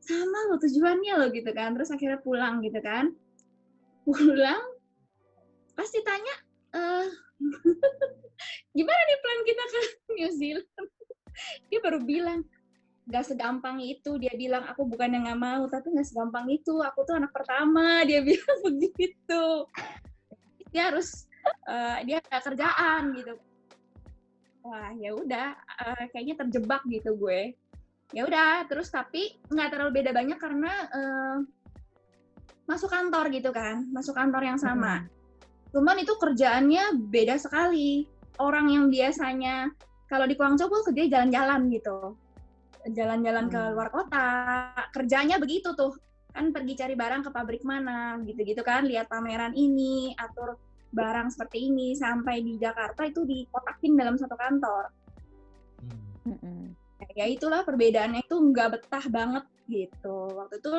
sama 0.00 0.50
lo 0.50 0.62
tujuannya 0.62 1.12
lo 1.18 1.26
gitu 1.34 1.50
kan. 1.50 1.74
Terus 1.74 1.90
akhirnya 1.90 2.22
pulang 2.22 2.62
gitu 2.62 2.78
kan. 2.78 3.14
Pulang 4.06 4.62
pasti 5.74 5.98
tanya 6.06 6.34
eh 6.70 7.08
gimana 8.76 9.00
nih 9.08 9.18
plan 9.22 9.40
kita 9.46 9.64
ke 9.64 9.80
New 10.16 10.30
Zealand? 10.34 10.88
Dia 11.72 11.78
baru 11.80 11.98
bilang 12.02 12.40
gak 13.08 13.26
segampang 13.30 13.80
itu. 13.80 14.18
Dia 14.20 14.34
bilang 14.36 14.66
aku 14.68 14.86
bukan 14.86 15.14
yang 15.14 15.24
nggak 15.26 15.40
mau 15.40 15.62
tapi 15.70 15.94
gak 15.94 16.08
segampang 16.08 16.46
itu. 16.50 16.78
Aku 16.82 17.06
tuh 17.06 17.16
anak 17.16 17.32
pertama. 17.32 18.00
Dia 18.08 18.20
bilang 18.22 18.58
begitu. 18.64 19.44
Dia 20.70 20.94
harus 20.94 21.26
uh, 21.66 21.98
dia 22.06 22.22
ada 22.22 22.38
kerjaan 22.38 23.02
gitu. 23.18 23.34
Wah 24.62 24.92
ya 24.94 25.16
udah 25.16 25.56
uh, 25.56 26.04
kayaknya 26.14 26.46
terjebak 26.46 26.82
gitu 26.86 27.16
gue. 27.18 27.58
Ya 28.14 28.26
udah 28.26 28.66
terus 28.70 28.90
tapi 28.90 29.38
nggak 29.50 29.70
terlalu 29.74 30.02
beda 30.02 30.10
banyak 30.14 30.38
karena 30.38 30.72
uh, 30.94 31.36
masuk 32.70 32.86
kantor 32.86 33.34
gitu 33.34 33.50
kan 33.50 33.82
masuk 33.90 34.14
kantor 34.14 34.46
yang 34.46 34.58
sama. 34.62 35.02
Hmm. 35.02 35.10
cuman 35.70 36.02
itu 36.02 36.14
kerjaannya 36.14 36.98
beda 37.10 37.34
sekali 37.38 38.06
orang 38.40 38.72
yang 38.72 38.88
biasanya 38.88 39.68
kalau 40.10 40.26
di 40.26 40.34
Guangzhou 40.34 40.66
pun 40.66 40.82
kerja 40.82 41.06
jalan-jalan 41.06 41.70
gitu. 41.70 42.18
Jalan-jalan 42.90 43.46
hmm. 43.46 43.52
ke 43.54 43.60
luar 43.76 43.88
kota 43.92 44.26
kerjanya 44.90 45.38
begitu 45.38 45.76
tuh. 45.76 45.94
Kan 46.34 46.50
pergi 46.50 46.78
cari 46.78 46.94
barang 46.98 47.26
ke 47.26 47.30
pabrik 47.30 47.62
mana 47.62 48.18
gitu-gitu 48.26 48.64
kan. 48.66 48.88
Lihat 48.88 49.06
pameran 49.06 49.54
ini 49.54 50.16
atur 50.18 50.58
barang 50.90 51.30
seperti 51.30 51.70
ini. 51.70 51.94
Sampai 51.94 52.42
di 52.42 52.58
Jakarta 52.58 53.06
itu 53.06 53.22
dikotakin 53.22 53.94
dalam 53.94 54.18
satu 54.18 54.34
kantor. 54.34 54.84
Hmm. 56.26 56.74
ya 57.14 57.26
itulah 57.30 57.62
perbedaannya. 57.62 58.26
Itu 58.26 58.40
nggak 58.40 58.68
betah 58.80 59.06
banget 59.12 59.44
gitu. 59.70 60.34
Waktu 60.34 60.58
itu 60.58 60.74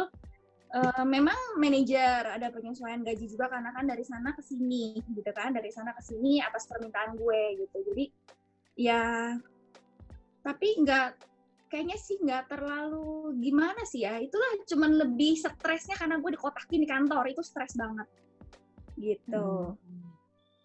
eh, 0.72 1.06
memang 1.06 1.60
manajer 1.60 2.28
ada 2.28 2.48
penyesuaian 2.52 3.04
gaji 3.04 3.26
juga 3.28 3.52
karena 3.52 3.76
kan 3.76 3.84
dari 3.84 4.04
sana 4.08 4.32
ke 4.32 4.42
sini 4.44 5.00
gitu 5.04 5.32
kan. 5.36 5.52
Dari 5.52 5.70
sana 5.72 5.92
ke 5.92 6.02
sini 6.04 6.40
atas 6.40 6.68
permintaan 6.68 7.20
gue 7.20 7.42
gitu. 7.66 7.78
Jadi 7.92 8.06
ya 8.80 9.36
tapi 10.42 10.68
nggak 10.82 11.30
kayaknya 11.68 11.98
sih 12.00 12.18
nggak 12.24 12.52
terlalu 12.52 13.36
gimana 13.44 13.84
sih 13.84 14.08
ya. 14.08 14.20
Itulah 14.20 14.64
cuman 14.68 14.92
lebih 15.08 15.40
stresnya 15.40 15.96
karena 16.00 16.20
gue 16.20 16.32
dikotakin 16.36 16.80
di 16.84 16.88
kantor. 16.88 17.24
Itu 17.32 17.44
stres 17.44 17.76
banget. 17.76 18.08
Gitu. 18.96 19.76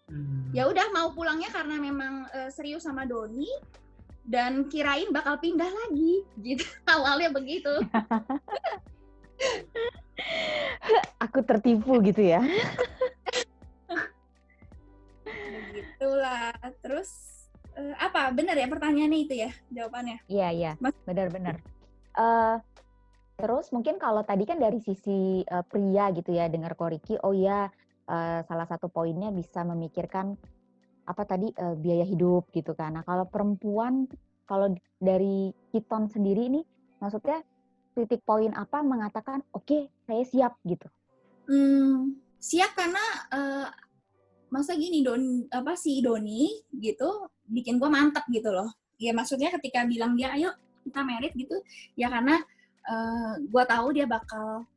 Hmm. 0.07 0.55
ya 0.55 0.63
udah 0.71 0.87
mau 0.95 1.11
pulangnya 1.11 1.51
karena 1.51 1.83
memang 1.83 2.31
eh, 2.31 2.47
serius 2.47 2.87
sama 2.87 3.03
Doni 3.03 3.51
dan 4.23 4.71
kirain 4.71 5.11
bakal 5.11 5.35
pindah 5.35 5.67
lagi. 5.67 6.23
Gitu. 6.39 6.63
Awalnya 6.95 7.35
begitu 7.35 7.75
Aku 11.25 11.41
tertipu 11.43 11.99
gitu 12.05 12.21
ya. 12.21 12.41
begitulah 15.47 16.53
terus 16.81 17.09
eh, 17.73 17.95
apa 17.97 18.29
benar 18.33 18.53
ya 18.57 18.69
pertanyaannya 18.69 19.19
itu 19.25 19.33
ya 19.37 19.49
jawabannya 19.73 20.21
Iya, 20.29 20.47
iya. 20.53 20.71
Benar-benar. 21.05 21.57
Eh, 22.17 22.55
terus 23.37 23.69
mungkin 23.69 24.01
kalau 24.01 24.25
tadi 24.25 24.45
kan 24.45 24.57
dari 24.61 24.81
sisi 24.81 25.41
eh, 25.45 25.65
pria 25.65 26.09
gitu 26.13 26.33
ya, 26.33 26.49
dengar 26.49 26.73
Koriki, 26.77 27.17
oh 27.21 27.33
ya 27.33 27.69
eh, 28.09 28.39
salah 28.45 28.65
satu 28.69 28.89
poinnya 28.89 29.29
bisa 29.33 29.61
memikirkan 29.65 30.37
apa 31.07 31.23
tadi 31.23 31.49
eh, 31.53 31.75
biaya 31.77 32.05
hidup 32.05 32.49
gitu 32.53 32.73
kan. 32.73 32.97
Nah, 32.97 33.03
kalau 33.05 33.25
perempuan 33.29 34.05
kalau 34.47 34.71
dari 34.97 35.51
Kiton 35.73 36.07
sendiri 36.07 36.47
ini 36.47 36.61
maksudnya 36.97 37.43
titik 37.97 38.21
poin 38.21 38.53
apa 38.53 38.85
mengatakan 38.85 39.41
oke, 39.49 39.89
saya 40.05 40.23
siap 40.29 40.53
gitu. 40.69 40.85
Hmm, 41.49 42.13
siap 42.37 42.77
karena 42.77 43.01
eh, 43.33 43.67
masa 44.53 44.77
gini 44.77 45.01
Don 45.01 45.49
apa 45.49 45.73
si 45.73 45.97
Doni 46.05 46.61
gitu 46.77 47.33
bikin 47.49 47.81
gue 47.81 47.89
mantep 47.89 48.21
gitu 48.29 48.53
loh. 48.53 48.69
Ya 49.01 49.17
maksudnya 49.17 49.49
ketika 49.57 49.89
bilang 49.89 50.13
dia 50.13 50.37
ayo 50.37 50.53
kita 50.85 51.01
merit 51.01 51.33
gitu 51.33 51.57
ya 51.97 52.13
karena 52.13 52.37
eh, 52.85 53.33
gue 53.41 53.63
tahu 53.65 53.87
dia 53.97 54.05
bakal 54.05 54.69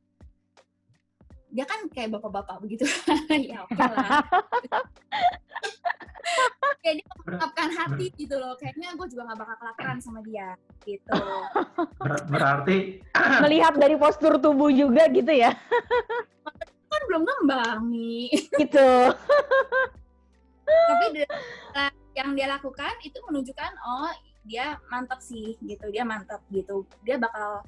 dia 1.51 1.67
kan 1.67 1.83
kayak 1.91 2.15
bapak-bapak 2.15 2.57
begitu 2.63 2.87
ya 3.51 3.61
oke 3.67 3.77
lah. 3.77 4.23
kayak 6.81 6.95
dia 7.01 7.07
mengungkapkan 7.13 7.69
hati 7.77 8.05
gitu 8.17 8.35
loh. 8.41 8.53
Kayaknya 8.57 8.97
gue 8.97 9.07
juga 9.09 9.21
nggak 9.29 9.39
bakal 9.39 9.55
kelaparan 9.61 9.97
sama 10.01 10.19
dia 10.25 10.57
gitu. 10.83 11.21
Ber- 12.01 12.27
berarti 12.27 12.77
Melihat 13.45 13.73
dari 13.77 13.95
postur 13.95 14.41
tubuh 14.41 14.73
juga 14.73 15.05
gitu 15.13 15.31
ya. 15.31 15.53
kan 16.91 17.01
belum 17.07 17.23
ngembang 17.23 17.79
nih. 17.87 18.27
Gitu. 18.57 18.89
tapi 20.71 21.27
yang 22.15 22.31
dia 22.31 22.47
lakukan 22.47 22.95
itu 23.03 23.17
menunjukkan 23.27 23.71
oh 23.83 24.11
dia 24.47 24.79
mantap 24.87 25.19
sih 25.19 25.59
gitu 25.63 25.87
dia 25.91 26.07
mantap 26.07 26.39
gitu 26.47 26.87
dia 27.03 27.19
bakal 27.19 27.59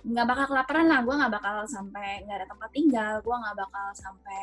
nggak 0.00 0.26
bakal 0.26 0.46
kelaparan 0.48 0.86
lah 0.88 1.00
gue 1.04 1.14
nggak 1.14 1.32
bakal 1.32 1.56
sampai 1.68 2.24
nggak 2.24 2.36
ada 2.40 2.48
tempat 2.48 2.70
tinggal 2.72 3.12
gue 3.20 3.36
nggak 3.36 3.56
bakal 3.58 3.86
sampai 3.92 4.40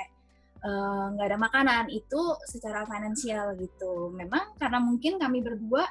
eh, 0.64 1.06
nggak 1.14 1.28
ada 1.28 1.40
makanan 1.40 1.84
itu 1.94 2.22
secara 2.48 2.86
finansial 2.88 3.54
gitu. 3.60 4.10
Memang 4.14 4.58
karena 4.58 4.80
mungkin 4.82 5.20
kami 5.22 5.42
berdua 5.44 5.86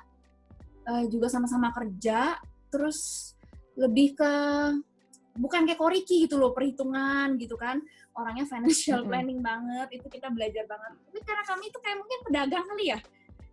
eh, 0.86 1.04
juga 1.10 1.30
sama-sama 1.30 1.70
kerja 1.74 2.38
terus 2.70 3.32
lebih 3.76 4.16
ke 4.16 4.32
bukan 5.36 5.68
kayak 5.68 5.76
Koriki 5.76 6.24
gitu 6.26 6.40
loh 6.40 6.56
perhitungan 6.56 7.36
gitu 7.36 7.54
kan. 7.54 7.82
Orangnya 8.16 8.48
financial 8.48 9.04
planning 9.04 9.44
banget 9.44 10.00
itu 10.00 10.06
kita 10.08 10.32
belajar 10.32 10.64
banget. 10.64 10.92
Tapi 11.04 11.18
karena 11.20 11.44
kami 11.44 11.64
itu 11.68 11.78
kayak 11.84 11.96
mungkin 12.00 12.18
pedagang 12.24 12.64
kali 12.64 12.86
ya 12.96 12.98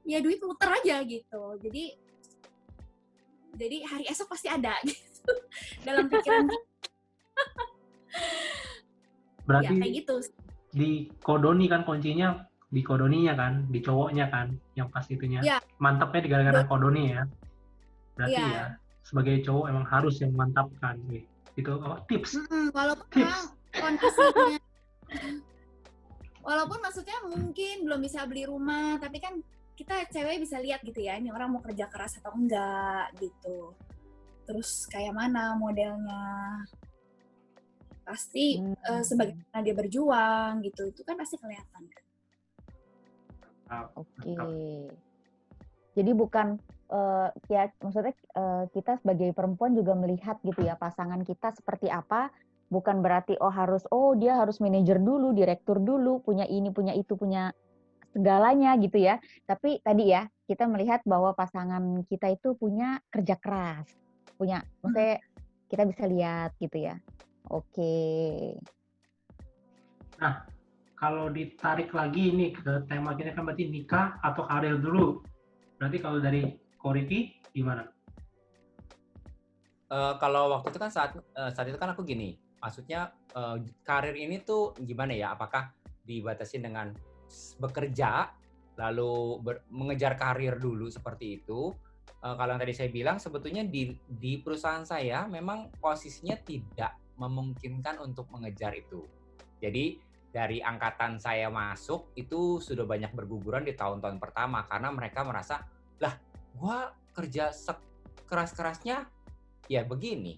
ya 0.03 0.19
duit 0.19 0.39
muter 0.43 0.69
aja 0.69 0.99
gitu. 1.03 1.43
Jadi 1.63 1.83
jadi 3.53 3.77
hari 3.85 4.05
esok 4.09 4.33
pasti 4.33 4.47
ada 4.49 4.75
gitu 4.87 5.33
dalam 5.87 6.07
pikiran. 6.11 6.47
Kita 6.47 6.57
ya 6.57 6.71
berarti 9.43 9.73
kayak 9.75 9.93
gitu 10.03 10.15
di 10.73 11.07
kodoni 11.21 11.69
kan 11.69 11.85
kuncinya 11.85 12.41
di 12.73 12.81
kodoninya 12.81 13.37
kan, 13.37 13.69
di 13.69 13.79
cowoknya 13.85 14.33
kan, 14.33 14.49
yang 14.73 14.89
pas 14.89 15.05
itunya. 15.05 15.45
Iya. 15.45 15.61
Mantapnya 15.77 16.25
di 16.25 16.29
gara-gara 16.33 16.65
kodoni 16.65 17.13
ya. 17.13 17.21
Berarti 18.17 18.33
Iya. 18.33 18.49
ya 18.49 18.65
sebagai 19.05 19.45
cowok 19.45 19.65
emang 19.69 19.85
harus 19.85 20.17
yang 20.25 20.33
mantapkan. 20.33 20.97
Wih, 21.05 21.21
Itu 21.53 21.77
apa, 21.77 22.01
tips. 22.09 22.33
Mm-mm, 22.41 22.73
walaupun 22.73 23.05
Tips. 23.13 23.53
kondisinya 23.77 24.57
walaupun 26.43 26.79
maksudnya 26.83 27.17
mungkin 27.25 27.75
belum 27.87 27.99
bisa 28.03 28.27
beli 28.27 28.43
rumah 28.45 28.99
tapi 28.99 29.17
kan 29.17 29.39
kita 29.73 30.05
cewek 30.13 30.43
bisa 30.43 30.61
lihat 30.61 30.83
gitu 30.85 31.01
ya 31.01 31.17
ini 31.17 31.33
orang 31.33 31.49
mau 31.49 31.63
kerja 31.63 31.89
keras 31.89 32.19
atau 32.21 32.35
enggak 32.35 33.09
gitu 33.17 33.73
terus 34.43 34.85
kayak 34.91 35.15
mana 35.15 35.55
modelnya 35.55 36.61
pasti 38.03 38.59
Hmm. 38.59 38.75
eh, 38.75 39.03
sebagaimana 39.03 39.59
dia 39.63 39.75
berjuang 39.75 40.61
gitu 40.63 40.91
itu 40.91 41.01
kan 41.07 41.15
pasti 41.15 41.39
kelihatan 41.39 41.83
kan 41.87 42.03
Oke. 43.97 44.37
Jadi 45.93 46.11
bukan 46.13 46.57
eh, 46.93 47.29
ya 47.49 47.69
maksudnya 47.81 48.13
eh, 48.13 48.63
kita 48.73 49.01
sebagai 49.01 49.33
perempuan 49.33 49.73
juga 49.73 49.97
melihat 49.97 50.37
gitu 50.45 50.61
ya 50.61 50.77
pasangan 50.77 51.21
kita 51.25 51.53
seperti 51.57 51.89
apa, 51.89 52.29
bukan 52.69 53.01
berarti 53.01 53.37
oh 53.41 53.53
harus 53.53 53.85
oh 53.89 54.13
dia 54.17 54.37
harus 54.37 54.57
manajer 54.61 54.97
dulu, 55.01 55.33
direktur 55.33 55.81
dulu, 55.81 56.21
punya 56.21 56.45
ini, 56.49 56.69
punya 56.73 56.93
itu, 56.93 57.13
punya 57.17 57.53
segalanya 58.13 58.77
gitu 58.77 59.01
ya. 59.01 59.17
Tapi 59.45 59.81
tadi 59.81 60.13
ya 60.13 60.25
kita 60.49 60.69
melihat 60.69 61.01
bahwa 61.05 61.33
pasangan 61.33 62.05
kita 62.09 62.33
itu 62.33 62.57
punya 62.57 63.01
kerja 63.09 63.37
keras, 63.37 63.89
punya 64.37 64.65
maksudnya 64.81 65.21
kita 65.69 65.83
bisa 65.89 66.03
lihat 66.05 66.53
gitu 66.61 66.77
ya. 66.89 66.97
Oke. 67.51 68.55
Kalau 71.03 71.27
ditarik 71.27 71.91
lagi 71.91 72.31
ini 72.31 72.55
ke 72.55 72.87
tema 72.87 73.11
kita 73.11 73.35
kan 73.35 73.43
berarti 73.43 73.67
nikah 73.67 74.23
atau 74.23 74.47
karir 74.47 74.79
dulu. 74.79 75.19
Berarti 75.75 75.99
kalau 75.99 76.23
dari 76.23 76.47
Koriki 76.79 77.43
gimana? 77.51 77.83
Eh, 79.91 80.13
kalau 80.15 80.47
waktu 80.55 80.71
itu 80.71 80.79
kan 80.79 80.87
saat 80.87 81.11
eh, 81.19 81.51
saat 81.51 81.67
itu 81.67 81.75
kan 81.75 81.91
aku 81.91 82.07
gini, 82.07 82.39
maksudnya 82.63 83.11
eh, 83.35 83.67
karir 83.83 84.15
ini 84.15 84.47
tuh 84.47 84.71
gimana 84.79 85.11
ya? 85.11 85.35
Apakah 85.35 85.75
dibatasi 86.07 86.63
dengan 86.63 86.95
bekerja 87.59 88.31
lalu 88.79 89.43
ber- 89.43 89.67
mengejar 89.75 90.15
karir 90.15 90.55
dulu 90.55 90.87
seperti 90.87 91.43
itu? 91.43 91.75
Eh, 92.23 92.35
kalau 92.39 92.55
yang 92.55 92.63
tadi 92.63 92.71
saya 92.71 92.87
bilang 92.87 93.19
sebetulnya 93.19 93.67
di 93.67 93.91
di 94.07 94.39
perusahaan 94.39 94.87
saya 94.87 95.27
memang 95.27 95.67
posisinya 95.83 96.39
tidak 96.47 97.02
memungkinkan 97.17 98.01
untuk 98.01 98.29
mengejar 98.33 98.73
itu. 98.73 99.05
Jadi 99.61 99.99
dari 100.33 100.59
angkatan 100.59 101.21
saya 101.21 101.47
masuk 101.53 102.13
itu 102.17 102.57
sudah 102.57 102.89
banyak 102.89 103.13
berguguran 103.13 103.61
di 103.61 103.77
tahun-tahun 103.77 104.17
pertama 104.17 104.65
karena 104.65 104.89
mereka 104.89 105.21
merasa 105.21 105.61
lah 106.01 106.17
gua 106.57 106.89
kerja 107.13 107.53
keras-kerasnya 108.25 109.05
ya 109.69 109.85
begini 109.85 110.33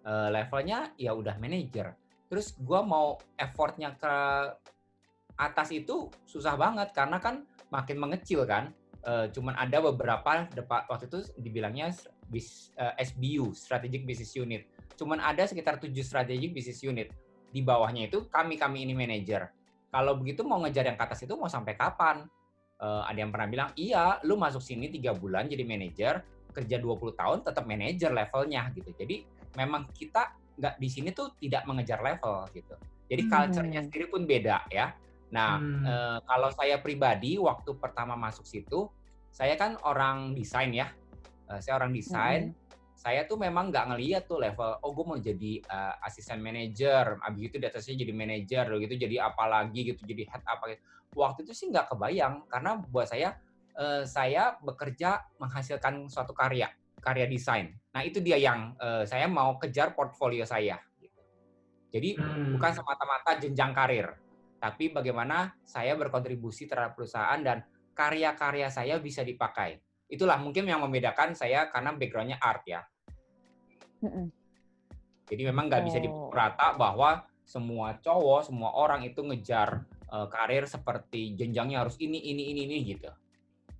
Eh, 0.00 0.28
levelnya 0.32 0.96
ya 0.96 1.12
udah 1.12 1.36
manajer. 1.36 1.92
Terus 2.32 2.56
gua 2.56 2.80
mau 2.80 3.20
effortnya 3.36 3.92
ke 4.00 4.14
atas 5.36 5.68
itu 5.72 6.08
susah 6.24 6.56
banget 6.56 6.92
karena 6.96 7.20
kan 7.20 7.44
makin 7.68 8.00
mengecil 8.00 8.48
kan. 8.48 8.72
Eh, 9.00 9.28
cuman 9.32 9.56
ada 9.56 9.80
beberapa 9.80 10.48
depa- 10.52 10.84
waktu 10.88 11.08
itu 11.08 11.20
dibilangnya 11.40 11.92
bis, 12.28 12.72
eh, 12.76 12.96
SBU 13.00 13.52
strategic 13.52 14.04
business 14.08 14.36
unit 14.36 14.68
cuman 15.00 15.24
ada 15.24 15.48
sekitar 15.48 15.80
tujuh 15.80 16.04
strategic 16.04 16.52
business 16.52 16.84
unit 16.84 17.08
di 17.48 17.64
bawahnya 17.64 18.12
itu 18.12 18.28
kami 18.28 18.60
kami 18.60 18.84
ini 18.84 18.92
manajer 18.92 19.48
kalau 19.88 20.20
begitu 20.20 20.44
mau 20.44 20.60
ngejar 20.60 20.92
yang 20.92 21.00
ke 21.00 21.04
atas 21.08 21.24
itu 21.24 21.32
mau 21.40 21.48
sampai 21.48 21.72
kapan 21.74 22.28
Eh, 22.80 23.02
ada 23.04 23.18
yang 23.20 23.28
pernah 23.28 23.44
bilang 23.44 23.70
iya 23.76 24.16
lu 24.24 24.40
masuk 24.40 24.64
sini 24.64 24.88
tiga 24.88 25.12
bulan 25.12 25.44
jadi 25.52 25.68
manajer 25.68 26.24
kerja 26.48 26.80
20 26.80 27.12
tahun 27.12 27.38
tetap 27.44 27.68
manajer 27.68 28.08
levelnya 28.08 28.72
gitu. 28.72 28.88
Jadi 28.96 29.20
memang 29.52 29.92
kita 29.92 30.32
nggak 30.56 30.80
di 30.80 30.88
sini 30.88 31.12
tuh 31.12 31.36
tidak 31.36 31.68
mengejar 31.68 32.00
level 32.00 32.48
gitu. 32.56 32.72
Jadi 33.04 33.22
Hmm. 33.28 33.32
culture-nya 33.36 33.80
sendiri 33.84 34.08
pun 34.08 34.24
beda 34.24 34.64
ya. 34.72 34.96
Nah, 35.28 35.60
Hmm. 35.60 35.84
eh, 35.84 36.18
kalau 36.24 36.48
saya 36.56 36.80
pribadi 36.80 37.36
waktu 37.36 37.76
pertama 37.76 38.16
masuk 38.16 38.48
situ, 38.48 38.88
saya 39.28 39.60
kan 39.60 39.76
orang 39.84 40.32
desain 40.32 40.72
ya. 40.72 40.88
Eh, 41.52 41.60
saya 41.60 41.76
orang 41.76 41.92
desain. 41.92 42.56
Saya 43.00 43.24
tuh 43.24 43.40
memang 43.40 43.72
nggak 43.72 43.96
ngeliat 43.96 44.28
tuh 44.28 44.36
level, 44.36 44.76
oh 44.84 44.92
gue 44.92 45.04
mau 45.08 45.16
jadi 45.16 45.52
eh, 45.64 45.94
asisten 46.04 46.36
manajer, 46.44 47.16
abis 47.16 47.42
itu 47.48 47.56
di 47.56 47.64
atasnya 47.64 47.96
jadi 47.96 48.12
manajer, 48.12 48.68
udah 48.68 48.76
gitu 48.84 48.94
jadi 49.00 49.24
apa 49.24 49.48
lagi 49.48 49.80
gitu, 49.88 50.04
jadi 50.04 50.28
head 50.28 50.44
apa 50.44 50.76
gitu. 50.76 50.82
Waktu 51.16 51.48
itu 51.48 51.52
sih 51.56 51.66
nggak 51.72 51.88
kebayang, 51.88 52.44
karena 52.52 52.76
buat 52.76 53.08
saya 53.08 53.40
eh, 53.80 54.04
saya 54.04 54.60
bekerja 54.60 55.16
menghasilkan 55.40 56.12
suatu 56.12 56.36
karya, 56.36 56.68
karya 57.00 57.24
desain. 57.24 57.72
Nah 57.96 58.04
itu 58.04 58.20
dia 58.20 58.36
yang 58.36 58.76
eh, 58.76 59.08
saya 59.08 59.24
mau 59.32 59.56
kejar 59.56 59.96
portfolio 59.96 60.44
saya. 60.44 60.76
gitu. 61.00 61.20
Jadi 61.88 62.20
Hmm. 62.20 62.52
bukan 62.52 62.72
semata-mata 62.76 63.40
jenjang 63.40 63.72
karir, 63.72 64.12
tapi 64.60 64.92
bagaimana 64.92 65.56
saya 65.64 65.96
berkontribusi 65.96 66.68
terhadap 66.68 67.00
perusahaan 67.00 67.40
dan 67.40 67.64
karya-karya 67.96 68.68
saya 68.68 69.00
bisa 69.00 69.24
dipakai. 69.24 69.80
Itulah 70.10 70.42
mungkin 70.42 70.66
yang 70.66 70.82
membedakan 70.82 71.38
saya 71.38 71.70
karena 71.70 71.94
backgroundnya 71.94 72.42
art 72.42 72.66
ya. 72.66 72.82
Mm-mm. 74.02 74.26
Jadi 75.30 75.42
memang 75.46 75.70
nggak 75.70 75.86
bisa 75.86 76.02
Oh. 76.02 76.04
dipukul 76.04 76.34
rata 76.34 76.74
bahwa 76.74 77.22
semua 77.46 77.94
cowok, 78.02 78.50
semua 78.50 78.74
orang 78.74 79.06
itu 79.06 79.22
ngejar 79.22 79.86
eh, 80.10 80.26
karir 80.26 80.66
seperti 80.66 81.38
jenjangnya 81.38 81.86
harus 81.86 81.94
ini, 82.02 82.18
ini, 82.18 82.50
ini, 82.50 82.66
ini 82.66 82.76
gitu. 82.82 83.06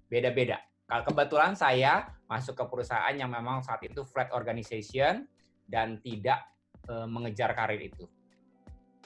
Beda-beda. 0.07 0.63
Kalau 0.87 1.03
kebetulan 1.03 1.59
saya 1.59 2.07
masuk 2.31 2.55
ke 2.55 2.65
perusahaan 2.71 3.15
yang 3.15 3.31
memang 3.31 3.67
saat 3.67 3.83
itu 3.83 4.07
flat 4.07 4.31
organization 4.31 5.27
dan 5.67 5.99
tidak 5.99 6.47
eh, 6.87 7.07
mengejar 7.11 7.51
karir 7.59 7.83
itu. 7.83 8.07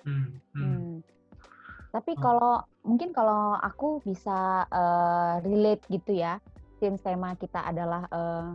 Hmm. 0.04 0.36
Hmm. 0.52 0.60
Hmm. 0.60 0.94
Tapi 1.88 2.12
Oh. 2.16 2.20
kalau 2.20 2.54
mungkin 2.84 3.16
kalau 3.16 3.56
aku 3.56 4.04
bisa 4.04 4.68
eh, 4.68 5.34
relate 5.48 5.88
gitu 5.88 6.20
ya, 6.20 6.36
since 6.78 7.00
tema 7.02 7.34
kita 7.38 7.64
adalah 7.64 8.06
eh, 8.08 8.50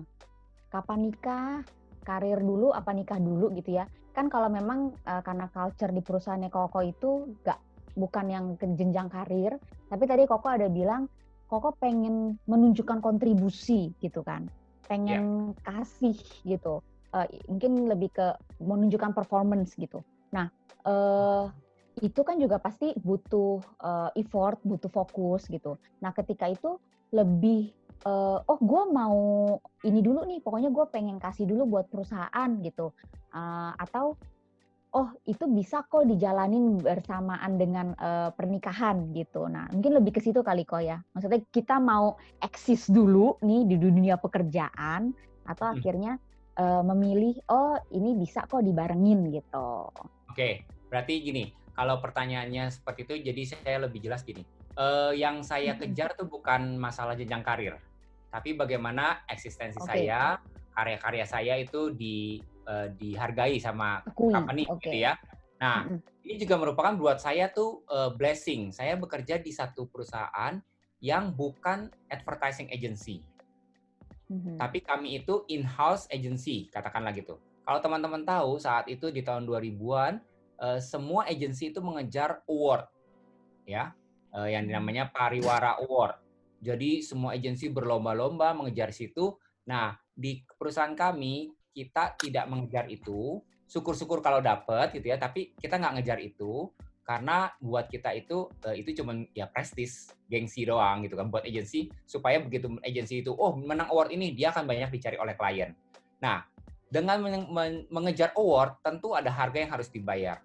kapan 0.70 1.00
nikah, 1.10 1.64
karir 2.06 2.40
dulu 2.40 2.72
apa 2.74 2.94
nikah 2.94 3.18
dulu 3.18 3.52
gitu 3.58 3.78
ya. 3.78 3.86
Kan 4.14 4.28
kalau 4.28 4.50
memang 4.50 4.94
eh, 4.94 5.22
karena 5.26 5.50
culture 5.50 5.92
di 5.94 6.02
perusahaannya 6.02 6.50
Koko 6.52 6.80
itu 6.86 7.34
gak 7.46 7.60
bukan 7.98 8.26
yang 8.30 8.46
ke 8.56 8.66
jenjang 8.78 9.10
karir, 9.12 9.58
tapi 9.90 10.04
tadi 10.06 10.24
Koko 10.30 10.48
ada 10.48 10.68
bilang 10.70 11.10
Koko 11.50 11.74
pengen 11.82 12.38
menunjukkan 12.46 13.02
kontribusi 13.02 13.90
gitu 13.98 14.22
kan, 14.22 14.46
pengen 14.86 15.58
kasih 15.66 16.18
gitu. 16.46 16.86
Eh, 17.10 17.42
mungkin 17.50 17.90
lebih 17.90 18.14
ke 18.14 18.28
menunjukkan 18.62 19.18
performance 19.18 19.74
gitu. 19.74 20.06
Nah, 20.30 20.46
eh 20.86 21.46
itu 22.00 22.22
kan 22.24 22.40
juga 22.40 22.62
pasti 22.62 22.94
butuh 22.96 23.60
eh, 23.82 24.22
effort, 24.22 24.62
butuh 24.62 24.94
fokus 24.94 25.50
gitu. 25.50 25.82
Nah, 26.06 26.14
ketika 26.14 26.46
itu 26.46 26.78
lebih 27.10 27.74
eh, 28.06 28.38
oh 28.40 28.60
gue 28.60 28.84
mau 28.92 29.20
ini 29.84 30.00
dulu 30.00 30.24
nih, 30.24 30.40
pokoknya 30.40 30.70
gue 30.72 30.86
pengen 30.92 31.18
kasih 31.20 31.46
dulu 31.48 31.80
buat 31.80 31.88
perusahaan 31.92 32.50
gitu. 32.64 32.92
Eh, 33.32 33.72
atau 33.76 34.16
oh 34.90 35.10
itu 35.22 35.46
bisa 35.46 35.86
kok 35.86 36.02
dijalanin 36.02 36.82
bersamaan 36.82 37.62
dengan 37.62 37.94
eh, 37.94 38.30
pernikahan 38.34 39.14
gitu. 39.14 39.46
Nah, 39.46 39.70
mungkin 39.70 39.94
lebih 40.02 40.18
ke 40.18 40.22
situ 40.24 40.42
kali 40.42 40.66
kok 40.66 40.82
ya. 40.82 40.98
Maksudnya 41.14 41.42
kita 41.54 41.78
mau 41.78 42.18
eksis 42.42 42.90
dulu 42.90 43.38
nih 43.46 43.70
di 43.70 43.76
dunia 43.78 44.18
pekerjaan 44.18 45.14
atau 45.46 45.66
Hmm. 45.70 45.78
akhirnya 45.78 46.18
eh, 46.58 46.84
memilih 46.84 47.38
oh 47.50 47.78
ini 47.94 48.18
bisa 48.18 48.44
kok 48.50 48.66
dibarengin 48.66 49.30
gitu. 49.30 49.94
Oke, 50.30 50.66
berarti 50.90 51.22
gini, 51.22 51.44
kalau 51.72 52.02
pertanyaannya 52.02 52.70
seperti 52.70 53.00
itu, 53.06 53.14
jadi 53.30 53.42
saya 53.46 53.78
lebih 53.86 54.00
jelas 54.04 54.26
gini. 54.26 54.44
Eh, 54.74 55.14
yang 55.20 55.44
saya 55.44 55.76
Mm-mm. 55.76 55.92
kejar 55.92 56.16
tuh 56.16 56.28
bukan 56.28 56.80
masalah 56.80 57.14
jenjang 57.14 57.44
karir, 57.44 57.76
tapi 58.30 58.54
bagaimana 58.54 59.26
eksistensi 59.26 59.82
Oke. 59.82 59.90
saya, 59.90 60.38
karya-karya 60.74 61.26
saya 61.26 61.54
itu 61.58 61.92
di 61.92 62.38
eh, 62.70 62.88
dihargai 62.94 63.58
sama 63.58 64.06
Akui. 64.06 64.30
company 64.30 64.64
Oke. 64.70 64.86
gitu 64.86 64.98
ya. 65.02 65.18
Nah, 65.58 65.90
Mm-mm. 65.90 66.00
ini 66.24 66.36
juga 66.38 66.56
merupakan 66.62 66.94
buat 66.96 67.18
saya 67.18 67.50
tuh 67.50 67.82
eh, 67.90 68.14
blessing. 68.14 68.70
Saya 68.70 68.94
bekerja 68.96 69.42
di 69.42 69.50
satu 69.50 69.90
perusahaan 69.90 70.62
yang 71.02 71.34
bukan 71.34 71.90
advertising 72.12 72.70
agency, 72.70 73.24
Mhm. 74.30 74.60
tapi 74.60 74.84
kami 74.84 75.24
itu 75.24 75.48
in-house 75.48 76.06
agency, 76.12 76.70
katakanlah 76.70 77.16
gitu. 77.16 77.40
Kalau 77.66 77.80
teman-teman 77.80 78.22
tahu 78.22 78.60
saat 78.60 78.86
itu 78.92 79.10
di 79.10 79.26
tahun 79.26 79.48
2000-an 79.48 80.22
eh, 80.60 80.80
semua 80.84 81.24
agensi 81.24 81.72
itu 81.72 81.80
mengejar 81.80 82.44
award 82.46 82.84
ya, 83.64 83.96
eh, 84.36 84.54
yang 84.54 84.68
Hmm. 84.68 84.76
namanya 84.76 85.08
Pariwara 85.08 85.80
Award. 85.80 86.20
Jadi 86.60 87.00
semua 87.00 87.36
agensi 87.36 87.72
berlomba-lomba 87.72 88.52
mengejar 88.52 88.92
situ. 88.92 89.40
Nah, 89.68 89.96
di 90.12 90.44
perusahaan 90.44 90.92
kami 90.92 91.52
kita 91.72 92.20
tidak 92.20 92.46
mengejar 92.52 92.92
itu. 92.92 93.40
Syukur-syukur 93.70 94.20
kalau 94.20 94.42
dapat 94.42 94.92
gitu 94.98 95.14
ya, 95.14 95.18
tapi 95.22 95.54
kita 95.56 95.78
nggak 95.78 96.02
ngejar 96.02 96.20
itu 96.20 96.68
karena 97.06 97.50
buat 97.58 97.90
kita 97.90 98.14
itu 98.14 98.54
eh, 98.70 98.86
itu 98.86 99.02
cuma 99.02 99.18
ya 99.34 99.50
prestis, 99.50 100.14
gengsi 100.30 100.62
doang 100.62 101.02
gitu 101.06 101.18
kan 101.18 101.26
buat 101.34 101.42
agensi 101.42 101.90
supaya 102.06 102.38
begitu 102.38 102.70
agensi 102.86 103.26
itu 103.26 103.34
oh 103.34 103.58
menang 103.58 103.90
award 103.90 104.14
ini 104.14 104.30
dia 104.38 104.54
akan 104.54 104.70
banyak 104.70 104.94
dicari 104.94 105.18
oleh 105.18 105.34
klien. 105.34 105.74
Nah, 106.22 106.46
dengan 106.86 107.18
men- 107.18 107.50
men- 107.50 107.86
mengejar 107.90 108.30
award 108.38 108.82
tentu 108.86 109.18
ada 109.18 109.34
harga 109.34 109.58
yang 109.58 109.74
harus 109.74 109.90
dibayar. 109.90 110.42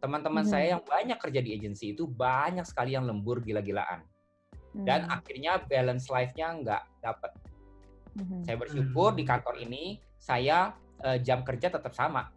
Teman-teman 0.00 0.44
Mhm. 0.44 0.52
saya 0.52 0.66
yang 0.76 0.82
banyak 0.84 1.18
kerja 1.20 1.40
di 1.44 1.52
agensi 1.52 1.92
itu 1.92 2.08
banyak 2.08 2.64
sekali 2.64 2.96
yang 2.96 3.04
lembur 3.04 3.40
gila-gilaan 3.44 4.04
dan 4.84 5.08
Hmm. 5.08 5.16
akhirnya 5.16 5.52
balance 5.64 6.10
life-nya 6.12 6.48
nggak 6.60 6.82
dapat. 7.00 7.32
Mhm. 8.16 8.44
Saya 8.44 8.56
bersyukur 8.60 9.14
Hmm. 9.14 9.18
di 9.20 9.24
kantor 9.24 9.56
ini 9.62 9.84
saya 10.18 10.74
eh, 10.96 11.20
jam 11.20 11.44
kerja 11.44 11.68
tetap 11.68 11.92
sama. 11.92 12.32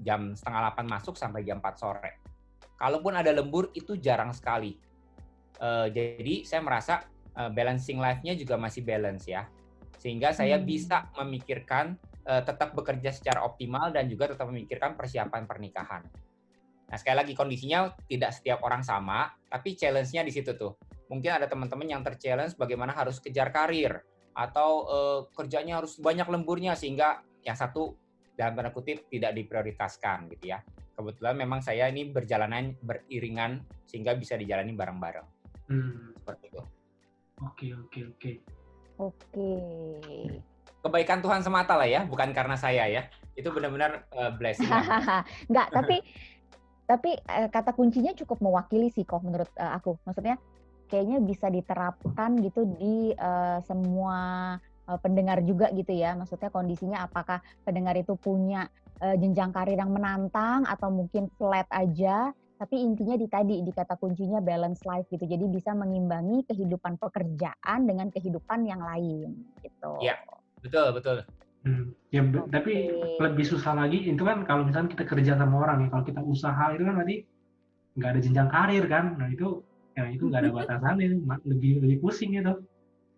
Jam 0.00 0.32
setengah 0.32 0.72
8 0.72 0.88
masuk 0.88 1.12
sampai 1.12 1.44
jam 1.44 1.60
4 1.60 1.76
sore. 1.76 2.24
Kalaupun 2.80 3.12
ada 3.12 3.28
lembur 3.36 3.68
itu 3.76 4.00
jarang 4.00 4.32
sekali. 4.32 4.80
Eh, 5.60 5.86
jadi 5.92 6.34
saya 6.44 6.64
merasa 6.64 7.04
eh, 7.36 7.50
balancing 7.52 8.00
life-nya 8.00 8.32
juga 8.32 8.56
masih 8.56 8.80
balance 8.82 9.28
ya. 9.28 9.44
Sehingga 10.00 10.32
saya 10.32 10.56
Hmm. 10.58 10.66
bisa 10.66 11.08
memikirkan 11.20 12.00
eh, 12.28 12.42
tetap 12.44 12.76
bekerja 12.76 13.08
secara 13.08 13.40
optimal 13.40 13.88
dan 13.88 14.04
juga 14.04 14.28
tetap 14.28 14.48
memikirkan 14.52 14.96
persiapan 14.96 15.48
pernikahan. 15.48 16.04
Nah, 16.88 16.96
sekali 16.96 17.16
lagi 17.24 17.32
kondisinya 17.32 17.92
tidak 18.04 18.36
setiap 18.36 18.60
orang 18.64 18.80
sama, 18.84 19.32
tapi 19.48 19.72
challenge-nya 19.72 20.24
di 20.24 20.32
situ 20.32 20.52
tuh. 20.52 20.76
Mungkin 21.08 21.30
ada 21.32 21.48
teman-teman 21.48 21.88
yang 21.88 22.02
terchallenge 22.04 22.54
bagaimana 22.54 22.92
harus 22.92 23.18
kejar 23.18 23.48
karir 23.48 24.04
atau 24.36 24.70
eh, 24.86 25.20
kerjanya 25.34 25.80
harus 25.82 25.96
banyak 25.98 26.28
lemburnya 26.28 26.76
sehingga 26.76 27.24
yang 27.42 27.56
satu 27.56 27.96
dalam 28.38 28.54
tanda 28.54 28.70
kutip 28.70 29.10
tidak 29.10 29.34
diprioritaskan 29.34 30.30
gitu 30.36 30.54
ya. 30.54 30.62
Kebetulan 30.94 31.34
memang 31.34 31.58
saya 31.62 31.90
ini 31.90 32.06
berjalanan 32.06 32.74
beriringan 32.78 33.62
sehingga 33.88 34.14
bisa 34.14 34.38
dijalani 34.38 34.74
bareng-bareng 34.74 35.26
Hmm. 35.68 36.16
seperti 36.16 36.48
itu. 36.48 36.62
Oke, 37.44 37.66
oke, 37.76 38.00
oke. 38.16 38.32
Oke. 38.98 39.52
Kebaikan 40.80 41.20
Tuhan 41.20 41.44
semata 41.44 41.76
lah 41.76 41.84
ya, 41.84 42.08
bukan 42.08 42.32
karena 42.32 42.56
saya 42.56 42.88
ya. 42.88 43.02
Itu 43.36 43.52
benar-benar 43.52 44.08
eh, 44.10 44.32
blessing. 44.32 44.64
Enggak, 45.52 45.68
tapi 45.70 45.96
tapi 46.88 47.10
eh, 47.20 47.48
kata 47.52 47.76
kuncinya 47.76 48.16
cukup 48.16 48.40
mewakili 48.40 48.88
sih 48.88 49.04
kok 49.04 49.20
menurut 49.20 49.52
aku. 49.54 50.00
Maksudnya 50.08 50.40
kayaknya 50.88 51.20
bisa 51.20 51.52
diterapkan 51.52 52.40
gitu 52.40 52.64
di 52.80 53.12
eh, 53.12 53.58
semua 53.68 54.18
eh, 54.88 54.98
pendengar 54.98 55.44
juga 55.44 55.68
gitu 55.76 55.92
ya. 55.92 56.16
Maksudnya 56.16 56.48
kondisinya 56.48 57.04
apakah 57.04 57.44
pendengar 57.62 57.94
itu 57.94 58.16
punya 58.16 58.66
eh, 58.98 59.14
jenjang 59.20 59.52
karir 59.52 59.78
yang 59.78 59.92
menantang 59.92 60.64
atau 60.64 60.88
mungkin 60.88 61.28
flat 61.36 61.68
aja. 61.70 62.32
Tapi 62.58 62.74
intinya 62.74 63.14
di 63.14 63.30
tadi 63.30 63.62
di 63.62 63.70
kata 63.70 63.94
kuncinya 63.94 64.42
balance 64.42 64.82
life 64.82 65.06
gitu. 65.14 65.22
Jadi 65.22 65.46
bisa 65.46 65.78
mengimbangi 65.78 66.42
kehidupan 66.50 66.98
pekerjaan 66.98 67.86
dengan 67.86 68.10
kehidupan 68.10 68.66
yang 68.66 68.82
lain 68.82 69.46
gitu. 69.62 70.02
Iya. 70.02 70.18
Betul, 70.58 70.90
betul. 70.90 71.16
Hmm. 71.66 71.94
Ya, 72.14 72.22
Oke. 72.22 72.50
tapi 72.54 72.72
lebih 73.18 73.46
susah 73.46 73.74
lagi 73.74 74.06
itu 74.06 74.22
kan 74.22 74.46
kalau 74.46 74.66
misalnya 74.66 74.94
kita 74.94 75.04
kerja 75.06 75.32
sama 75.36 75.58
orang 75.58 75.86
ya, 75.86 75.88
kalau 75.90 76.04
kita 76.06 76.20
usaha 76.22 76.64
itu 76.74 76.82
kan 76.86 76.94
berarti 76.98 77.16
nggak 77.98 78.10
ada 78.14 78.20
jenjang 78.22 78.48
karir 78.50 78.84
kan. 78.86 79.04
Nah 79.18 79.28
itu 79.30 79.62
ya 79.98 80.04
itu 80.14 80.24
nggak 80.24 80.40
ada 80.40 80.50
batasannya, 80.54 81.06
lebih 81.42 81.82
lebih 81.82 81.98
pusing 81.98 82.38
itu. 82.38 82.54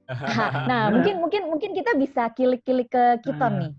Nah, 0.67 0.91
mungkin 0.91 1.23
mungkin 1.23 1.43
mungkin 1.47 1.71
kita 1.71 1.95
bisa 1.95 2.33
kilik-kilik 2.33 2.89
ke 2.89 3.05
Kiton 3.23 3.39
Nah, 3.47 3.61
nih. 3.63 3.73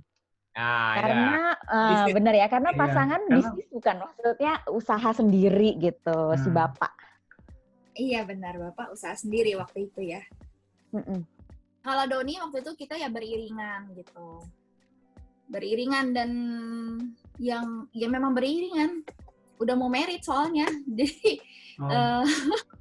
Nah, 0.52 0.62
ya. 0.62 0.95
karena 0.95 1.36
eh, 1.66 1.89
Bisnis. 1.91 2.14
bener 2.16 2.34
ya 2.38 2.47
karena 2.47 2.70
Iya, 2.72 2.80
pasangan 2.80 3.22
karena- 3.22 3.36
bisnis 3.36 3.68
bukan 3.68 3.95
maksudnya 3.99 4.54
usaha 4.70 5.10
sendiri 5.12 5.70
gitu 5.78 6.18
si 6.38 6.47
Hmm. 6.47 6.58
bapak 6.58 6.93
Iya 7.91 8.24
benar 8.24 8.56
Bapak 8.56 8.95
usaha 8.95 9.12
sendiri 9.14 9.52
waktu 9.60 9.91
itu 9.91 9.99
ya. 10.08 10.24
Mm-mm. 10.91 11.28
Kalau 11.82 12.04
Doni 12.08 12.39
waktu 12.39 12.64
itu 12.64 12.72
kita 12.78 12.95
ya 12.95 13.12
beriringan 13.12 13.91
gitu. 13.91 14.47
Beriringan 15.47 16.16
dan 16.16 16.30
yang 17.36 17.91
ya 17.91 18.08
memang 18.08 18.32
beriringan. 18.32 19.04
Udah 19.60 19.76
mau 19.76 19.91
merit 19.91 20.24
soalnya. 20.24 20.72
Jadi 20.97 21.43
Oh, 21.78 21.89
eh, 21.89 22.24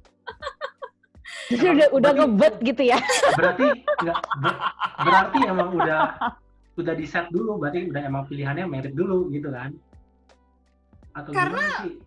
Jadi 1.51 1.67
udah 1.67 1.87
udah 1.91 2.11
ngebet 2.15 2.55
gitu 2.63 2.83
ya 2.95 2.97
berarti 3.35 3.65
nggak 3.99 4.19
ber- 4.39 4.61
berarti 5.03 5.39
emang 5.47 5.69
udah 5.75 5.99
udah 6.79 6.93
di 6.95 7.05
set 7.05 7.27
dulu, 7.29 7.59
berarti 7.59 7.91
udah 7.91 8.01
emang 8.07 8.23
pilihannya 8.25 8.65
merit 8.65 8.95
dulu 8.95 9.27
gitu 9.29 9.51
kan? 9.51 9.75
Atau 11.11 11.35
Karena- 11.35 11.83
sih? 11.83 11.99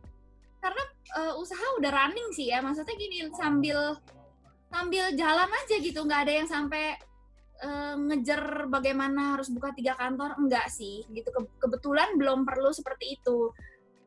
eh, 1.15 1.35
usaha 1.39 1.63
udah 1.79 1.91
running 1.95 2.29
sih 2.35 2.51
ya. 2.51 2.59
Maksudnya 2.59 2.97
gini 2.99 3.23
sambil 3.39 3.95
sambil 4.73 5.15
jalan 5.15 5.47
aja 5.47 5.77
gitu. 5.79 6.03
nggak 6.03 6.21
ada 6.27 6.33
yang 6.43 6.49
sampai 6.51 6.99
eh, 7.63 7.95
ngejar 7.95 8.67
bagaimana 8.67 9.39
harus 9.39 9.47
buka 9.53 9.71
tiga 9.79 9.95
kantor. 9.95 10.35
Enggak 10.43 10.67
sih 10.73 11.07
gitu. 11.13 11.29
Ke- 11.31 11.55
kebetulan 11.63 12.19
belum 12.19 12.43
perlu 12.43 12.75
seperti 12.75 13.21
itu. 13.21 13.55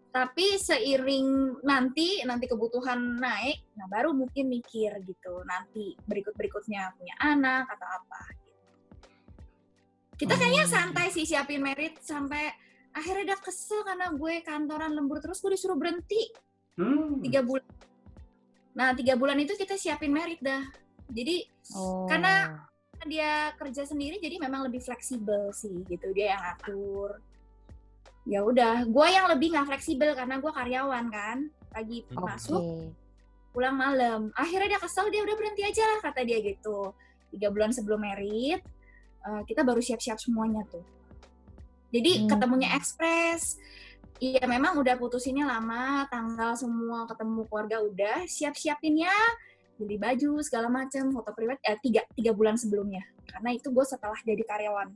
Tapi 0.10 0.58
seiring 0.58 1.28
nanti 1.62 2.24
nanti 2.24 2.45
kebutuhan 2.45 2.97
naik 3.16 3.62
nah 3.74 3.86
baru 3.86 4.12
mungkin 4.12 4.47
mikir 4.47 4.95
gitu 5.03 5.43
nanti 5.43 5.93
berikut 6.03 6.34
berikutnya 6.34 6.89
punya 6.93 7.16
anak 7.20 7.70
atau 7.70 7.88
apa 7.88 8.20
gitu. 8.34 8.62
kita 10.18 10.34
kayaknya 10.34 10.66
Hmm. 10.66 10.74
santai 10.74 11.08
sih 11.10 11.24
siapin 11.24 11.62
merit 11.62 11.99
sampai 11.99 12.49
akhirnya 12.89 13.34
udah 13.34 13.39
kesel 13.39 13.84
karena 13.84 14.10
gue 14.10 14.34
kantoran 14.41 14.91
lembur 14.91 15.20
terus 15.20 15.38
gue 15.38 15.53
disuruh 15.53 15.78
berhenti 15.78 16.34
Hmm. 16.74 17.22
tiga 17.22 17.41
bulan 17.41 17.66
nah 18.74 18.93
tiga 18.93 19.14
bulan 19.14 19.38
itu 19.38 19.53
kita 19.53 19.74
siapin 19.74 20.10
merit 20.10 20.39
dah 20.39 20.62
jadi 21.08 21.45
Oh. 21.70 22.08
Karena- 22.08 22.64
dia 23.05 23.53
kerja 23.53 23.84
sendiri 23.84 24.18
jadi 24.18 24.39
memang 24.39 24.66
lebih 24.66 24.80
fleksibel 24.80 25.53
sih 25.53 25.86
gitu 25.86 26.10
dia 26.12 26.34
yang 26.34 26.43
atur 26.49 27.22
ya 28.28 28.43
udah 28.43 28.84
gue 28.84 29.07
yang 29.07 29.32
lebih 29.32 29.55
nggak 29.55 29.67
fleksibel 29.71 30.11
karena 30.11 30.38
gue 30.43 30.51
karyawan 30.51 31.05
kan 31.07 31.38
pagi 31.71 32.03
Oke. 32.11 32.28
masuk 32.28 32.59
Oke. 32.59 32.91
pulang 33.55 33.75
malam 33.80 34.30
akhirnya 34.36 34.75
dia 34.75 34.82
kesel 34.84 35.07
dia 35.07 35.23
udah 35.23 35.36
berhenti 35.39 35.63
aja 35.63 35.84
lah 35.88 35.99
kata 36.03 36.28
dia 36.28 36.43
gitu 36.43 36.91
tiga 37.32 37.47
bulan 37.49 37.71
sebelum 37.71 38.03
merit 38.03 38.59
eh, 39.23 39.41
kita 39.47 39.63
baru 39.63 39.80
siap-siap 39.80 40.19
semuanya 40.19 40.67
tuh 40.67 40.84
jadi 41.95 42.28
Hmm. 42.28 42.30
ketemunya 42.36 42.75
ekspres 42.75 43.55
Iya 44.17 44.49
memang 44.49 44.82
udah 44.82 44.97
putusinnya 44.97 45.45
lama, 45.45 46.09
tanggal 46.09 46.57
semua 46.57 47.05
ketemu 47.05 47.45
keluarga 47.45 47.78
udah, 47.86 48.17
siap-siapinnya 48.25 49.13
beli 49.78 49.93
baju 50.01 50.41
segala 50.41 50.73
macam, 50.73 51.13
foto 51.13 51.30
pribadi 51.38 51.61
eh, 51.61 51.78
tiga 51.86 52.01
tiga 52.17 52.34
bulan 52.34 52.57
sebelumnya, 52.57 53.05
karena 53.30 53.53
itu 53.53 53.69
gue 53.69 53.86
setelah 53.86 54.17
jadi 54.25 54.41
karyawan 54.41 54.89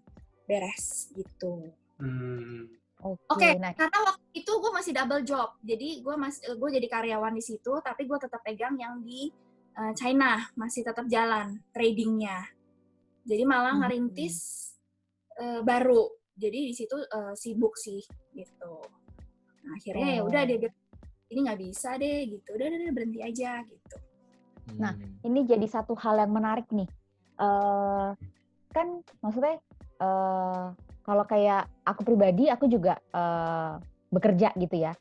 beres 0.49 1.13
gitu. 1.13 1.69
Hmm. 2.01 2.65
Oke. 3.02 3.18
Oke, 3.34 3.49
Nah, 3.58 3.74
karena 3.74 3.99
waktu 4.06 4.26
itu 4.38 4.52
gue 4.52 4.72
masih 4.72 4.91
double 4.93 5.24
job, 5.26 5.49
jadi 5.66 5.89
gue 6.06 6.16
masih 6.20 6.41
gue 6.54 6.70
jadi 6.78 6.88
karyawan 6.88 7.34
di 7.34 7.43
situ, 7.43 7.74
tapi 7.82 8.06
gue 8.06 8.18
tetap 8.22 8.41
pegang 8.45 8.78
yang 8.78 9.02
di 9.02 9.32
eh, 9.72 9.93
China 9.95 10.36
masih 10.54 10.84
tetap 10.84 11.08
jalan 11.08 11.58
tradingnya. 11.72 12.43
Jadi 13.24 13.43
malah 13.47 13.74
Hmm. 13.74 13.82
ngerintis 13.88 14.36
eh, 15.39 15.64
baru, 15.64 16.12
jadi 16.36 16.60
di 16.70 16.74
situ 16.76 16.93
eh, 16.99 17.34
sibuk 17.34 17.74
sih 17.80 18.04
gitu. 18.36 18.74
Nah, 19.64 19.72
akhirnya 19.80 20.20
ya 20.20 20.22
udah 20.28 20.41
Oh. 20.43 20.47
dia 20.47 20.58
bilang 20.60 20.78
ini 21.32 21.39
nggak 21.47 21.60
bisa 21.64 21.89
deh 21.95 22.20
gitu, 22.28 22.49
udah 22.54 22.66
udah 22.68 22.80
udah, 22.84 22.93
berhenti 22.93 23.20
aja 23.24 23.64
gitu. 23.64 23.97
Nah, 24.78 24.93
Hmm. 24.93 25.24
ini 25.24 25.39
jadi 25.47 25.66
satu 25.66 25.95
hal 25.97 26.20
yang 26.22 26.32
menarik 26.36 26.68
nih. 26.70 26.89
eh 27.41 28.10
kan 28.70 28.88
maksudnya 29.24 29.58
eh 29.97 30.66
kalau 31.02 31.26
kayak 31.26 31.68
aku 31.86 32.02
pribadi, 32.06 32.47
aku 32.47 32.70
juga 32.70 32.97
eh 33.14 33.74
bekerja 34.12 34.52
gitu 34.60 34.76
ya. 34.76 34.93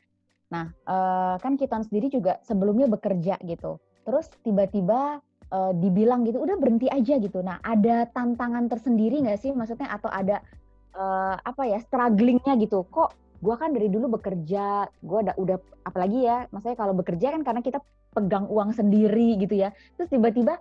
Nah, 0.51 0.71
eh 0.71 1.35
kan 1.39 1.55
kita 1.59 1.83
sendiri 1.87 2.07
juga 2.11 2.39
sebelumnya 2.43 2.87
bekerja 2.91 3.37
gitu. 3.43 3.77
Terus 4.07 4.27
tiba-tiba 4.41 5.21
eh, 5.51 5.73
dibilang 5.77 6.25
gitu, 6.27 6.41
udah 6.41 6.57
berhenti 6.57 6.87
aja 6.89 7.19
gitu. 7.21 7.39
Nah, 7.43 7.59
ada 7.61 8.07
tantangan 8.09 8.67
tersendiri 8.71 9.21
nggak 9.23 9.39
sih? 9.39 9.51
Maksudnya 9.53 9.91
atau 9.91 10.09
ada 10.09 10.41
eh, 10.95 11.35
apa 11.37 11.63
ya 11.67 11.77
strugglingnya 11.83 12.57
gitu? 12.59 12.83
Kok 12.87 13.39
gua 13.41 13.55
kan 13.57 13.73
dari 13.73 13.89
dulu 13.89 14.17
bekerja, 14.17 14.85
gua 15.01 15.19
udah 15.25 15.35
udah 15.37 15.57
apalagi 15.85 16.25
ya, 16.25 16.45
maksudnya 16.53 16.77
kalau 16.77 16.93
bekerja 16.93 17.33
kan 17.33 17.41
karena 17.41 17.61
kita 17.65 17.79
pegang 18.11 18.45
uang 18.51 18.75
sendiri 18.75 19.39
gitu 19.39 19.55
ya. 19.55 19.71
Terus 19.97 20.09
tiba-tiba 20.11 20.59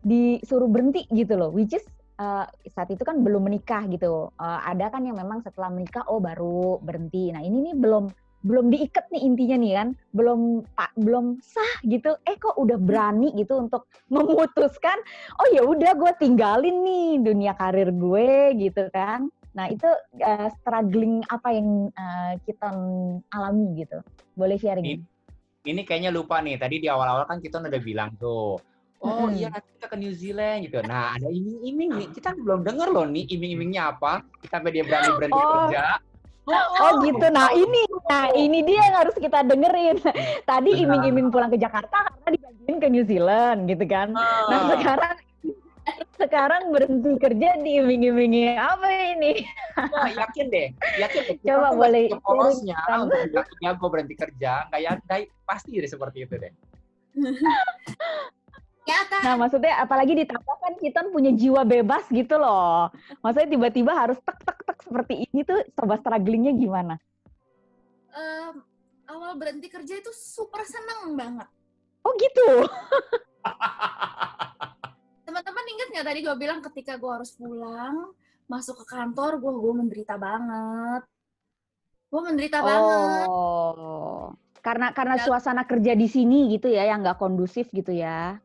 disuruh 0.00 0.68
berhenti 0.68 1.04
gitu 1.12 1.36
loh, 1.36 1.52
which 1.52 1.76
is 1.76 1.84
uh, 2.20 2.44
saat 2.68 2.92
itu 2.92 3.00
kan 3.00 3.24
belum 3.24 3.48
menikah 3.48 3.88
gitu. 3.88 4.28
Uh, 4.36 4.60
ada 4.60 4.92
kan 4.92 5.00
yang 5.08 5.16
memang 5.16 5.40
setelah 5.40 5.72
menikah 5.72 6.04
oh 6.12 6.20
baru 6.20 6.76
berhenti. 6.84 7.32
Nah 7.32 7.40
ini 7.40 7.72
nih 7.72 7.76
belum 7.80 8.12
belum 8.40 8.72
diikat 8.72 9.12
nih 9.12 9.22
intinya 9.24 9.56
nih 9.60 9.72
kan, 9.76 9.88
belum 10.16 10.40
pak 10.76 10.92
belum 10.96 11.40
sah 11.40 11.74
gitu. 11.84 12.16
Eh 12.24 12.36
kok 12.40 12.56
udah 12.56 12.76
berani 12.80 13.32
gitu 13.36 13.56
untuk 13.56 13.88
memutuskan, 14.08 14.96
oh 15.40 15.48
ya 15.52 15.64
udah 15.64 15.92
gue 15.96 16.12
tinggalin 16.20 16.80
nih 16.84 17.08
dunia 17.20 17.52
karir 17.56 17.92
gue 17.92 18.56
gitu 18.56 18.88
kan. 18.92 19.28
Nah 19.52 19.68
itu 19.68 19.88
uh, 20.24 20.48
struggling 20.56 21.20
apa 21.28 21.48
yang 21.52 21.92
uh, 21.92 22.32
kita 22.44 22.68
alami 23.32 23.84
gitu. 23.84 24.00
Boleh 24.36 24.60
sharing? 24.60 24.84
Ini- 24.84 25.08
Ini 25.60 25.84
kayaknya 25.84 26.08
lupa 26.08 26.40
nih. 26.40 26.56
Tadi 26.56 26.80
di 26.80 26.88
awal-awal 26.88 27.28
kan 27.28 27.36
kita 27.36 27.60
udah 27.60 27.82
bilang 27.84 28.16
tuh. 28.16 28.56
Oh 29.00 29.32
iya 29.32 29.48
nanti 29.48 29.68
kita 29.74 29.86
ke 29.88 29.96
New 29.96 30.12
Zealand 30.12 30.58
gitu. 30.62 30.78
Nah 30.82 31.16
ada 31.16 31.24
iming-iming 31.26 31.90
nih. 31.94 32.08
Kita 32.12 32.36
belum 32.36 32.60
denger 32.62 32.88
loh 32.88 33.06
nih 33.06 33.24
iming-imingnya 33.28 33.96
apa. 33.96 34.20
Sampai 34.44 34.70
dia 34.70 34.84
berani 34.84 35.10
berhenti 35.16 35.40
Oh. 35.40 35.48
kerja. 35.66 35.84
Oh 36.80 36.92
gitu. 37.00 37.26
Nah 37.28 37.48
ini, 37.50 37.80
nah 38.04 38.26
ini 38.30 38.58
dia 38.60 38.80
yang 38.82 38.96
harus 38.98 39.16
kita 39.16 39.40
dengerin. 39.42 39.96
Tadi 40.42 40.70
Benar. 40.70 40.84
iming-iming 40.84 41.26
pulang 41.28 41.48
ke 41.48 41.56
Jakarta 41.56 42.12
karena 42.12 42.28
dibagiin 42.34 42.76
ke 42.76 42.88
New 42.88 43.04
Zealand 43.04 43.58
gitu 43.66 43.84
kan. 43.86 44.12
Nah 44.12 44.20
Ah. 44.50 44.68
sekarang 44.74 45.14
sekarang 46.14 46.62
berhenti 46.68 47.16
kerja 47.16 47.56
diiming-imingi 47.56 48.52
apa 48.52 48.84
ini? 49.16 49.40
Nah, 49.74 50.12
yakin 50.12 50.46
deh, 50.46 50.68
yakin 50.98 51.20
deh. 51.24 51.36
Kita 51.40 51.56
Coba 51.56 51.68
tuh 51.68 51.76
boleh 51.78 52.02
sharing. 52.04 53.00
untuk 53.00 53.46
ya 53.58 53.70
gue 53.72 53.88
berhenti 53.88 54.14
kerja, 54.14 54.52
nggak 54.68 54.80
ya, 54.80 54.92
nggak- 55.00 55.32
pasti 55.42 55.72
deh 55.74 55.88
seperti 55.88 56.28
itu 56.28 56.34
deh. 56.36 56.52
Ya 58.88 59.00
kan? 59.06 59.20
Nah 59.22 59.34
maksudnya 59.36 59.76
apalagi 59.78 60.16
ditambah 60.16 60.56
kan 60.56 60.74
kita 60.80 61.00
punya 61.12 61.30
jiwa 61.30 61.62
bebas 61.62 62.08
gitu 62.08 62.34
loh. 62.36 62.88
Maksudnya 63.20 63.48
tiba-tiba 63.52 63.92
harus 63.92 64.16
tek 64.24 64.40
tek 64.40 64.58
tek 64.64 64.78
seperti 64.80 65.28
ini 65.28 65.44
tuh 65.44 65.60
coba 65.76 66.00
strugglingnya 66.00 66.56
gimana? 66.56 66.96
Em, 68.10 68.56
awal 69.06 69.36
berhenti 69.36 69.68
kerja 69.68 70.00
itu 70.00 70.10
super 70.10 70.64
seneng 70.64 71.14
banget. 71.14 71.46
Oh 72.02 72.12
gitu. 72.16 72.64
Teman-teman 75.28 75.64
ingat 75.68 75.88
nggak 75.94 76.06
tadi 76.08 76.20
gue 76.24 76.36
bilang 76.40 76.60
ketika 76.64 76.96
gue 76.96 77.12
harus 77.12 77.30
pulang 77.36 78.16
masuk 78.50 78.82
ke 78.82 78.86
kantor 78.88 79.38
gue 79.38 79.52
gue 79.52 79.74
menderita 79.76 80.14
banget. 80.18 81.04
Gue 82.10 82.20
menderita 82.26 82.58
banget. 82.64 83.26
Oh. 83.30 84.34
Karena 84.60 84.90
karena 84.90 85.16
Ya. 85.16 85.24
suasana 85.24 85.62
kerja 85.64 85.94
di 85.94 86.10
sini 86.10 86.50
gitu 86.50 86.66
ya 86.66 86.82
yang 86.84 87.06
nggak 87.06 87.20
kondusif 87.20 87.70
gitu 87.70 87.94
ya. 87.94 88.42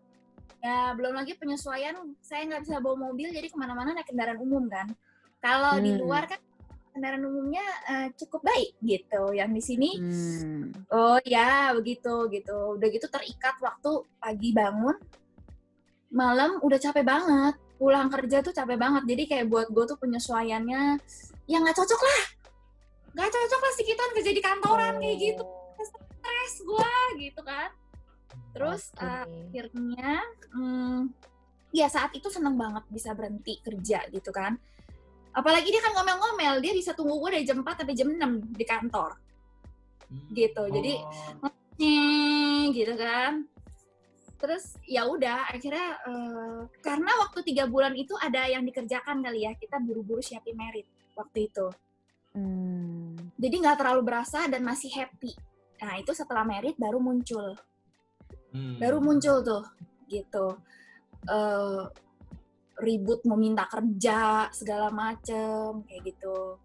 Ya 0.66 0.98
belum 0.98 1.14
lagi 1.14 1.38
penyesuaian. 1.38 1.94
Saya 2.26 2.42
nggak 2.50 2.66
bisa 2.66 2.82
bawa 2.82 2.98
mobil 2.98 3.30
jadi 3.30 3.46
ke 3.46 3.54
mana-mana 3.54 3.94
naik 3.94 4.10
kendaraan 4.10 4.42
umum 4.42 4.66
kan. 4.66 4.90
Kalau 5.38 5.78
di 5.78 5.94
Hmm. 5.94 6.02
luar 6.02 6.26
kan 6.26 6.42
kendaraan 6.90 7.22
umumnya 7.22 7.62
eh, 7.86 8.08
cukup 8.18 8.42
baik 8.42 8.74
gitu. 8.82 9.30
Yang 9.30 9.50
di 9.54 9.62
sini 9.62 9.90
Hmm. 10.02 10.74
Oh 10.90 11.22
ya 11.22 11.70
begitu 11.78 12.26
gitu. 12.34 12.82
Udah 12.82 12.88
gitu 12.90 13.06
terikat 13.06 13.62
waktu 13.62 14.10
pagi 14.18 14.50
bangun, 14.58 14.98
malam 16.10 16.58
udah 16.66 16.82
capek 16.82 17.06
banget. 17.06 17.56
Pulang 17.78 18.10
kerja 18.10 18.42
tuh 18.42 18.50
capek 18.50 18.80
banget. 18.80 19.04
Jadi 19.06 19.24
kayak 19.30 19.46
buat 19.46 19.68
gue 19.70 19.86
tuh 19.86 20.00
penyesuaiannya 20.02 20.98
ya 21.46 21.58
nggak 21.62 21.78
cocok 21.78 22.02
lah. 22.02 22.22
Nggak 23.14 23.30
cocok 23.30 23.62
lah 23.62 23.72
sih 23.78 23.86
kita 23.86 24.04
kerja 24.18 24.32
di 24.34 24.42
kantoran 24.42 24.98
kayak 24.98 25.18
gitu. 25.22 25.44
Stres 25.78 26.56
gue 26.64 26.94
gitu 27.22 27.42
kan. 27.46 27.70
Terus 28.56 28.96
Oke. 28.96 29.04
eh, 29.04 29.24
akhirnya, 29.52 30.12
hmm, 30.56 31.00
ya 31.76 31.92
saat 31.92 32.16
itu 32.16 32.32
seneng 32.32 32.56
banget 32.56 32.88
bisa 32.88 33.12
berhenti 33.12 33.60
kerja 33.60 34.08
gitu 34.10 34.32
kan. 34.32 34.56
Apalagi 35.36 35.68
dia 35.68 35.84
kan 35.84 35.92
ngomel-ngomel, 35.92 36.64
dia 36.64 36.72
bisa 36.72 36.96
tunggu 36.96 37.20
gue 37.20 37.36
dari 37.36 37.44
jam 37.44 37.60
4 37.60 37.84
sampai 37.84 37.92
jam 37.92 38.08
6 38.08 38.56
di 38.56 38.64
kantor 38.64 39.12
gitu. 40.32 40.64
Jadi 40.72 40.94
Oh. 41.44 41.52
nih 41.76 42.72
gitu 42.72 42.96
kan 42.96 43.44
terus 44.36 44.76
ya 44.86 45.08
udah 45.08 45.48
akhirnya 45.50 45.96
eh, 46.06 46.60
karena 46.80 47.12
waktu 47.24 47.40
tiga 47.44 47.66
bulan 47.66 47.96
itu 47.96 48.14
ada 48.16 48.48
yang 48.48 48.64
dikerjakan 48.64 49.24
kali 49.24 49.48
ya 49.48 49.52
kita 49.56 49.80
buru-buru 49.80 50.20
siapin 50.22 50.56
merit 50.56 50.86
waktu 51.16 51.52
itu 51.52 51.68
Hmm. 52.36 53.16
jadi 53.40 53.56
nggak 53.64 53.80
terlalu 53.80 54.12
berasa 54.12 54.44
dan 54.52 54.60
masih 54.60 54.92
happy 54.92 55.32
nah 55.80 55.96
itu 55.96 56.12
setelah 56.12 56.44
merit 56.44 56.76
baru 56.76 57.00
muncul 57.00 57.56
Hmm. 58.56 58.80
baru 58.80 59.04
muncul 59.04 59.44
tuh 59.44 59.64
gitu 60.08 60.56
eh 61.28 61.84
ribut 62.80 63.20
mau 63.28 63.36
minta 63.36 63.68
kerja 63.68 64.48
segala 64.56 64.88
macem 64.92 65.84
kayak 65.84 66.02
gitu 66.08 66.56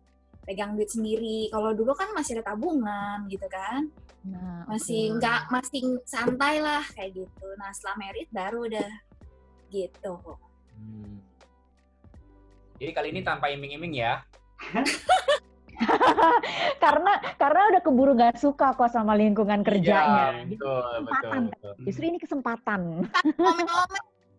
pegang 0.46 0.78
duit 0.78 0.90
sendiri 0.90 1.50
kalau 1.50 1.74
dulu 1.74 1.90
kan 1.94 2.14
masih 2.14 2.38
ada 2.38 2.54
tabungan 2.54 3.26
gitu 3.26 3.46
kan 3.50 3.90
Nah, 4.20 4.68
masih 4.68 5.16
oke. 5.16 5.16
nggak 5.16 5.40
masih 5.48 5.80
santai 6.04 6.60
lah 6.60 6.84
kayak 6.92 7.24
gitu 7.24 7.46
nah 7.56 7.72
setelah 7.72 7.96
merit 8.04 8.28
baru 8.30 8.68
udah 8.68 8.90
gitu 9.72 10.14
Hmm. 10.80 11.20
Jadi 12.80 12.96
kali 12.96 13.08
ini 13.12 13.20
tanpa 13.20 13.52
iming-iming 13.52 14.00
ya. 14.00 14.24
karena 16.84 17.12
karena 17.36 17.60
udah 17.70 17.82
keburu 17.82 18.12
nggak 18.14 18.36
suka 18.36 18.72
kok 18.72 18.90
sama 18.90 19.14
lingkungan 19.14 19.60
kerjanya. 19.60 20.44
Iya, 20.44 20.46
betul, 20.46 20.56
betul, 20.56 20.90
kesempatan. 21.00 21.42
betul. 21.50 21.72
Justru 21.86 22.04
ini 22.06 22.18
kesempatan. 22.18 22.80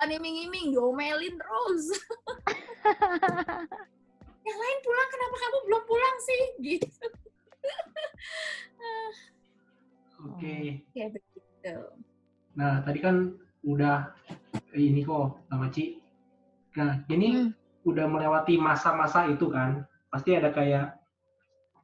bukan 0.02 0.10
iming-iming 0.10 0.74
diomelin 0.74 1.38
terus 1.38 1.84
yang 4.42 4.58
lain 4.58 4.78
pulang 4.82 5.10
kenapa 5.12 5.36
kamu 5.38 5.58
belum 5.70 5.84
pulang 5.86 6.16
sih 6.20 6.42
gitu 6.58 6.90
Oke. 10.22 10.82
Ya 10.94 11.06
begitu. 11.10 11.74
Nah, 12.54 12.82
tadi 12.82 13.00
kan 13.02 13.38
udah 13.62 14.14
ini 14.74 15.02
kok 15.02 15.38
sama 15.50 15.70
Ci. 15.70 15.98
Nah, 16.74 17.02
ini 17.10 17.28
Hmm. 17.38 17.50
udah 17.86 18.06
melewati 18.06 18.58
masa-masa 18.58 19.26
itu 19.30 19.50
kan. 19.50 19.86
Pasti 20.10 20.34
ada 20.34 20.50
kayak 20.50 20.98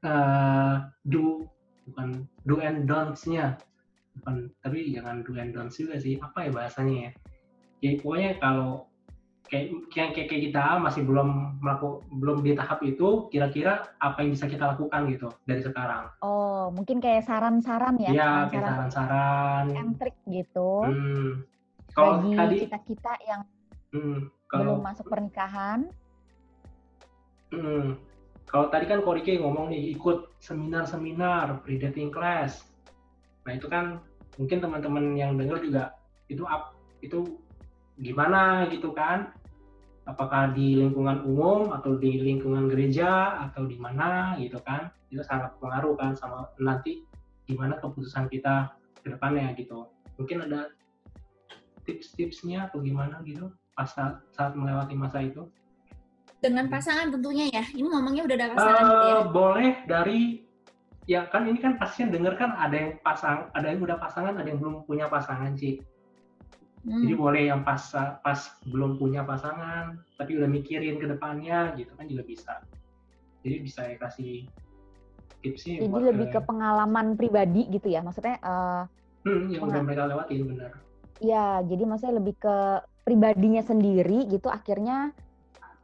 eh 0.05 0.75
do 1.07 1.47
bukan 1.89 2.27
do 2.45 2.59
and 2.61 2.85
don'ts-nya. 2.85 3.57
Bukan, 4.17 4.49
tapi 4.65 4.91
jangan 4.93 5.21
do 5.21 5.37
and 5.37 5.53
don'ts 5.53 5.77
juga 5.77 5.97
sih. 6.01 6.17
Apa 6.17 6.47
ya 6.47 6.51
bahasanya 6.53 6.95
ya? 7.09 7.11
Ya 7.85 7.91
pokoknya 8.01 8.41
kalau 8.41 8.89
kayak 9.47 9.71
kayak, 9.93 10.09
kayak 10.11 10.27
kayak 10.27 10.43
kita 10.51 10.63
masih 10.83 11.07
belum 11.07 11.59
melaku, 11.63 12.03
belum 12.19 12.43
di 12.43 12.51
tahap 12.51 12.83
itu, 12.83 13.31
kira-kira 13.31 13.95
apa 14.01 14.19
yang 14.19 14.35
bisa 14.35 14.45
kita 14.51 14.75
lakukan 14.75 15.07
gitu 15.07 15.31
dari 15.47 15.63
sekarang? 15.63 16.11
Oh, 16.19 16.67
mungkin 16.75 16.99
kayak 16.99 17.23
saran-saran 17.23 17.95
ya, 17.95 18.11
Iya, 18.11 18.31
kayak 18.51 18.51
saran-saran 18.51 18.91
saran-saran. 18.91 19.79
and 19.79 19.91
trik 19.95 20.17
gitu 20.27 20.71
Hmm. 20.83 21.31
Kalau 21.95 22.21
bagi 22.21 22.35
tadi, 22.37 22.55
kita-kita 22.67 23.13
yang 23.25 23.41
hmm, 23.95 24.19
belum 24.29 24.29
kalau 24.51 24.73
masuk 24.83 25.05
pernikahan. 25.07 25.79
Hmm. 27.55 27.95
Kalau 28.47 28.71
tadi 28.71 28.87
kan 28.87 29.03
Korike 29.03 29.35
ngomong 29.43 29.75
nih 29.75 29.91
ikut 29.99 30.39
seminar-seminar 30.39 31.67
pre-dating 31.67 32.07
class. 32.15 32.63
Nah 33.43 33.59
itu 33.59 33.67
kan 33.67 33.99
mungkin 34.39 34.63
teman-teman 34.63 35.19
yang 35.19 35.35
dengar 35.35 35.59
juga 35.59 35.91
itu 36.31 36.47
up 36.47 36.71
itu 37.03 37.43
gimana 37.99 38.65
gitu 38.71 38.95
kan? 38.95 39.35
Apakah 40.07 40.55
di 40.55 40.79
lingkungan 40.79 41.27
umum 41.27 41.75
atau 41.75 41.99
di 41.99 42.23
lingkungan 42.23 42.71
gereja 42.71 43.35
atau 43.51 43.67
di 43.67 43.75
mana 43.75 44.39
gitu 44.39 44.63
kan? 44.63 44.95
Itu 45.11 45.19
sangat 45.27 45.59
pengaruh 45.59 45.99
kan 45.99 46.15
sama 46.15 46.47
nanti 46.63 47.03
gimana 47.43 47.75
keputusan 47.83 48.31
kita 48.31 48.71
ke 49.03 49.11
depannya 49.11 49.51
gitu. 49.59 49.91
Mungkin 50.15 50.47
ada 50.47 50.71
tips-tipsnya 51.83 52.71
atau 52.71 52.79
gimana 52.79 53.19
gitu 53.27 53.51
pas 53.75 53.91
saat, 53.91 54.23
saat 54.31 54.55
melewati 54.55 54.95
masa 54.95 55.19
itu? 55.19 55.51
Dengan 56.37 56.65
pasangan 56.69 57.09
tentunya 57.09 57.49
ya. 57.49 57.63
Ini 57.73 57.87
ngomongnya 57.87 58.23
udah 58.29 58.35
ada 58.37 58.47
pasangan 58.53 58.83
gitu 58.85 59.05
ya. 59.05 59.13
Eh, 59.13 59.23
boleh 59.33 59.71
dari 59.89 60.19
ya 61.07 61.21
kan 61.31 61.47
ini 61.47 61.59
kan 61.63 61.79
pasien 61.79 62.11
denger 62.11 62.35
kan 62.35 62.51
ada 62.59 62.75
yang 62.75 62.91
pasang 62.99 63.47
ada 63.55 63.71
yang 63.71 63.79
udah 63.79 63.95
pasangan 63.95 64.35
ada 64.35 64.43
yang 64.43 64.59
belum 64.59 64.83
punya 64.83 65.07
pasangan 65.07 65.55
sih 65.55 65.79
jadi 66.83 67.15
Hmm. 67.15 67.23
boleh 67.23 67.43
yang 67.47 67.63
pas 67.63 67.79
pas 68.19 68.39
belum 68.67 68.99
punya 68.99 69.23
pasangan 69.23 70.03
tapi 70.19 70.35
udah 70.35 70.51
mikirin 70.51 70.99
ke 70.99 71.07
depannya 71.07 71.71
gitu 71.79 71.95
kan 71.95 72.11
juga 72.11 72.23
bisa 72.27 72.53
jadi 73.39 73.55
bisa 73.63 73.81
ya 73.87 73.95
kasih 74.03 74.51
tipsnya 75.39 75.79
Jadi 75.79 75.91
buat 75.91 76.11
lebih 76.11 76.27
ke 76.35 76.39
pengalaman 76.43 77.15
pribadi 77.15 77.71
gitu 77.71 77.87
ya. 77.87 78.03
Maksudnya 78.03 78.35
eh, 78.43 78.83
hmm, 79.27 79.43
yang 79.51 79.61
udah 79.63 79.81
mereka 79.83 80.03
lewatin 80.11 80.43
benar 80.43 80.71
ya 81.17 81.65
jadi 81.65 81.83
maksudnya 81.87 82.15
lebih 82.21 82.35
ke 82.37 82.57
pribadinya 83.07 83.63
sendiri 83.65 84.27
gitu 84.29 84.51
akhirnya 84.51 85.15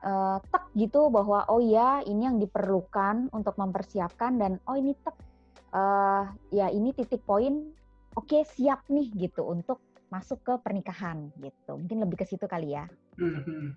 eh, 0.03 0.37
tek 0.51 0.63
gitu 0.75 1.07
bahwa 1.07 1.47
oh 1.47 1.63
ya 1.63 2.03
ini 2.03 2.27
yang 2.27 2.37
diperlukan 2.37 3.31
untuk 3.31 3.55
mempersiapkan 3.55 4.35
dan 4.35 4.59
oh 4.67 4.75
ini 4.75 4.91
tek 4.99 5.15
eh, 5.73 6.23
ya 6.51 6.67
ini 6.69 6.91
titik 6.91 7.23
poin 7.23 7.71
oke 8.13 8.45
siap 8.45 8.85
nih 8.91 9.09
gitu 9.15 9.47
untuk 9.47 9.81
masuk 10.13 10.45
ke 10.45 10.53
pernikahan 10.61 11.33
gitu. 11.41 11.73
Mungkin 11.73 12.05
lebih 12.05 12.21
ke 12.21 12.25
situ 12.29 12.45
kali 12.45 12.77
ya. 12.77 12.85
Hmm. 13.17 13.73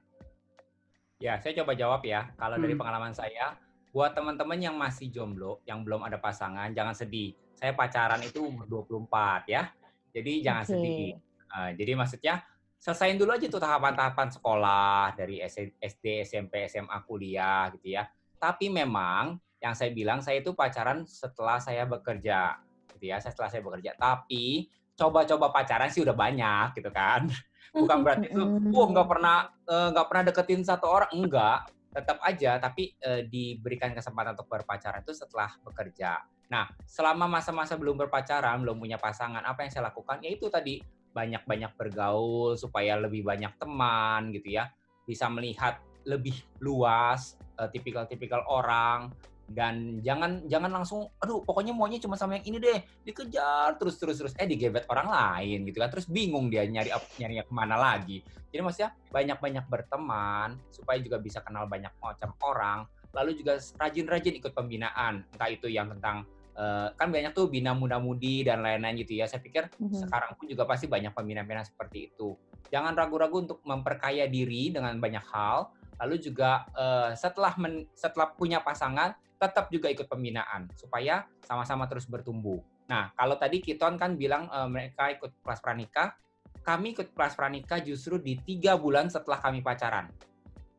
Ya, 1.16 1.40
saya 1.40 1.56
coba 1.64 1.72
jawab 1.72 2.04
ya. 2.04 2.28
Kalau 2.36 2.60
dari 2.60 2.76
Hmm. 2.76 2.84
pengalaman 2.84 3.16
saya, 3.16 3.56
buat 3.88 4.12
teman-teman 4.12 4.60
yang 4.60 4.76
masih 4.76 5.08
jomblo, 5.08 5.64
yang 5.64 5.80
belum 5.80 6.04
ada 6.04 6.20
pasangan, 6.20 6.76
jangan 6.76 6.92
sedih. 6.92 7.32
Saya 7.56 7.72
pacaran 7.72 8.20
itu 8.20 8.44
umur 8.44 8.68
24 8.68 9.48
ya. 9.48 9.72
Jadi 10.12 10.44
jangan 10.44 10.64
Oke. 10.68 10.72
sedih. 10.76 11.16
Eh, 11.56 11.70
jadi 11.80 11.92
maksudnya 11.96 12.44
selesaiin 12.78 13.16
dulu 13.16 13.34
aja 13.34 13.46
tuh 13.48 13.62
tahapan-tahapan 13.62 14.28
sekolah 14.30 15.16
dari 15.16 15.40
SD, 15.80 16.22
SMP, 16.22 16.68
SMA, 16.68 16.96
kuliah 17.08 17.72
gitu 17.76 17.96
ya. 17.96 18.06
Tapi 18.36 18.68
memang 18.68 19.40
yang 19.58 19.72
saya 19.72 19.90
bilang 19.90 20.20
saya 20.20 20.44
itu 20.44 20.52
pacaran 20.52 21.08
setelah 21.08 21.56
saya 21.58 21.88
bekerja 21.88 22.60
gitu 22.96 23.04
ya, 23.10 23.18
setelah 23.18 23.48
saya 23.48 23.64
bekerja. 23.64 23.96
Tapi 23.96 24.68
coba-coba 24.96 25.52
pacaran 25.52 25.92
sih 25.92 26.04
udah 26.04 26.16
banyak 26.16 26.76
gitu 26.76 26.90
kan. 26.92 27.28
Bukan 27.76 27.98
berarti 28.00 28.32
itu, 28.32 28.40
Mm-mm. 28.40 28.72
wah 28.72 28.88
nggak 28.88 29.08
pernah 29.08 29.36
eh, 29.68 29.88
nggak 29.92 30.06
pernah 30.08 30.22
deketin 30.32 30.62
satu 30.64 30.86
orang, 30.88 31.10
enggak. 31.12 31.68
Tetap 31.96 32.20
aja, 32.20 32.60
tapi 32.60 32.92
eh, 33.00 33.24
diberikan 33.24 33.92
kesempatan 33.96 34.36
untuk 34.36 34.48
berpacaran 34.48 35.00
itu 35.00 35.16
setelah 35.16 35.48
bekerja. 35.64 36.20
Nah, 36.46 36.70
selama 36.86 37.26
masa-masa 37.26 37.74
belum 37.74 38.06
berpacaran, 38.06 38.62
belum 38.62 38.78
punya 38.78 39.00
pasangan, 39.00 39.42
apa 39.42 39.66
yang 39.66 39.70
saya 39.72 39.90
lakukan? 39.90 40.22
Ya 40.22 40.30
itu 40.30 40.46
tadi 40.46 40.78
banyak-banyak 41.16 41.72
bergaul 41.80 42.60
supaya 42.60 43.00
lebih 43.00 43.24
banyak 43.24 43.56
teman 43.56 44.28
gitu 44.36 44.60
ya, 44.60 44.68
bisa 45.08 45.32
melihat 45.32 45.80
lebih 46.04 46.36
luas 46.60 47.40
eh, 47.56 47.72
tipikal-tipikal 47.72 48.44
orang. 48.44 49.16
Dan 49.46 50.02
jangan 50.02 50.42
jangan 50.50 50.82
langsung 50.82 51.06
aduh 51.22 51.46
pokoknya 51.46 51.70
maunya 51.70 52.02
cuma 52.02 52.18
sama 52.18 52.34
yang 52.34 52.50
ini 52.50 52.58
deh 52.58 52.82
dikejar 53.06 53.78
terus 53.78 53.94
terus 53.94 54.18
terus. 54.18 54.34
Eh 54.34 54.44
digebet 54.44 54.84
orang 54.90 55.06
lain 55.06 55.62
gitu 55.70 55.78
kan. 55.78 55.88
Terus 55.88 56.10
bingung 56.10 56.50
dia 56.50 56.66
nyari 56.66 56.90
ap- 56.90 57.14
nyari 57.14 57.46
ke 57.46 57.54
mana 57.54 57.78
lagi. 57.78 58.26
Jadi 58.50 58.60
maksudnya 58.66 58.90
banyak-banyak 59.14 59.64
berteman 59.70 60.58
supaya 60.74 60.98
juga 60.98 61.22
bisa 61.22 61.38
kenal 61.46 61.70
banyak 61.70 61.94
macam 62.02 62.34
orang. 62.42 62.90
Lalu 63.14 63.38
juga 63.38 63.54
rajin-rajin 63.78 64.34
ikut 64.42 64.50
pembinaan. 64.50 65.22
Entah 65.30 65.48
itu 65.48 65.70
yang 65.70 65.94
tentang 65.94 66.26
eh, 66.56 66.88
kan 66.96 67.08
banyak 67.12 67.36
tuh 67.36 67.46
bina 67.46 67.76
muda-mudi 67.76 68.42
dan 68.42 68.64
lain-lain 68.64 68.96
gitu 69.04 69.20
ya 69.20 69.28
saya 69.28 69.44
pikir 69.44 69.68
Mhm. 69.76 70.08
sekarang 70.08 70.32
pun 70.34 70.48
juga 70.48 70.64
pasti 70.64 70.88
banyak 70.88 71.12
pembinaan-pembinaan 71.12 71.68
seperti 71.68 72.10
itu 72.10 72.32
jangan 72.72 72.96
ragu-ragu 72.96 73.44
untuk 73.44 73.60
memperkaya 73.62 74.26
diri 74.26 74.72
dengan 74.72 74.96
banyak 74.96 75.22
hal 75.28 75.70
lalu 76.00 76.16
juga 76.18 76.64
eh, 76.72 77.12
setelah 77.14 77.52
men- 77.56 77.86
setelah 77.92 78.32
punya 78.32 78.60
pasangan 78.60 79.12
tetap 79.36 79.68
juga 79.68 79.92
ikut 79.92 80.08
pembinaan 80.08 80.72
supaya 80.72 81.28
sama-sama 81.44 81.84
terus 81.84 82.08
bertumbuh. 82.08 82.56
Nah, 82.88 83.12
kalau 83.12 83.36
tadi 83.36 83.60
Kiton 83.60 84.00
kan 84.00 84.16
bilang 84.16 84.48
eh, 84.48 84.68
mereka 84.68 85.12
ikut 85.12 85.44
kelas 85.44 85.60
pranikah, 85.60 86.16
kami 86.64 86.96
ikut 86.96 87.12
kelas 87.12 87.36
pranikah 87.36 87.84
justru 87.84 88.16
di 88.16 88.40
tiga 88.40 88.80
bulan 88.80 89.12
setelah 89.12 89.36
kami 89.36 89.60
pacaran. 89.60 90.08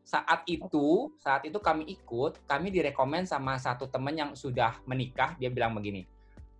Saat 0.07 0.47
itu, 0.47 1.11
saat 1.19 1.43
itu 1.43 1.59
kami 1.59 1.83
ikut, 1.91 2.47
kami 2.47 2.71
direkomend 2.71 3.27
sama 3.27 3.59
satu 3.59 3.91
teman 3.91 4.15
yang 4.15 4.31
sudah 4.39 4.79
menikah, 4.87 5.35
dia 5.35 5.51
bilang 5.51 5.75
begini, 5.75 6.07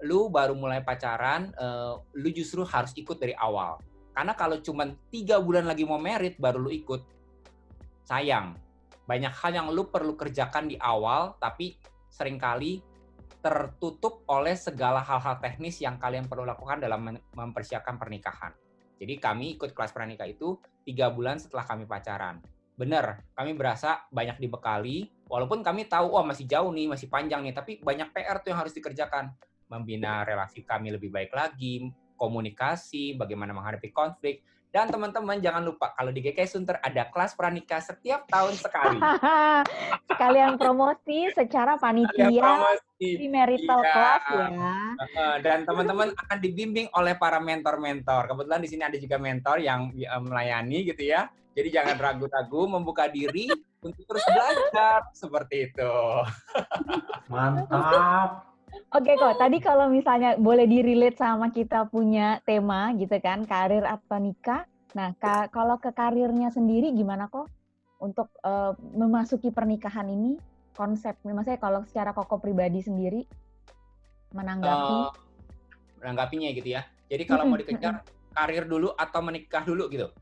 lu 0.04 0.28
baru 0.28 0.52
mulai 0.52 0.84
pacaran, 0.84 1.56
eh, 1.56 1.96
lu 2.20 2.28
justru 2.36 2.68
harus 2.68 2.92
ikut 3.00 3.16
dari 3.16 3.32
awal. 3.40 3.80
Karena 4.12 4.36
kalau 4.36 4.60
cuma 4.60 4.84
tiga 5.08 5.40
bulan 5.40 5.64
lagi 5.64 5.88
mau 5.88 5.96
merit 5.96 6.36
baru 6.36 6.60
lu 6.60 6.76
ikut, 6.76 7.00
sayang. 8.04 8.60
Banyak 9.08 9.32
hal 9.32 9.52
yang 9.56 9.68
lu 9.72 9.88
perlu 9.88 10.20
kerjakan 10.20 10.68
di 10.68 10.76
awal, 10.84 11.40
tapi 11.40 11.80
sering 12.12 12.36
kali 12.36 12.84
tertutup 13.40 14.28
oleh 14.28 14.60
segala 14.60 15.00
hal-hal 15.00 15.40
teknis 15.40 15.80
yang 15.80 15.96
kalian 15.96 16.28
perlu 16.28 16.44
lakukan 16.44 16.84
dalam 16.84 17.16
mempersiapkan 17.32 17.96
pernikahan. 17.96 18.52
Jadi 19.00 19.16
kami 19.24 19.56
ikut 19.56 19.72
kelas 19.72 19.96
pranikah 19.96 20.28
itu 20.28 20.60
tiga 20.84 21.08
bulan 21.08 21.40
setelah 21.40 21.64
kami 21.64 21.88
pacaran. 21.88 22.44
Bener, 22.78 23.26
kami 23.34 23.58
berasa 23.58 24.06
banyak 24.14 24.38
dibekali, 24.38 25.10
walaupun 25.26 25.66
kami 25.66 25.90
tahu, 25.90 26.14
wah 26.14 26.22
masih 26.22 26.46
jauh 26.46 26.70
nih, 26.70 26.86
masih 26.86 27.10
panjang 27.10 27.42
nih, 27.42 27.58
tapi 27.58 27.82
banyak 27.82 28.14
PR 28.14 28.38
tuh 28.46 28.54
yang 28.54 28.62
harus 28.62 28.78
dikerjakan. 28.78 29.34
Membina 29.66 30.22
relasi 30.22 30.62
kami 30.62 30.94
lebih 30.94 31.10
baik 31.10 31.34
lagi, 31.34 31.90
komunikasi, 32.14 33.18
bagaimana 33.18 33.50
menghadapi 33.50 33.90
konflik, 33.90 34.46
dan 34.68 34.94
teman-teman 34.94 35.40
jangan 35.42 35.64
lupa 35.64 35.96
kalau 35.96 36.14
di 36.14 36.22
GK 36.22 36.44
Sunter 36.46 36.78
ada 36.84 37.08
kelas 37.10 37.34
pranikah 37.34 37.82
setiap 37.82 38.30
tahun 38.30 38.54
sekali. 38.60 39.00
Sekalian 40.12 40.60
promosi 40.60 41.32
secara 41.34 41.80
panitia 41.82 42.30
promosi. 42.30 43.10
di 43.18 43.26
marital 43.32 43.80
Iya. 43.82 43.90
class 43.96 44.24
ya. 44.28 44.50
Dan 45.42 45.66
teman-teman 45.66 46.14
akan 46.14 46.38
dibimbing 46.44 46.94
oleh 46.94 47.18
para 47.18 47.40
mentor-mentor. 47.42 48.30
Kebetulan 48.30 48.62
di 48.62 48.70
sini 48.70 48.84
ada 48.86 48.98
juga 49.00 49.18
mentor 49.18 49.58
yang 49.64 49.90
uh, 49.98 50.22
melayani 50.22 50.84
gitu 50.86 51.10
ya. 51.10 51.32
Jadi 51.58 51.74
jangan 51.74 51.98
ragu-ragu 51.98 52.70
membuka 52.70 53.10
diri 53.10 53.50
untuk 53.82 54.06
terus 54.06 54.22
belajar 54.30 55.10
seperti 55.18 55.74
itu. 55.74 55.96
mantap 57.34 58.46
Oke 58.94 59.18
kok, 59.18 59.36
tadi 59.42 59.58
kalau 59.58 59.90
misalnya 59.90 60.38
boleh 60.38 60.70
di-relate 60.70 61.18
sama 61.18 61.50
kita 61.50 61.90
punya 61.90 62.40
tema 62.46 62.94
gitu 62.94 63.18
kan, 63.20 63.42
karir 63.44 63.84
atau 63.84 64.22
nikah. 64.22 64.70
Nah, 64.94 65.12
ka- 65.18 65.50
kalau 65.50 65.82
ke 65.82 65.92
karirnya 65.92 66.54
sendiri 66.54 66.94
gimana 66.94 67.26
kok 67.28 67.50
untuk 67.98 68.30
eh, 68.46 68.74
memasuki 68.96 69.50
pernikahan 69.50 70.08
ini? 70.08 70.38
Konsep, 70.78 71.18
maksudnya 71.26 71.58
kalau 71.58 71.82
secara 71.90 72.14
koko 72.14 72.38
pribadi 72.38 72.86
sendiri 72.86 73.26
menanggapi. 74.38 74.94
Uh, 74.94 75.10
menanggapinya 75.98 76.54
gitu 76.54 76.70
ya. 76.78 76.86
Jadi 77.10 77.24
kalau 77.26 77.50
mau 77.50 77.58
dikejar 77.58 78.06
karir 78.38 78.70
dulu 78.70 78.94
atau 78.94 79.20
menikah 79.26 79.66
dulu 79.66 79.90
gitu. 79.90 80.14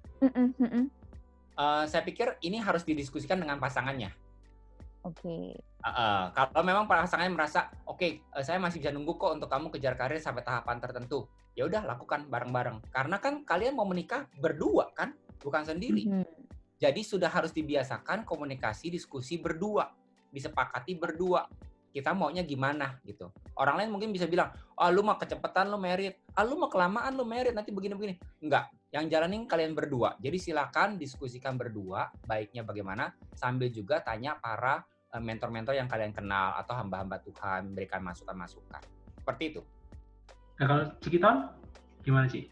Uh, 1.56 1.88
saya 1.88 2.04
pikir 2.04 2.36
ini 2.44 2.60
harus 2.60 2.84
didiskusikan 2.84 3.40
dengan 3.40 3.58
pasangannya. 3.58 4.12
Oke. 5.08 5.56
Uh, 5.80 5.88
uh, 5.88 6.22
kalau 6.36 6.66
memang 6.68 6.90
pasangannya 6.90 7.32
merasa, 7.32 7.72
oke, 7.88 8.00
okay, 8.00 8.12
uh, 8.36 8.44
saya 8.44 8.60
masih 8.60 8.84
bisa 8.84 8.92
nunggu 8.92 9.16
kok 9.16 9.40
untuk 9.40 9.48
kamu 9.48 9.72
kejar 9.72 9.96
karir 9.96 10.20
sampai 10.20 10.44
tahapan 10.44 10.82
tertentu. 10.84 11.30
Ya 11.56 11.64
udah 11.70 11.88
lakukan 11.88 12.28
bareng-bareng. 12.28 12.92
Karena 12.92 13.22
kan 13.24 13.48
kalian 13.48 13.80
mau 13.80 13.88
menikah 13.88 14.28
berdua 14.36 14.92
kan, 14.92 15.16
bukan 15.40 15.64
sendiri. 15.64 16.04
Mm 16.10 16.14
-hmm. 16.22 16.44
Jadi 16.76 17.02
sudah 17.08 17.32
harus 17.32 17.56
dibiasakan 17.56 18.28
komunikasi, 18.28 18.92
diskusi 18.92 19.40
berdua, 19.40 19.88
disepakati 20.36 21.00
berdua 21.00 21.48
kita 21.96 22.12
maunya 22.12 22.44
gimana 22.44 23.00
gitu. 23.08 23.32
Orang 23.56 23.80
lain 23.80 23.88
mungkin 23.88 24.12
bisa 24.12 24.28
bilang, 24.28 24.52
oh 24.76 24.92
lu 24.92 25.00
mah 25.00 25.16
kecepatan 25.16 25.72
lu 25.72 25.80
merit, 25.80 26.20
ah 26.36 26.44
lu 26.44 26.60
mah 26.60 26.68
kelamaan 26.68 27.16
lu 27.16 27.24
merit 27.24 27.56
nanti 27.56 27.72
begini-begini. 27.72 28.20
Enggak, 28.44 28.68
yang 28.92 29.08
jalanin 29.08 29.48
kalian 29.48 29.72
berdua. 29.72 30.20
Jadi 30.20 30.36
silakan 30.36 31.00
diskusikan 31.00 31.56
berdua, 31.56 32.12
baiknya 32.28 32.68
bagaimana, 32.68 33.16
sambil 33.32 33.72
juga 33.72 34.04
tanya 34.04 34.36
para 34.36 34.84
eh, 35.16 35.24
mentor-mentor 35.24 35.80
yang 35.80 35.88
kalian 35.88 36.12
kenal 36.12 36.60
atau 36.60 36.76
hamba-hamba 36.76 37.24
Tuhan 37.24 37.72
memberikan 37.72 38.04
masukan-masukan. 38.04 38.84
Seperti 39.24 39.44
itu. 39.56 39.62
Nah 40.60 40.66
kalau 40.68 40.84
Cikiton, 41.00 41.48
gimana 42.04 42.28
sih? 42.28 42.52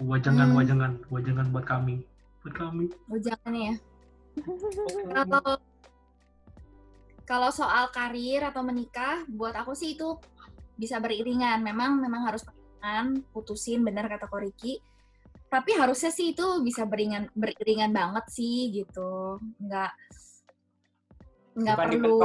Wajangan, 0.00 0.48
hmm. 0.48 0.56
wajangan, 0.56 0.92
wajangan 1.12 1.46
buat 1.52 1.68
kami. 1.68 2.00
Buat 2.40 2.54
kami. 2.56 2.84
Wajangan 3.12 3.52
ya. 3.52 3.74
kalau 5.12 5.60
kalau 7.22 7.50
soal 7.54 7.88
karir 7.94 8.42
atau 8.42 8.66
menikah, 8.66 9.22
buat 9.30 9.54
aku 9.54 9.72
sih 9.72 9.94
itu 9.94 10.18
bisa 10.74 10.98
beriringan. 10.98 11.62
Memang 11.62 12.02
memang 12.02 12.26
harus 12.26 12.42
beriringan, 12.42 13.22
putusin 13.30 13.86
benar 13.86 14.10
kata 14.10 14.26
Koriki. 14.26 14.82
Tapi 15.52 15.76
harusnya 15.76 16.08
sih 16.08 16.32
itu 16.32 16.64
bisa 16.64 16.88
beriringan 16.88 17.28
beriringan 17.36 17.92
banget 17.92 18.24
sih 18.32 18.72
gitu. 18.72 19.38
Enggak 19.60 19.92
nggak 21.52 21.76
bukan 21.76 21.90
perlu 22.00 22.18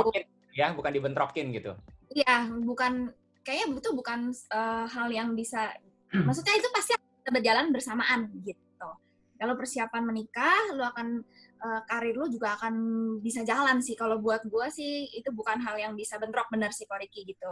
ya, 0.56 0.72
bukan 0.72 0.92
dibentrokin 0.96 1.52
gitu. 1.52 1.76
Iya, 2.16 2.48
bukan 2.64 3.12
kayaknya 3.44 3.80
itu 3.84 3.90
bukan 3.92 4.32
uh, 4.56 4.88
hal 4.88 5.08
yang 5.12 5.36
bisa 5.36 5.76
maksudnya 6.28 6.56
itu 6.56 6.68
pasti 6.72 6.96
berjalan 7.28 7.76
bersamaan 7.76 8.32
gitu. 8.48 8.90
Kalau 9.38 9.54
persiapan 9.54 10.04
menikah, 10.08 10.74
lu 10.74 10.82
akan 10.82 11.22
uh, 11.62 11.82
karir 11.86 12.14
lu 12.14 12.30
juga 12.30 12.58
akan 12.58 12.74
bisa 13.22 13.42
jalan 13.42 13.82
sih. 13.82 13.98
Kalau 13.98 14.22
buat 14.22 14.46
gue 14.46 14.68
sih 14.70 15.10
itu 15.14 15.30
bukan 15.34 15.62
hal 15.62 15.76
yang 15.78 15.94
bisa 15.98 16.18
bentrok 16.22 16.50
bener 16.54 16.70
sih 16.74 16.86
Koriki 16.86 17.26
gitu. 17.26 17.52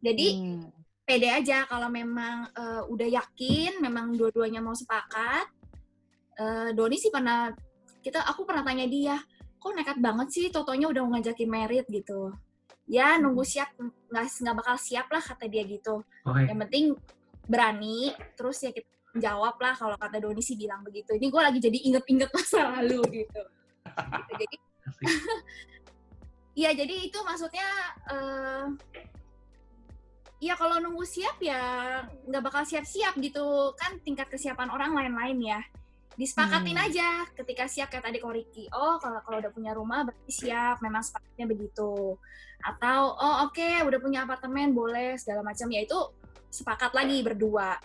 Jadi 0.00 0.26
hmm. 0.38 0.68
pede 1.04 1.28
aja 1.32 1.64
kalau 1.66 1.88
memang 1.88 2.52
uh, 2.54 2.82
udah 2.88 3.08
yakin, 3.08 3.80
memang 3.80 4.14
dua-duanya 4.14 4.60
mau 4.60 4.76
sepakat. 4.76 5.48
Uh, 6.38 6.70
Doni 6.76 6.96
sih 7.00 7.10
pernah 7.10 7.50
kita 7.98 8.22
aku 8.22 8.46
pernah 8.46 8.62
tanya 8.62 8.86
dia, 8.86 9.18
kok 9.58 9.74
nekat 9.74 9.98
banget 9.98 10.28
sih 10.30 10.46
Totonya 10.54 10.86
udah 10.86 11.02
ngajakin 11.18 11.50
merit 11.50 11.86
gitu. 11.90 12.30
Ya 12.88 13.20
nunggu 13.20 13.42
hmm. 13.44 13.52
siap 13.52 13.70
nggak 14.08 14.24
nggak 14.44 14.56
bakal 14.56 14.76
siap 14.80 15.06
lah 15.12 15.20
kata 15.20 15.44
dia 15.50 15.64
gitu. 15.66 16.04
Okay. 16.24 16.48
Yang 16.48 16.58
penting 16.68 16.84
berani, 17.48 18.12
terus 18.36 18.60
ya 18.60 18.70
kita 18.76 18.97
jawab 19.16 19.56
lah 19.56 19.72
kalau 19.72 19.96
kata 19.96 20.20
Doni 20.20 20.44
sih 20.44 20.58
bilang 20.58 20.84
begitu. 20.84 21.16
Ini 21.16 21.26
gue 21.32 21.42
lagi 21.42 21.58
jadi 21.62 21.78
inget-inget 21.88 22.30
masa 22.34 22.68
lalu 22.78 23.00
gitu. 23.24 23.40
gitu. 23.40 23.42
Jadi, 24.36 24.56
iya 26.60 26.70
jadi 26.76 26.94
itu 27.08 27.18
maksudnya, 27.24 27.68
uh, 28.12 28.64
ya 30.38 30.54
kalau 30.54 30.78
nunggu 30.78 31.02
siap 31.02 31.40
ya 31.42 31.60
nggak 32.28 32.42
bakal 32.44 32.62
siap-siap 32.62 33.18
gitu 33.18 33.74
kan 33.74 33.98
tingkat 34.04 34.28
kesiapan 34.28 34.68
orang 34.68 34.92
lain-lain 34.92 35.38
ya. 35.56 35.60
Disepakatin 36.18 36.74
hmm. 36.74 36.86
aja 36.90 37.08
ketika 37.30 37.70
siap 37.70 37.94
kayak 37.94 38.10
tadi 38.10 38.18
Koriki. 38.18 38.66
Oh 38.74 38.98
kalau 38.98 39.22
kalau 39.22 39.38
udah 39.38 39.52
punya 39.54 39.70
rumah 39.70 40.02
berarti 40.02 40.34
siap, 40.34 40.82
memang 40.82 41.00
sepakatnya 41.00 41.46
begitu. 41.46 42.18
Atau 42.58 43.14
oh 43.14 43.46
oke 43.46 43.54
okay, 43.54 43.86
udah 43.86 43.98
punya 44.02 44.26
apartemen 44.26 44.74
boleh 44.74 45.14
segala 45.14 45.46
macam 45.46 45.70
ya 45.70 45.86
itu 45.86 45.98
sepakat 46.50 46.90
lagi 46.96 47.22
berdua 47.22 47.78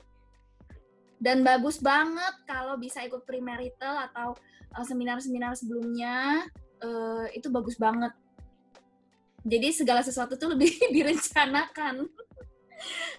dan 1.23 1.39
bagus 1.39 1.79
banget 1.79 2.35
kalau 2.43 2.75
bisa 2.75 2.99
ikut 3.07 3.23
premarital 3.23 4.11
atau 4.11 4.35
uh, 4.75 4.83
seminar-seminar 4.83 5.55
sebelumnya 5.55 6.43
uh, 6.83 7.25
itu 7.31 7.47
bagus 7.47 7.79
banget. 7.79 8.11
Jadi 9.47 9.71
segala 9.71 10.03
sesuatu 10.03 10.35
tuh 10.35 10.51
lebih 10.51 10.67
direncanakan. 10.95 12.11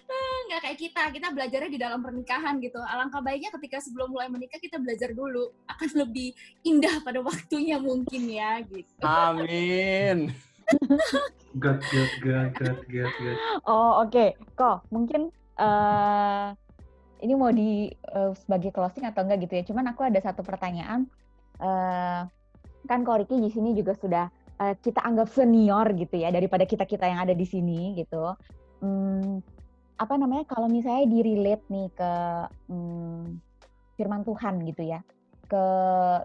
Ah, 0.05 0.37
nggak 0.45 0.61
kayak 0.61 0.77
kita 0.77 1.01
kita 1.09 1.27
belajarnya 1.33 1.71
di 1.73 1.81
dalam 1.81 2.05
pernikahan 2.05 2.61
gitu. 2.61 2.77
Alangkah 2.77 3.25
baiknya 3.25 3.49
ketika 3.57 3.81
sebelum 3.81 4.13
mulai 4.13 4.29
menikah 4.29 4.61
kita 4.61 4.77
belajar 4.77 5.09
dulu. 5.09 5.49
Akan 5.65 5.89
lebih 5.97 6.37
indah 6.61 7.01
pada 7.01 7.25
waktunya 7.25 7.81
mungkin 7.81 8.29
ya 8.29 8.61
gitu. 8.61 9.01
Amin. 9.01 10.29
Good 11.57 11.81
good 11.89 12.11
good 12.21 12.49
good 12.53 12.77
good 13.17 13.37
oh 13.65 14.05
oke. 14.05 14.13
Okay. 14.13 14.37
kok 14.53 14.85
mungkin 14.93 15.33
uh, 15.57 16.53
ini 17.23 17.33
mau 17.35 17.51
di 17.51 17.87
uh, 18.11 18.35
sebagai 18.35 18.71
closing 18.75 19.07
atau 19.07 19.23
enggak 19.23 19.47
gitu 19.47 19.53
ya. 19.59 19.63
Cuman 19.63 19.85
aku 19.91 20.07
ada 20.07 20.19
satu 20.19 20.41
pertanyaan. 20.43 21.07
Uh, 21.55 22.27
kan 22.85 23.01
Koriki 23.01 23.39
di 23.39 23.49
sini 23.49 23.73
juga 23.73 23.95
sudah 23.97 24.27
uh, 24.59 24.75
kita 24.77 25.01
anggap 25.01 25.31
senior 25.31 25.89
gitu 25.95 26.19
ya 26.19 26.29
daripada 26.29 26.67
kita 26.67 26.83
kita 26.83 27.07
yang 27.07 27.23
ada 27.23 27.33
di 27.33 27.47
sini 27.47 27.95
gitu. 27.95 28.35
Hmm, 28.83 29.39
apa 29.95 30.13
namanya 30.19 30.43
kalau 30.51 30.67
misalnya 30.67 31.07
di 31.07 31.19
relate 31.23 31.65
nih 31.71 31.87
ke 31.95 32.11
hmm, 32.67 33.23
firman 33.95 34.21
Tuhan 34.27 34.59
gitu 34.67 34.83
ya 34.83 34.99
ke 35.45 35.63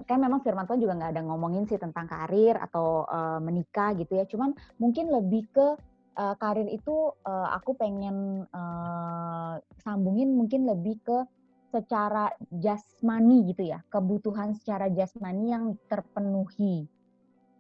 kan 0.08 0.18
memang 0.18 0.40
firman 0.40 0.64
Tuhan 0.64 0.80
juga 0.80 0.96
nggak 0.96 1.12
ada 1.12 1.22
ngomongin 1.28 1.68
sih 1.68 1.76
tentang 1.76 2.08
karir 2.08 2.56
atau 2.56 3.04
uh, 3.04 3.38
menikah 3.38 3.92
gitu 3.94 4.16
ya 4.16 4.24
cuman 4.24 4.56
mungkin 4.80 5.12
lebih 5.12 5.44
ke 5.52 5.76
uh, 6.20 6.36
karir 6.36 6.68
itu 6.68 7.16
uh, 7.24 7.48
aku 7.56 7.72
pengen 7.80 8.44
uh, 8.52 9.56
sambungin 9.80 10.36
mungkin 10.36 10.68
lebih 10.68 11.00
ke 11.00 11.24
secara 11.72 12.28
jasmani 12.50 13.48
gitu 13.54 13.72
ya, 13.72 13.80
kebutuhan 13.88 14.52
secara 14.58 14.90
jasmani 14.92 15.54
yang 15.54 15.78
terpenuhi 15.88 16.84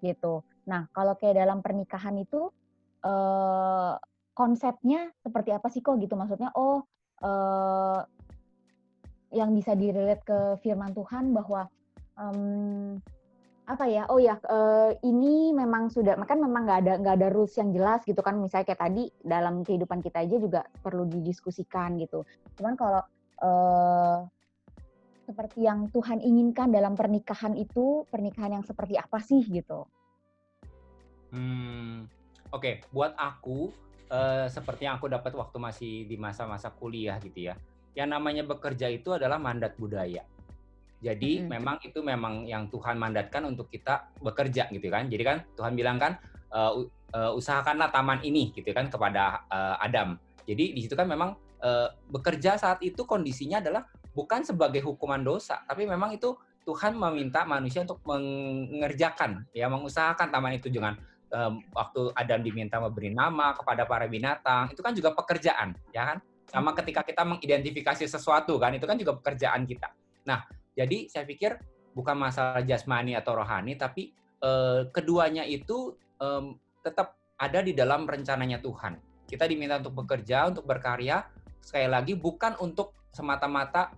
gitu. 0.04 0.44
Nah, 0.66 0.90
kalau 0.92 1.14
kayak 1.16 1.40
dalam 1.40 1.62
pernikahan 1.64 2.18
itu 2.18 2.50
uh, 3.06 3.94
konsepnya 4.34 5.14
seperti 5.22 5.54
apa 5.54 5.70
sih 5.70 5.80
kok 5.80 5.96
gitu? 6.02 6.18
Maksudnya 6.18 6.50
oh 6.58 6.82
uh, 7.22 8.02
yang 9.30 9.54
bisa 9.54 9.78
direlate 9.78 10.26
ke 10.26 10.38
firman 10.58 10.90
Tuhan 10.90 11.30
bahwa 11.30 11.70
um, 12.18 12.98
apa 13.70 13.86
ya? 13.86 14.02
Oh 14.10 14.18
ya 14.18 14.34
uh, 14.50 14.90
ini 15.06 15.54
memang 15.54 15.86
sudah 15.94 16.18
kan 16.26 16.42
memang 16.42 16.66
nggak 16.66 16.80
ada 16.86 16.92
nggak 16.98 17.14
ada 17.22 17.28
rules 17.30 17.54
yang 17.54 17.70
jelas 17.70 18.02
gitu 18.02 18.18
kan. 18.18 18.34
Misalnya 18.42 18.66
kayak 18.66 18.82
tadi 18.82 19.04
dalam 19.22 19.62
kehidupan 19.62 20.02
kita 20.02 20.26
aja 20.26 20.36
juga 20.36 20.60
perlu 20.82 21.06
didiskusikan 21.06 21.94
gitu. 22.02 22.26
Cuman 22.58 22.74
kalau 22.74 23.02
uh, 23.46 24.26
seperti 25.30 25.62
yang 25.62 25.86
Tuhan 25.94 26.18
inginkan 26.18 26.74
dalam 26.74 26.98
pernikahan 26.98 27.54
itu 27.54 28.02
pernikahan 28.10 28.58
yang 28.58 28.64
seperti 28.66 28.98
apa 28.98 29.22
sih 29.22 29.46
gitu? 29.46 29.86
Hmm 31.30 32.10
oke. 32.50 32.58
Okay. 32.58 32.74
buat 32.90 33.14
aku 33.14 33.70
uh, 34.10 34.50
seperti 34.50 34.90
yang 34.90 34.98
aku 34.98 35.06
dapat 35.06 35.30
waktu 35.38 35.56
masih 35.62 35.92
di 36.10 36.18
masa-masa 36.18 36.74
kuliah 36.74 37.22
gitu 37.22 37.50
ya. 37.50 37.54
Yang 37.94 38.08
namanya 38.18 38.42
bekerja 38.42 38.90
itu 38.90 39.14
adalah 39.14 39.38
mandat 39.38 39.78
budaya 39.78 40.26
jadi 41.00 41.40
mm 41.40 41.42
-hmm. 41.44 41.52
memang 41.56 41.76
itu 41.80 41.98
memang 42.04 42.34
yang 42.44 42.68
Tuhan 42.68 43.00
mandatkan 43.00 43.48
untuk 43.48 43.72
kita 43.72 44.12
bekerja 44.20 44.68
gitu 44.68 44.88
kan. 44.92 45.08
Jadi 45.08 45.22
kan 45.24 45.38
Tuhan 45.56 45.72
bilang 45.72 45.96
kan 45.96 46.20
uh, 46.52 46.84
uh, 47.16 47.32
usahakanlah 47.32 47.88
taman 47.88 48.20
ini 48.20 48.52
gitu 48.52 48.68
kan 48.76 48.92
kepada 48.92 49.48
uh, 49.48 49.80
Adam. 49.80 50.20
Jadi 50.44 50.76
di 50.76 50.80
situ 50.84 50.92
kan 50.92 51.08
memang 51.08 51.36
uh, 51.64 51.88
bekerja 52.12 52.60
saat 52.60 52.84
itu 52.84 53.08
kondisinya 53.08 53.64
adalah 53.64 53.88
bukan 54.12 54.44
sebagai 54.44 54.84
hukuman 54.84 55.22
dosa, 55.24 55.62
tapi 55.64 55.88
memang 55.88 56.12
itu 56.12 56.36
Tuhan 56.68 56.92
meminta 56.92 57.48
manusia 57.48 57.82
untuk 57.82 58.04
mengerjakan 58.04 59.48
ya 59.56 59.66
mengusahakan 59.72 60.28
taman 60.28 60.60
itu 60.60 60.68
jangan 60.68 61.00
um, 61.32 61.64
waktu 61.72 62.12
Adam 62.12 62.44
diminta 62.44 62.76
memberi 62.76 63.10
nama 63.16 63.56
kepada 63.56 63.88
para 63.88 64.04
binatang 64.04 64.68
itu 64.68 64.84
kan 64.84 64.92
juga 64.92 65.16
pekerjaan 65.16 65.72
ya 65.90 66.14
kan 66.14 66.18
sama 66.50 66.76
ketika 66.76 67.00
kita 67.00 67.24
mengidentifikasi 67.24 68.04
sesuatu 68.04 68.60
kan 68.60 68.76
itu 68.76 68.84
kan 68.84 69.00
juga 69.00 69.16
pekerjaan 69.16 69.64
kita. 69.64 69.88
Nah 70.28 70.44
jadi 70.74 71.10
saya 71.10 71.24
pikir 71.26 71.58
bukan 71.94 72.16
masalah 72.16 72.62
jasmani 72.62 73.18
atau 73.18 73.34
rohani, 73.36 73.74
tapi 73.74 74.14
eh, 74.42 74.80
keduanya 74.94 75.42
itu 75.46 75.94
eh, 76.22 76.44
tetap 76.80 77.18
ada 77.40 77.60
di 77.64 77.72
dalam 77.72 78.06
rencananya 78.06 78.60
Tuhan. 78.60 79.00
Kita 79.26 79.46
diminta 79.46 79.78
untuk 79.78 80.04
bekerja, 80.04 80.50
untuk 80.50 80.66
berkarya, 80.66 81.22
sekali 81.62 81.86
lagi 81.86 82.14
bukan 82.16 82.58
untuk 82.62 82.94
semata-mata 83.10 83.90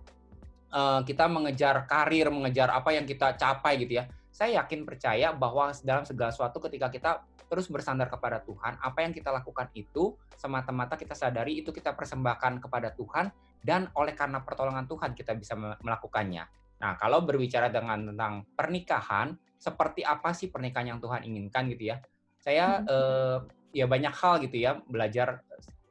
eh, 0.73 1.01
kita 1.05 1.29
mengejar 1.29 1.85
karir, 1.85 2.33
mengejar 2.33 2.73
apa 2.73 2.93
yang 2.93 3.05
kita 3.05 3.37
capai 3.37 3.77
gitu 3.81 4.01
ya. 4.01 4.05
Saya 4.33 4.65
yakin 4.65 4.81
percaya 4.89 5.29
bahwa 5.29 5.69
dalam 5.85 6.09
segala 6.09 6.33
sesuatu 6.33 6.57
ketika 6.57 6.89
kita 6.89 7.11
terus 7.45 7.69
bersandar 7.69 8.09
kepada 8.09 8.41
Tuhan, 8.41 8.81
apa 8.81 9.05
yang 9.05 9.13
kita 9.13 9.29
lakukan 9.29 9.69
itu 9.77 10.17
semata-mata 10.41 10.97
kita 10.97 11.13
sadari 11.13 11.61
itu 11.61 11.69
kita 11.69 11.93
persembahkan 11.93 12.57
kepada 12.57 12.89
Tuhan 12.97 13.29
dan 13.61 13.93
oleh 13.93 14.17
karena 14.17 14.41
pertolongan 14.41 14.89
Tuhan 14.89 15.13
kita 15.13 15.37
bisa 15.37 15.53
melakukannya. 15.53 16.62
Nah, 16.81 16.97
kalau 16.97 17.21
berbicara 17.21 17.69
dengan 17.69 18.13
tentang 18.13 18.47
pernikahan, 18.55 19.35
seperti 19.59 20.03
apa 20.03 20.31
sih 20.31 20.49
pernikahan 20.49 20.95
yang 20.95 20.99
Tuhan 20.99 21.23
inginkan 21.23 21.69
gitu 21.71 21.93
ya? 21.93 21.97
saya 22.43 22.83
Hmm. 22.83 22.91
eh, 22.91 23.37
ya 23.79 23.85
banyak 23.87 24.11
hal 24.11 24.43
gitu 24.43 24.59
ya 24.59 24.83
belajar 24.83 25.39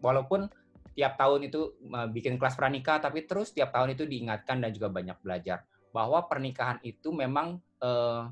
walaupun 0.04 0.52
tiap 0.92 1.16
tahun 1.16 1.48
itu 1.48 1.72
bikin 2.12 2.36
kelas 2.36 2.60
pranikah 2.60 3.00
tapi 3.00 3.24
terus 3.24 3.56
tiap 3.56 3.72
tahun 3.72 3.96
itu 3.96 4.04
diingatkan 4.04 4.60
dan 4.60 4.68
juga 4.76 4.92
banyak 4.92 5.16
belajar 5.24 5.64
bahwa 5.88 6.20
pernikahan 6.28 6.76
itu 6.84 7.08
memang 7.08 7.56
eh, 7.80 8.22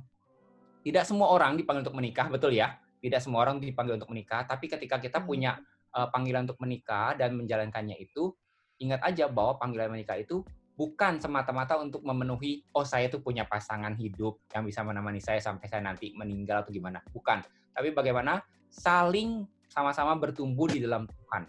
tidak 0.85 1.09
semua 1.09 1.33
orang 1.33 1.57
dipanggil 1.57 1.89
untuk 1.89 1.97
menikah 1.97 2.29
betul 2.29 2.53
ya 2.53 2.77
tidak 3.01 3.25
semua 3.25 3.49
orang 3.49 3.57
dipanggil 3.57 3.97
untuk 3.97 4.13
menikah 4.13 4.45
tapi 4.45 4.69
ketika 4.69 5.01
kita 5.01 5.25
Hmm. 5.25 5.27
punya 5.27 5.53
eh, 5.97 6.09
panggilan 6.13 6.45
untuk 6.45 6.61
menikah 6.61 7.17
dan 7.17 7.33
menjalankannya 7.41 7.97
itu 7.97 8.37
ingat 8.85 9.01
aja 9.01 9.33
bahwa 9.33 9.57
panggilan 9.57 9.89
menikah 9.89 10.21
itu 10.21 10.45
bukan 10.81 11.21
semata-mata 11.21 11.77
untuk 11.77 12.01
memenuhi 12.01 12.65
oh 12.73 12.89
saya 12.89 13.13
tuh 13.13 13.21
punya 13.21 13.45
pasangan 13.45 13.93
hidup 14.01 14.41
yang 14.57 14.65
bisa 14.65 14.81
menemani 14.81 15.21
saya 15.21 15.37
sampai 15.37 15.69
saya 15.69 15.85
nanti 15.85 16.17
meninggal 16.17 16.65
atau 16.65 16.73
gimana. 16.73 17.05
Bukan. 17.13 17.45
Tapi 17.77 17.93
bagaimana 17.93 18.41
saling 18.73 19.45
sama-sama 19.69 20.17
bertumbuh 20.17 20.73
di 20.73 20.81
dalam 20.81 21.05
Tuhan. 21.05 21.45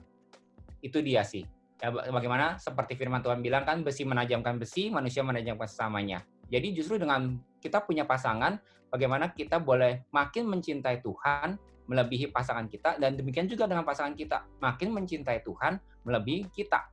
Itu 0.84 1.00
dia 1.00 1.24
sih. 1.24 1.48
Ya 1.80 1.96
ba- 1.96 2.12
bagaimana 2.12 2.60
seperti 2.60 3.00
firman 3.00 3.24
Tuhan 3.24 3.40
bilang 3.40 3.64
kan 3.64 3.80
besi 3.88 4.04
menajamkan 4.04 4.60
besi 4.60 4.92
manusia 4.92 5.24
menajamkan 5.24 5.64
sesamanya. 5.64 6.20
Jadi 6.52 6.76
justru 6.76 7.00
dengan 7.00 7.40
kita 7.64 7.88
punya 7.88 8.04
pasangan 8.04 8.60
bagaimana 8.92 9.32
kita 9.32 9.64
boleh 9.64 10.12
makin 10.12 10.44
mencintai 10.52 11.00
Tuhan 11.00 11.56
melebihi 11.88 12.36
pasangan 12.36 12.68
kita 12.68 13.00
dan 13.00 13.16
demikian 13.16 13.48
juga 13.48 13.64
dengan 13.64 13.88
pasangan 13.88 14.12
kita. 14.12 14.44
Makin 14.60 14.92
mencintai 14.92 15.40
Tuhan 15.40 15.80
melebihi 16.04 16.52
kita. 16.52 16.84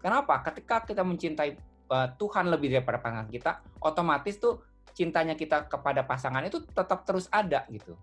Kenapa? 0.00 0.40
Ketika 0.40 0.86
kita 0.86 1.04
mencintai 1.04 1.69
uh, 1.90 2.08
Tuhan 2.16 2.48
lebih 2.48 2.72
daripada 2.78 3.02
pasangan 3.02 3.28
kita 3.28 3.60
otomatis 3.82 4.38
tuh 4.38 4.62
cintanya 4.94 5.34
kita 5.34 5.68
kepada 5.68 6.06
pasangan 6.06 6.42
itu 6.46 6.62
tetap 6.64 7.04
terus 7.04 7.26
ada 7.30 7.66
gitu 7.70 7.98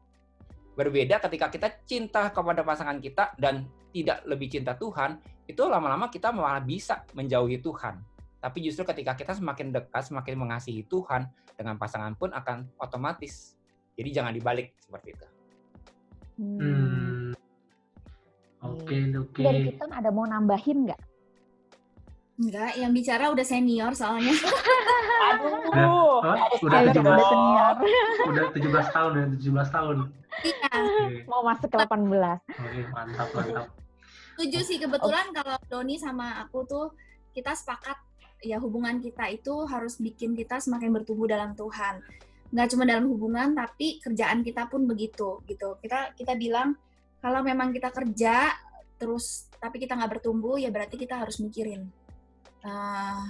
berbeda 0.78 1.18
ketika 1.26 1.50
kita 1.50 1.68
cinta 1.90 2.30
kepada 2.30 2.62
pasangan 2.62 3.02
kita 3.02 3.34
dan 3.42 3.66
tidak 3.90 4.22
lebih 4.30 4.48
cinta 4.52 4.78
Tuhan, 4.78 5.18
itu 5.50 5.66
lama-lama 5.66 6.06
kita 6.14 6.30
malah 6.30 6.62
bisa 6.62 7.02
menjauhi 7.18 7.58
Tuhan. 7.66 7.98
Tapi 8.38 8.58
justru 8.62 8.86
ketika 8.86 9.18
kita 9.18 9.34
semakin 9.34 9.74
dekat, 9.74 10.06
semakin 10.06 10.38
mengasihi 10.38 10.86
Tuhan, 10.86 11.26
dengan 11.58 11.82
pasangan 11.82 12.14
pun 12.14 12.30
akan 12.30 12.70
otomatis. 12.78 13.58
Jadi 13.98 14.10
jangan 14.14 14.30
dibalik 14.30 14.78
seperti 14.78 15.18
itu. 15.18 15.28
Hmm. 16.38 16.62
Hmm. 16.62 17.34
Oke, 18.62 18.98
oke. 19.18 19.42
Dari 19.42 19.74
kita 19.74 19.90
ada 19.90 20.14
mau 20.14 20.30
nambahin 20.30 20.86
nggak? 20.86 21.02
Enggak, 22.38 22.78
yang 22.78 22.94
bicara 22.94 23.34
udah 23.34 23.42
senior 23.42 23.92
soalnya. 23.98 24.30
Aduh. 25.34 25.58
Oh, 25.74 26.22
udah 26.62 26.94
17 26.94 27.02
udah 27.02 27.26
senior. 27.26 27.76
udah 28.30 28.46
17 28.54 28.94
tahun 28.94 29.12
ya, 29.18 29.26
17 29.42 29.74
tahun. 29.74 29.96
Iya, 30.46 30.70
Oke, 30.70 31.26
Mau 31.26 31.42
masuk 31.42 31.66
ke 31.74 31.78
18. 31.82 31.90
oke, 31.90 32.82
mantap, 32.94 33.28
mantap. 33.34 33.68
setuju 34.38 34.60
sih 34.62 34.78
kebetulan 34.78 35.34
kalau 35.34 35.58
Doni 35.66 35.98
sama 35.98 36.38
aku 36.46 36.62
tuh 36.70 36.94
kita 37.34 37.58
sepakat 37.58 37.98
ya 38.46 38.62
hubungan 38.62 39.02
kita 39.02 39.34
itu 39.34 39.66
harus 39.66 39.98
bikin 39.98 40.38
kita 40.38 40.62
semakin 40.62 40.94
bertumbuh 40.94 41.26
dalam 41.26 41.58
Tuhan. 41.58 42.06
Nggak 42.54 42.68
cuma 42.70 42.86
dalam 42.86 43.10
hubungan 43.10 43.58
tapi 43.58 43.98
kerjaan 43.98 44.46
kita 44.46 44.70
pun 44.70 44.86
begitu 44.86 45.42
gitu. 45.50 45.82
Kita 45.82 46.14
kita 46.14 46.38
bilang 46.38 46.78
kalau 47.18 47.42
memang 47.42 47.74
kita 47.74 47.90
kerja 47.90 48.54
terus 49.02 49.50
tapi 49.58 49.82
kita 49.82 49.98
nggak 49.98 50.22
bertumbuh 50.22 50.62
ya 50.62 50.70
berarti 50.70 51.02
kita 51.02 51.18
harus 51.18 51.42
mikirin 51.42 51.90
eh, 52.66 53.22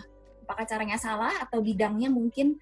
apakah 0.47 0.63
caranya 0.63 0.95
salah 0.95 1.33
atau 1.43 1.59
bidangnya 1.59 2.07
mungkin 2.07 2.55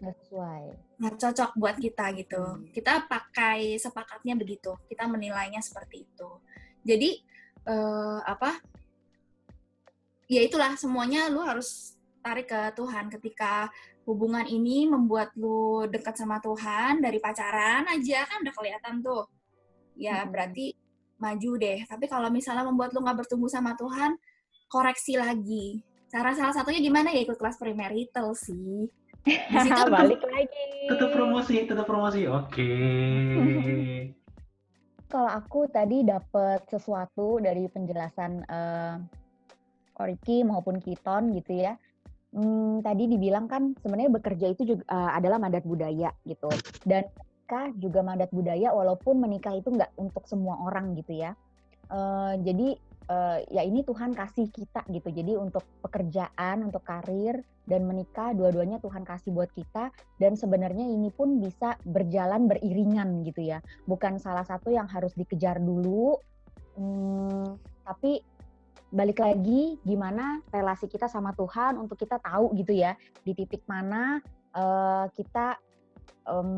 Nggak 0.00 0.16
sesuai. 0.24 0.64
nggak 1.00 1.16
cocok 1.20 1.50
buat 1.60 1.76
kita 1.76 2.16
gitu. 2.16 2.42
Kita 2.72 3.04
pakai 3.06 3.76
sepakatnya 3.76 4.34
begitu. 4.34 4.72
Kita 4.88 5.04
menilainya 5.04 5.60
seperti 5.60 6.04
itu. 6.08 6.30
Jadi 6.84 7.10
eh, 7.68 8.18
apa? 8.24 8.56
Ya 10.24 10.40
itulah 10.40 10.72
semuanya 10.80 11.28
lu 11.28 11.44
harus 11.44 11.94
tarik 12.24 12.48
ke 12.48 12.60
Tuhan 12.72 13.12
ketika 13.12 13.68
hubungan 14.08 14.44
ini 14.48 14.88
membuat 14.88 15.32
lu 15.36 15.84
dekat 15.88 16.16
sama 16.16 16.40
Tuhan 16.40 17.04
dari 17.04 17.20
pacaran 17.20 17.84
aja 17.88 18.24
kan 18.24 18.40
udah 18.40 18.54
kelihatan 18.56 18.94
tuh. 19.04 19.28
Ya 19.96 20.24
Mm-mm. 20.24 20.32
berarti 20.32 20.66
maju 21.20 21.50
deh. 21.60 21.84
Tapi 21.84 22.04
kalau 22.08 22.28
misalnya 22.32 22.64
membuat 22.64 22.96
lu 22.96 23.04
nggak 23.04 23.24
bertumbuh 23.24 23.48
sama 23.52 23.76
Tuhan, 23.76 24.16
koreksi 24.74 25.14
lagi. 25.14 25.78
Cara 26.10 26.34
salah 26.34 26.50
satunya 26.50 26.82
gimana 26.82 27.14
ya 27.14 27.22
ikut 27.22 27.38
kelas 27.38 27.62
premarital 27.62 28.34
sih. 28.34 28.90
Di 29.22 29.58
situ 29.62 29.82
Balik 29.94 30.18
lagi. 30.26 30.90
Tetap 30.90 31.14
promosi, 31.14 31.62
tetap 31.62 31.86
promosi. 31.86 32.26
Oke. 32.26 32.66
Kalau 35.14 35.30
aku 35.30 35.70
tadi 35.70 36.02
dapat 36.02 36.66
sesuatu 36.66 37.38
dari 37.38 37.70
penjelasan 37.70 38.42
eh 38.50 38.98
Koriki 39.94 40.42
maupun 40.42 40.82
Kiton 40.82 41.30
gitu 41.38 41.54
ya. 41.54 41.78
Hmm, 42.34 42.82
tadi 42.82 43.06
dibilang 43.06 43.46
kan 43.46 43.78
sebenarnya 43.78 44.10
bekerja 44.10 44.50
itu 44.50 44.74
juga 44.74 44.82
eh, 44.90 45.10
adalah 45.22 45.38
mandat 45.38 45.62
budaya 45.62 46.10
gitu. 46.26 46.50
Dan 46.82 47.06
menikah 47.14 47.70
juga 47.78 48.02
mandat 48.02 48.34
budaya 48.34 48.74
walaupun 48.74 49.22
menikah 49.22 49.54
itu 49.54 49.70
nggak 49.70 49.94
untuk 49.94 50.26
semua 50.26 50.58
orang 50.66 50.98
gitu 50.98 51.14
ya. 51.14 51.38
Eh, 51.94 52.34
jadi 52.42 52.74
eh, 53.08 53.38
ya 53.52 53.62
ini 53.64 53.84
Tuhan 53.84 54.12
kasih 54.12 54.48
kita 54.48 54.84
gitu. 54.88 55.08
Jadi 55.10 55.36
untuk 55.36 55.64
pekerjaan, 55.84 56.64
untuk 56.64 56.84
karir 56.84 57.40
dan 57.64 57.88
menikah 57.88 58.32
dua-duanya 58.36 58.80
Tuhan 58.80 59.04
kasih 59.04 59.32
buat 59.32 59.50
kita. 59.52 59.92
Dan 60.20 60.36
sebenarnya 60.36 60.84
ini 60.84 61.12
pun 61.12 61.40
bisa 61.40 61.76
berjalan 61.84 62.48
beriringan 62.48 63.24
gitu 63.24 63.44
ya. 63.44 63.58
Bukan 63.84 64.16
salah 64.20 64.44
satu 64.44 64.72
yang 64.72 64.88
harus 64.88 65.12
dikejar 65.16 65.60
dulu. 65.60 66.16
Hmm, 66.74 67.56
tapi 67.84 68.20
balik 68.94 69.18
lagi 69.18 69.74
gimana 69.82 70.38
relasi 70.54 70.86
kita 70.86 71.10
sama 71.10 71.34
Tuhan 71.34 71.82
untuk 71.82 71.98
kita 71.98 72.22
tahu 72.22 72.54
gitu 72.54 72.78
ya 72.78 72.94
di 73.26 73.34
titik 73.34 73.66
mana 73.66 74.22
eh, 74.54 75.06
kita 75.10 75.58
em, 76.24 76.50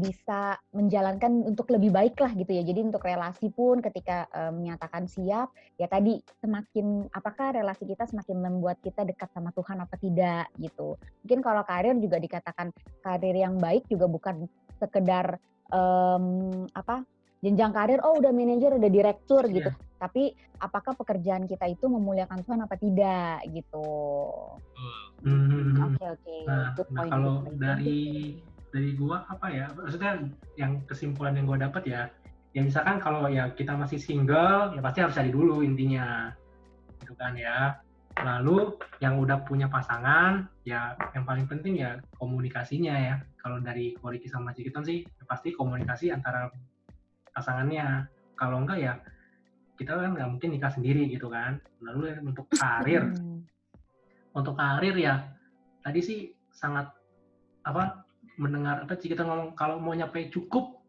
bisa 0.00 0.56
menjalankan 0.72 1.44
untuk 1.44 1.68
lebih 1.68 1.92
baik 1.92 2.16
lah 2.16 2.32
gitu 2.32 2.48
ya 2.48 2.64
jadi 2.64 2.80
untuk 2.82 3.04
relasi 3.04 3.52
pun 3.52 3.78
ketika 3.78 4.24
eh, 4.32 4.52
menyatakan 4.52 5.04
siap 5.04 5.52
ya 5.76 5.86
tadi 5.86 6.16
semakin 6.40 7.08
apakah 7.12 7.52
relasi 7.52 7.84
kita 7.84 8.08
semakin 8.08 8.40
membuat 8.40 8.80
kita 8.80 9.04
dekat 9.04 9.28
sama 9.32 9.52
Tuhan 9.52 9.78
apa 9.80 9.96
tidak 10.00 10.48
gitu 10.56 10.96
mungkin 11.24 11.40
kalau 11.40 11.62
karir 11.62 11.96
juga 12.00 12.16
dikatakan 12.16 12.72
karir 13.00 13.36
yang 13.36 13.60
baik 13.60 13.84
juga 13.86 14.08
bukan 14.08 14.48
sekedar 14.80 15.36
em, 15.68 16.24
apa 16.72 17.04
jenjang 17.42 17.74
karir 17.74 17.98
oh 18.06 18.16
udah 18.16 18.30
manajer 18.30 18.72
udah 18.74 18.90
direktur 18.90 19.44
Iya. 19.46 19.54
gitu 19.60 19.70
tapi 19.98 20.22
apakah 20.58 20.94
pekerjaan 20.94 21.46
kita 21.46 21.66
itu 21.70 21.86
memuliakan 21.86 22.42
Tuhan 22.42 22.60
apa 22.62 22.74
tidak 22.74 23.44
gitu 23.50 23.86
Hmm. 25.22 25.78
oke 25.78 26.04
oke 26.18 26.36
Nah, 26.50 26.74
good 26.74 26.88
nah 26.90 26.98
point, 26.98 27.12
kalau 27.14 27.34
point. 27.46 27.54
dari 27.54 28.02
dari 28.72 28.96
gua 28.96 29.28
apa 29.28 29.52
ya? 29.52 29.68
Maksudnya 29.76 30.24
yang 30.56 30.80
kesimpulan 30.88 31.36
yang 31.36 31.44
gua 31.44 31.60
dapat 31.60 31.84
ya, 31.84 32.02
ya 32.56 32.60
misalkan 32.64 32.98
kalau 32.98 33.28
ya 33.28 33.52
kita 33.52 33.76
masih 33.76 34.00
single, 34.00 34.72
ya 34.72 34.80
pasti 34.80 35.04
harus 35.04 35.14
cari 35.14 35.28
dulu 35.28 35.60
intinya, 35.60 36.32
gitu 37.04 37.12
kan 37.14 37.36
ya. 37.36 37.76
Lalu 38.12 38.76
yang 39.00 39.16
udah 39.20 39.44
punya 39.44 39.68
pasangan, 39.68 40.48
ya 40.64 40.96
yang 41.16 41.24
paling 41.24 41.44
penting 41.48 41.80
ya 41.80 42.00
komunikasinya 42.16 42.92
ya. 42.96 43.14
Kalau 43.40 43.60
dari 43.60 43.96
Koriki 44.00 44.28
sama 44.28 44.52
Cikiton 44.56 44.84
sih, 44.84 45.04
ya 45.04 45.24
pasti 45.28 45.52
komunikasi 45.52 46.12
antara 46.12 46.48
pasangannya. 47.32 48.08
Kalau 48.36 48.64
enggak 48.64 48.78
ya 48.80 48.92
kita 49.76 49.96
kan 49.96 50.12
nggak 50.14 50.28
mungkin 50.28 50.50
nikah 50.52 50.72
sendiri 50.72 51.08
gitu 51.08 51.28
kan. 51.32 51.60
Lalu 51.80 52.20
untuk 52.24 52.48
karir, 52.52 53.04
Hmm. 53.16 53.44
untuk 54.32 54.56
karir 54.56 54.96
ya 54.96 55.28
tadi 55.82 56.00
sih 56.00 56.20
sangat 56.54 56.88
apa 57.66 58.01
mendengar 58.40 58.84
apa 58.84 58.96
sih 58.96 59.12
kita 59.12 59.24
ngomong 59.24 59.52
kalau 59.58 59.76
mau 59.80 59.92
nyampe 59.92 60.32
cukup 60.32 60.80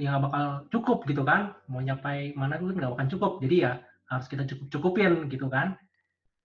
ya 0.00 0.16
nggak 0.16 0.24
bakal 0.30 0.44
cukup 0.72 0.98
gitu 1.08 1.22
kan. 1.22 1.56
Mau 1.68 1.82
nyampe 1.82 2.32
mana 2.38 2.58
pun 2.58 2.74
nggak 2.74 2.92
bakal 2.96 3.06
cukup. 3.18 3.32
Jadi 3.44 3.56
ya 3.66 3.72
harus 4.08 4.26
kita 4.28 4.44
cukup 4.48 4.66
cukupin 4.72 5.12
gitu 5.28 5.46
kan. 5.48 5.76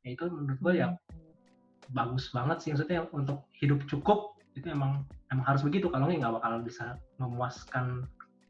Ya 0.03 0.15
itu 0.15 0.25
menurut 0.27 0.59
gue 0.61 0.73
ya 0.79 0.87
bagus 1.91 2.31
banget 2.35 2.57
sih 2.63 2.69
maksudnya 2.75 3.07
untuk 3.11 3.47
hidup 3.57 3.83
cukup. 3.87 4.35
Itu 4.57 4.67
emang 4.73 5.05
emang 5.31 5.45
harus 5.45 5.63
begitu. 5.63 5.87
Kalau 5.87 6.09
nggak 6.09 6.19
nggak 6.19 6.35
bakal 6.41 6.53
bisa 6.63 6.99
memuaskan 7.21 8.07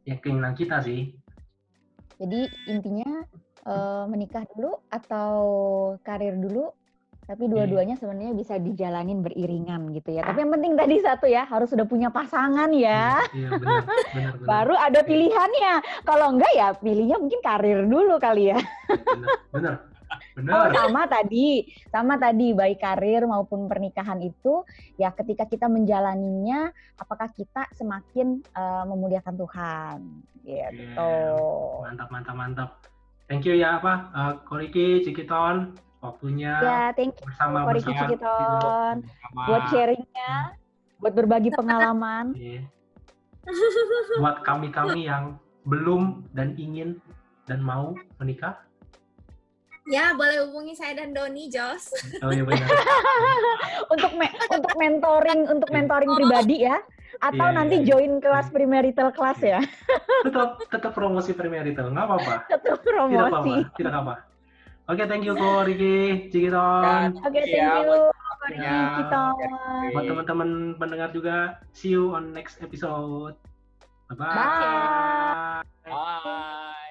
ya 0.07 0.15
keinginan 0.23 0.55
kita 0.55 0.81
sih. 0.81 1.13
Jadi 2.17 2.49
intinya 2.65 3.21
eh, 3.67 4.05
menikah 4.09 4.47
dulu 4.55 4.81
atau 4.89 5.35
karir 6.01 6.33
dulu, 6.33 6.73
tapi 7.27 7.43
Iya. 7.45 7.51
dua-duanya 7.51 7.95
sebenarnya 7.99 8.33
bisa 8.33 8.55
dijalanin 8.55 9.19
beriringan 9.19 9.91
gitu 9.91 10.15
ya. 10.15 10.23
Tapi 10.23 10.47
yang 10.47 10.51
penting 10.55 10.73
tadi 10.79 10.95
satu 11.03 11.27
ya, 11.27 11.43
harus 11.43 11.67
sudah 11.67 11.83
punya 11.83 12.07
pasangan 12.07 12.71
ya. 12.71 13.19
iya 13.35 13.49
benar 13.59 13.83
benar 13.83 14.31
benar 14.39 14.47
Baru 14.47 14.75
ada 14.79 14.99
pilihannya. 15.03 15.73
Kalau 16.07 16.31
enggak 16.31 16.51
ya 16.55 16.67
pilihnya 16.73 17.19
mungkin 17.19 17.43
karir 17.43 17.83
dulu 17.83 18.15
kali 18.15 18.55
ya. 18.55 18.59
benar 19.51 19.83
benar 20.39 20.53
Oh, 20.55 20.69
sama 20.71 21.03
tadi, 21.09 21.67
sama 21.91 22.15
tadi 22.15 22.55
baik 22.55 22.79
karir 22.79 23.27
maupun 23.27 23.67
pernikahan 23.67 24.21
itu 24.23 24.63
ya 24.95 25.11
ketika 25.11 25.43
kita 25.49 25.67
menjalaninya 25.67 26.71
apakah 26.95 27.27
kita 27.33 27.67
semakin 27.75 28.39
eh, 28.39 28.83
memuliakan 28.87 29.35
Tuhan 29.35 29.97
gitu. 30.47 31.13
Mantap, 31.83 32.07
mantap, 32.07 32.35
mantap. 32.39 32.69
Thank 33.27 33.43
you 33.43 33.59
ya 33.59 33.83
apa, 33.83 33.93
uh, 34.15 34.33
Koriki, 34.47 35.03
Cikiton, 35.03 35.75
waktunya 36.07 36.53
Ya, 36.57 36.81
thank 36.91 37.13
you 37.13 37.25
bersama 37.25 37.57
Koriki 37.63 37.85
bersama 37.85 37.99
Cikiton 38.03 38.95
Sama. 39.03 39.41
buat 39.43 39.63
sharingnya, 39.67 40.31
buat 40.97 41.13
berbagi 41.13 41.51
pengalaman. 41.59 42.25
Iya. 42.33 42.63
buat 44.17 44.41
kami-kami 44.41 45.05
yang 45.05 45.35
belum 45.63 46.27
dan 46.31 46.55
ingin 46.55 46.99
dan 47.43 47.59
mau 47.59 47.91
menikah. 48.17 48.59
Ya, 49.85 50.11
boleh 50.11 50.43
hubungi 50.43 50.75
saya 50.75 50.97
dan 50.97 51.15
Doni, 51.15 51.47
Jos. 51.47 51.95
Oh 52.19 52.27
iya 52.27 52.43
benar. 52.43 52.67
untuk 53.87 54.11
me- 54.13 54.35
untuk 54.49 54.73
mentoring 54.75 55.41
untuk 55.47 55.69
mentoring 55.69 56.11
pribadi 56.13 56.57
ya 56.61 56.75
atau 57.17 57.47
Iya, 57.47 57.55
nanti 57.55 57.75
iya. 57.77 57.87
join 57.87 58.19
kelas 58.19 58.51
premarital 58.51 59.09
kelas 59.09 59.39
ya 59.39 59.59
tetap 60.21 60.59
tetap 60.67 60.91
promosi 60.91 61.31
premarital, 61.31 61.87
nggak 61.89 62.03
apa-apa. 62.05 62.35
tetap 62.45 62.77
Tidak 62.77 62.93
apa-apa, 62.93 63.39
promosi 63.39 63.53
tidak 63.73 63.93
apa. 63.95 64.13
Oke, 64.87 65.03
thank 65.03 65.27
you 65.27 65.35
Koriki, 65.35 66.31
Cikiton. 66.31 67.11
oke 67.19 67.35
thank 67.35 67.51
Iya, 67.51 67.83
you 67.83 67.91
buat- 67.91 68.15
Koriki 68.39 68.63
ya. 68.63 68.79
Citon. 68.95 69.33
Buat 69.91 70.03
teman-teman 70.07 70.49
pendengar 70.79 71.09
juga, 71.11 71.59
see 71.75 71.91
you 71.91 72.15
on 72.15 72.31
next 72.31 72.63
episode. 72.63 73.35
Bye-bye. 74.07 74.31
Bye. 74.31 75.91
Bye. 75.91 76.86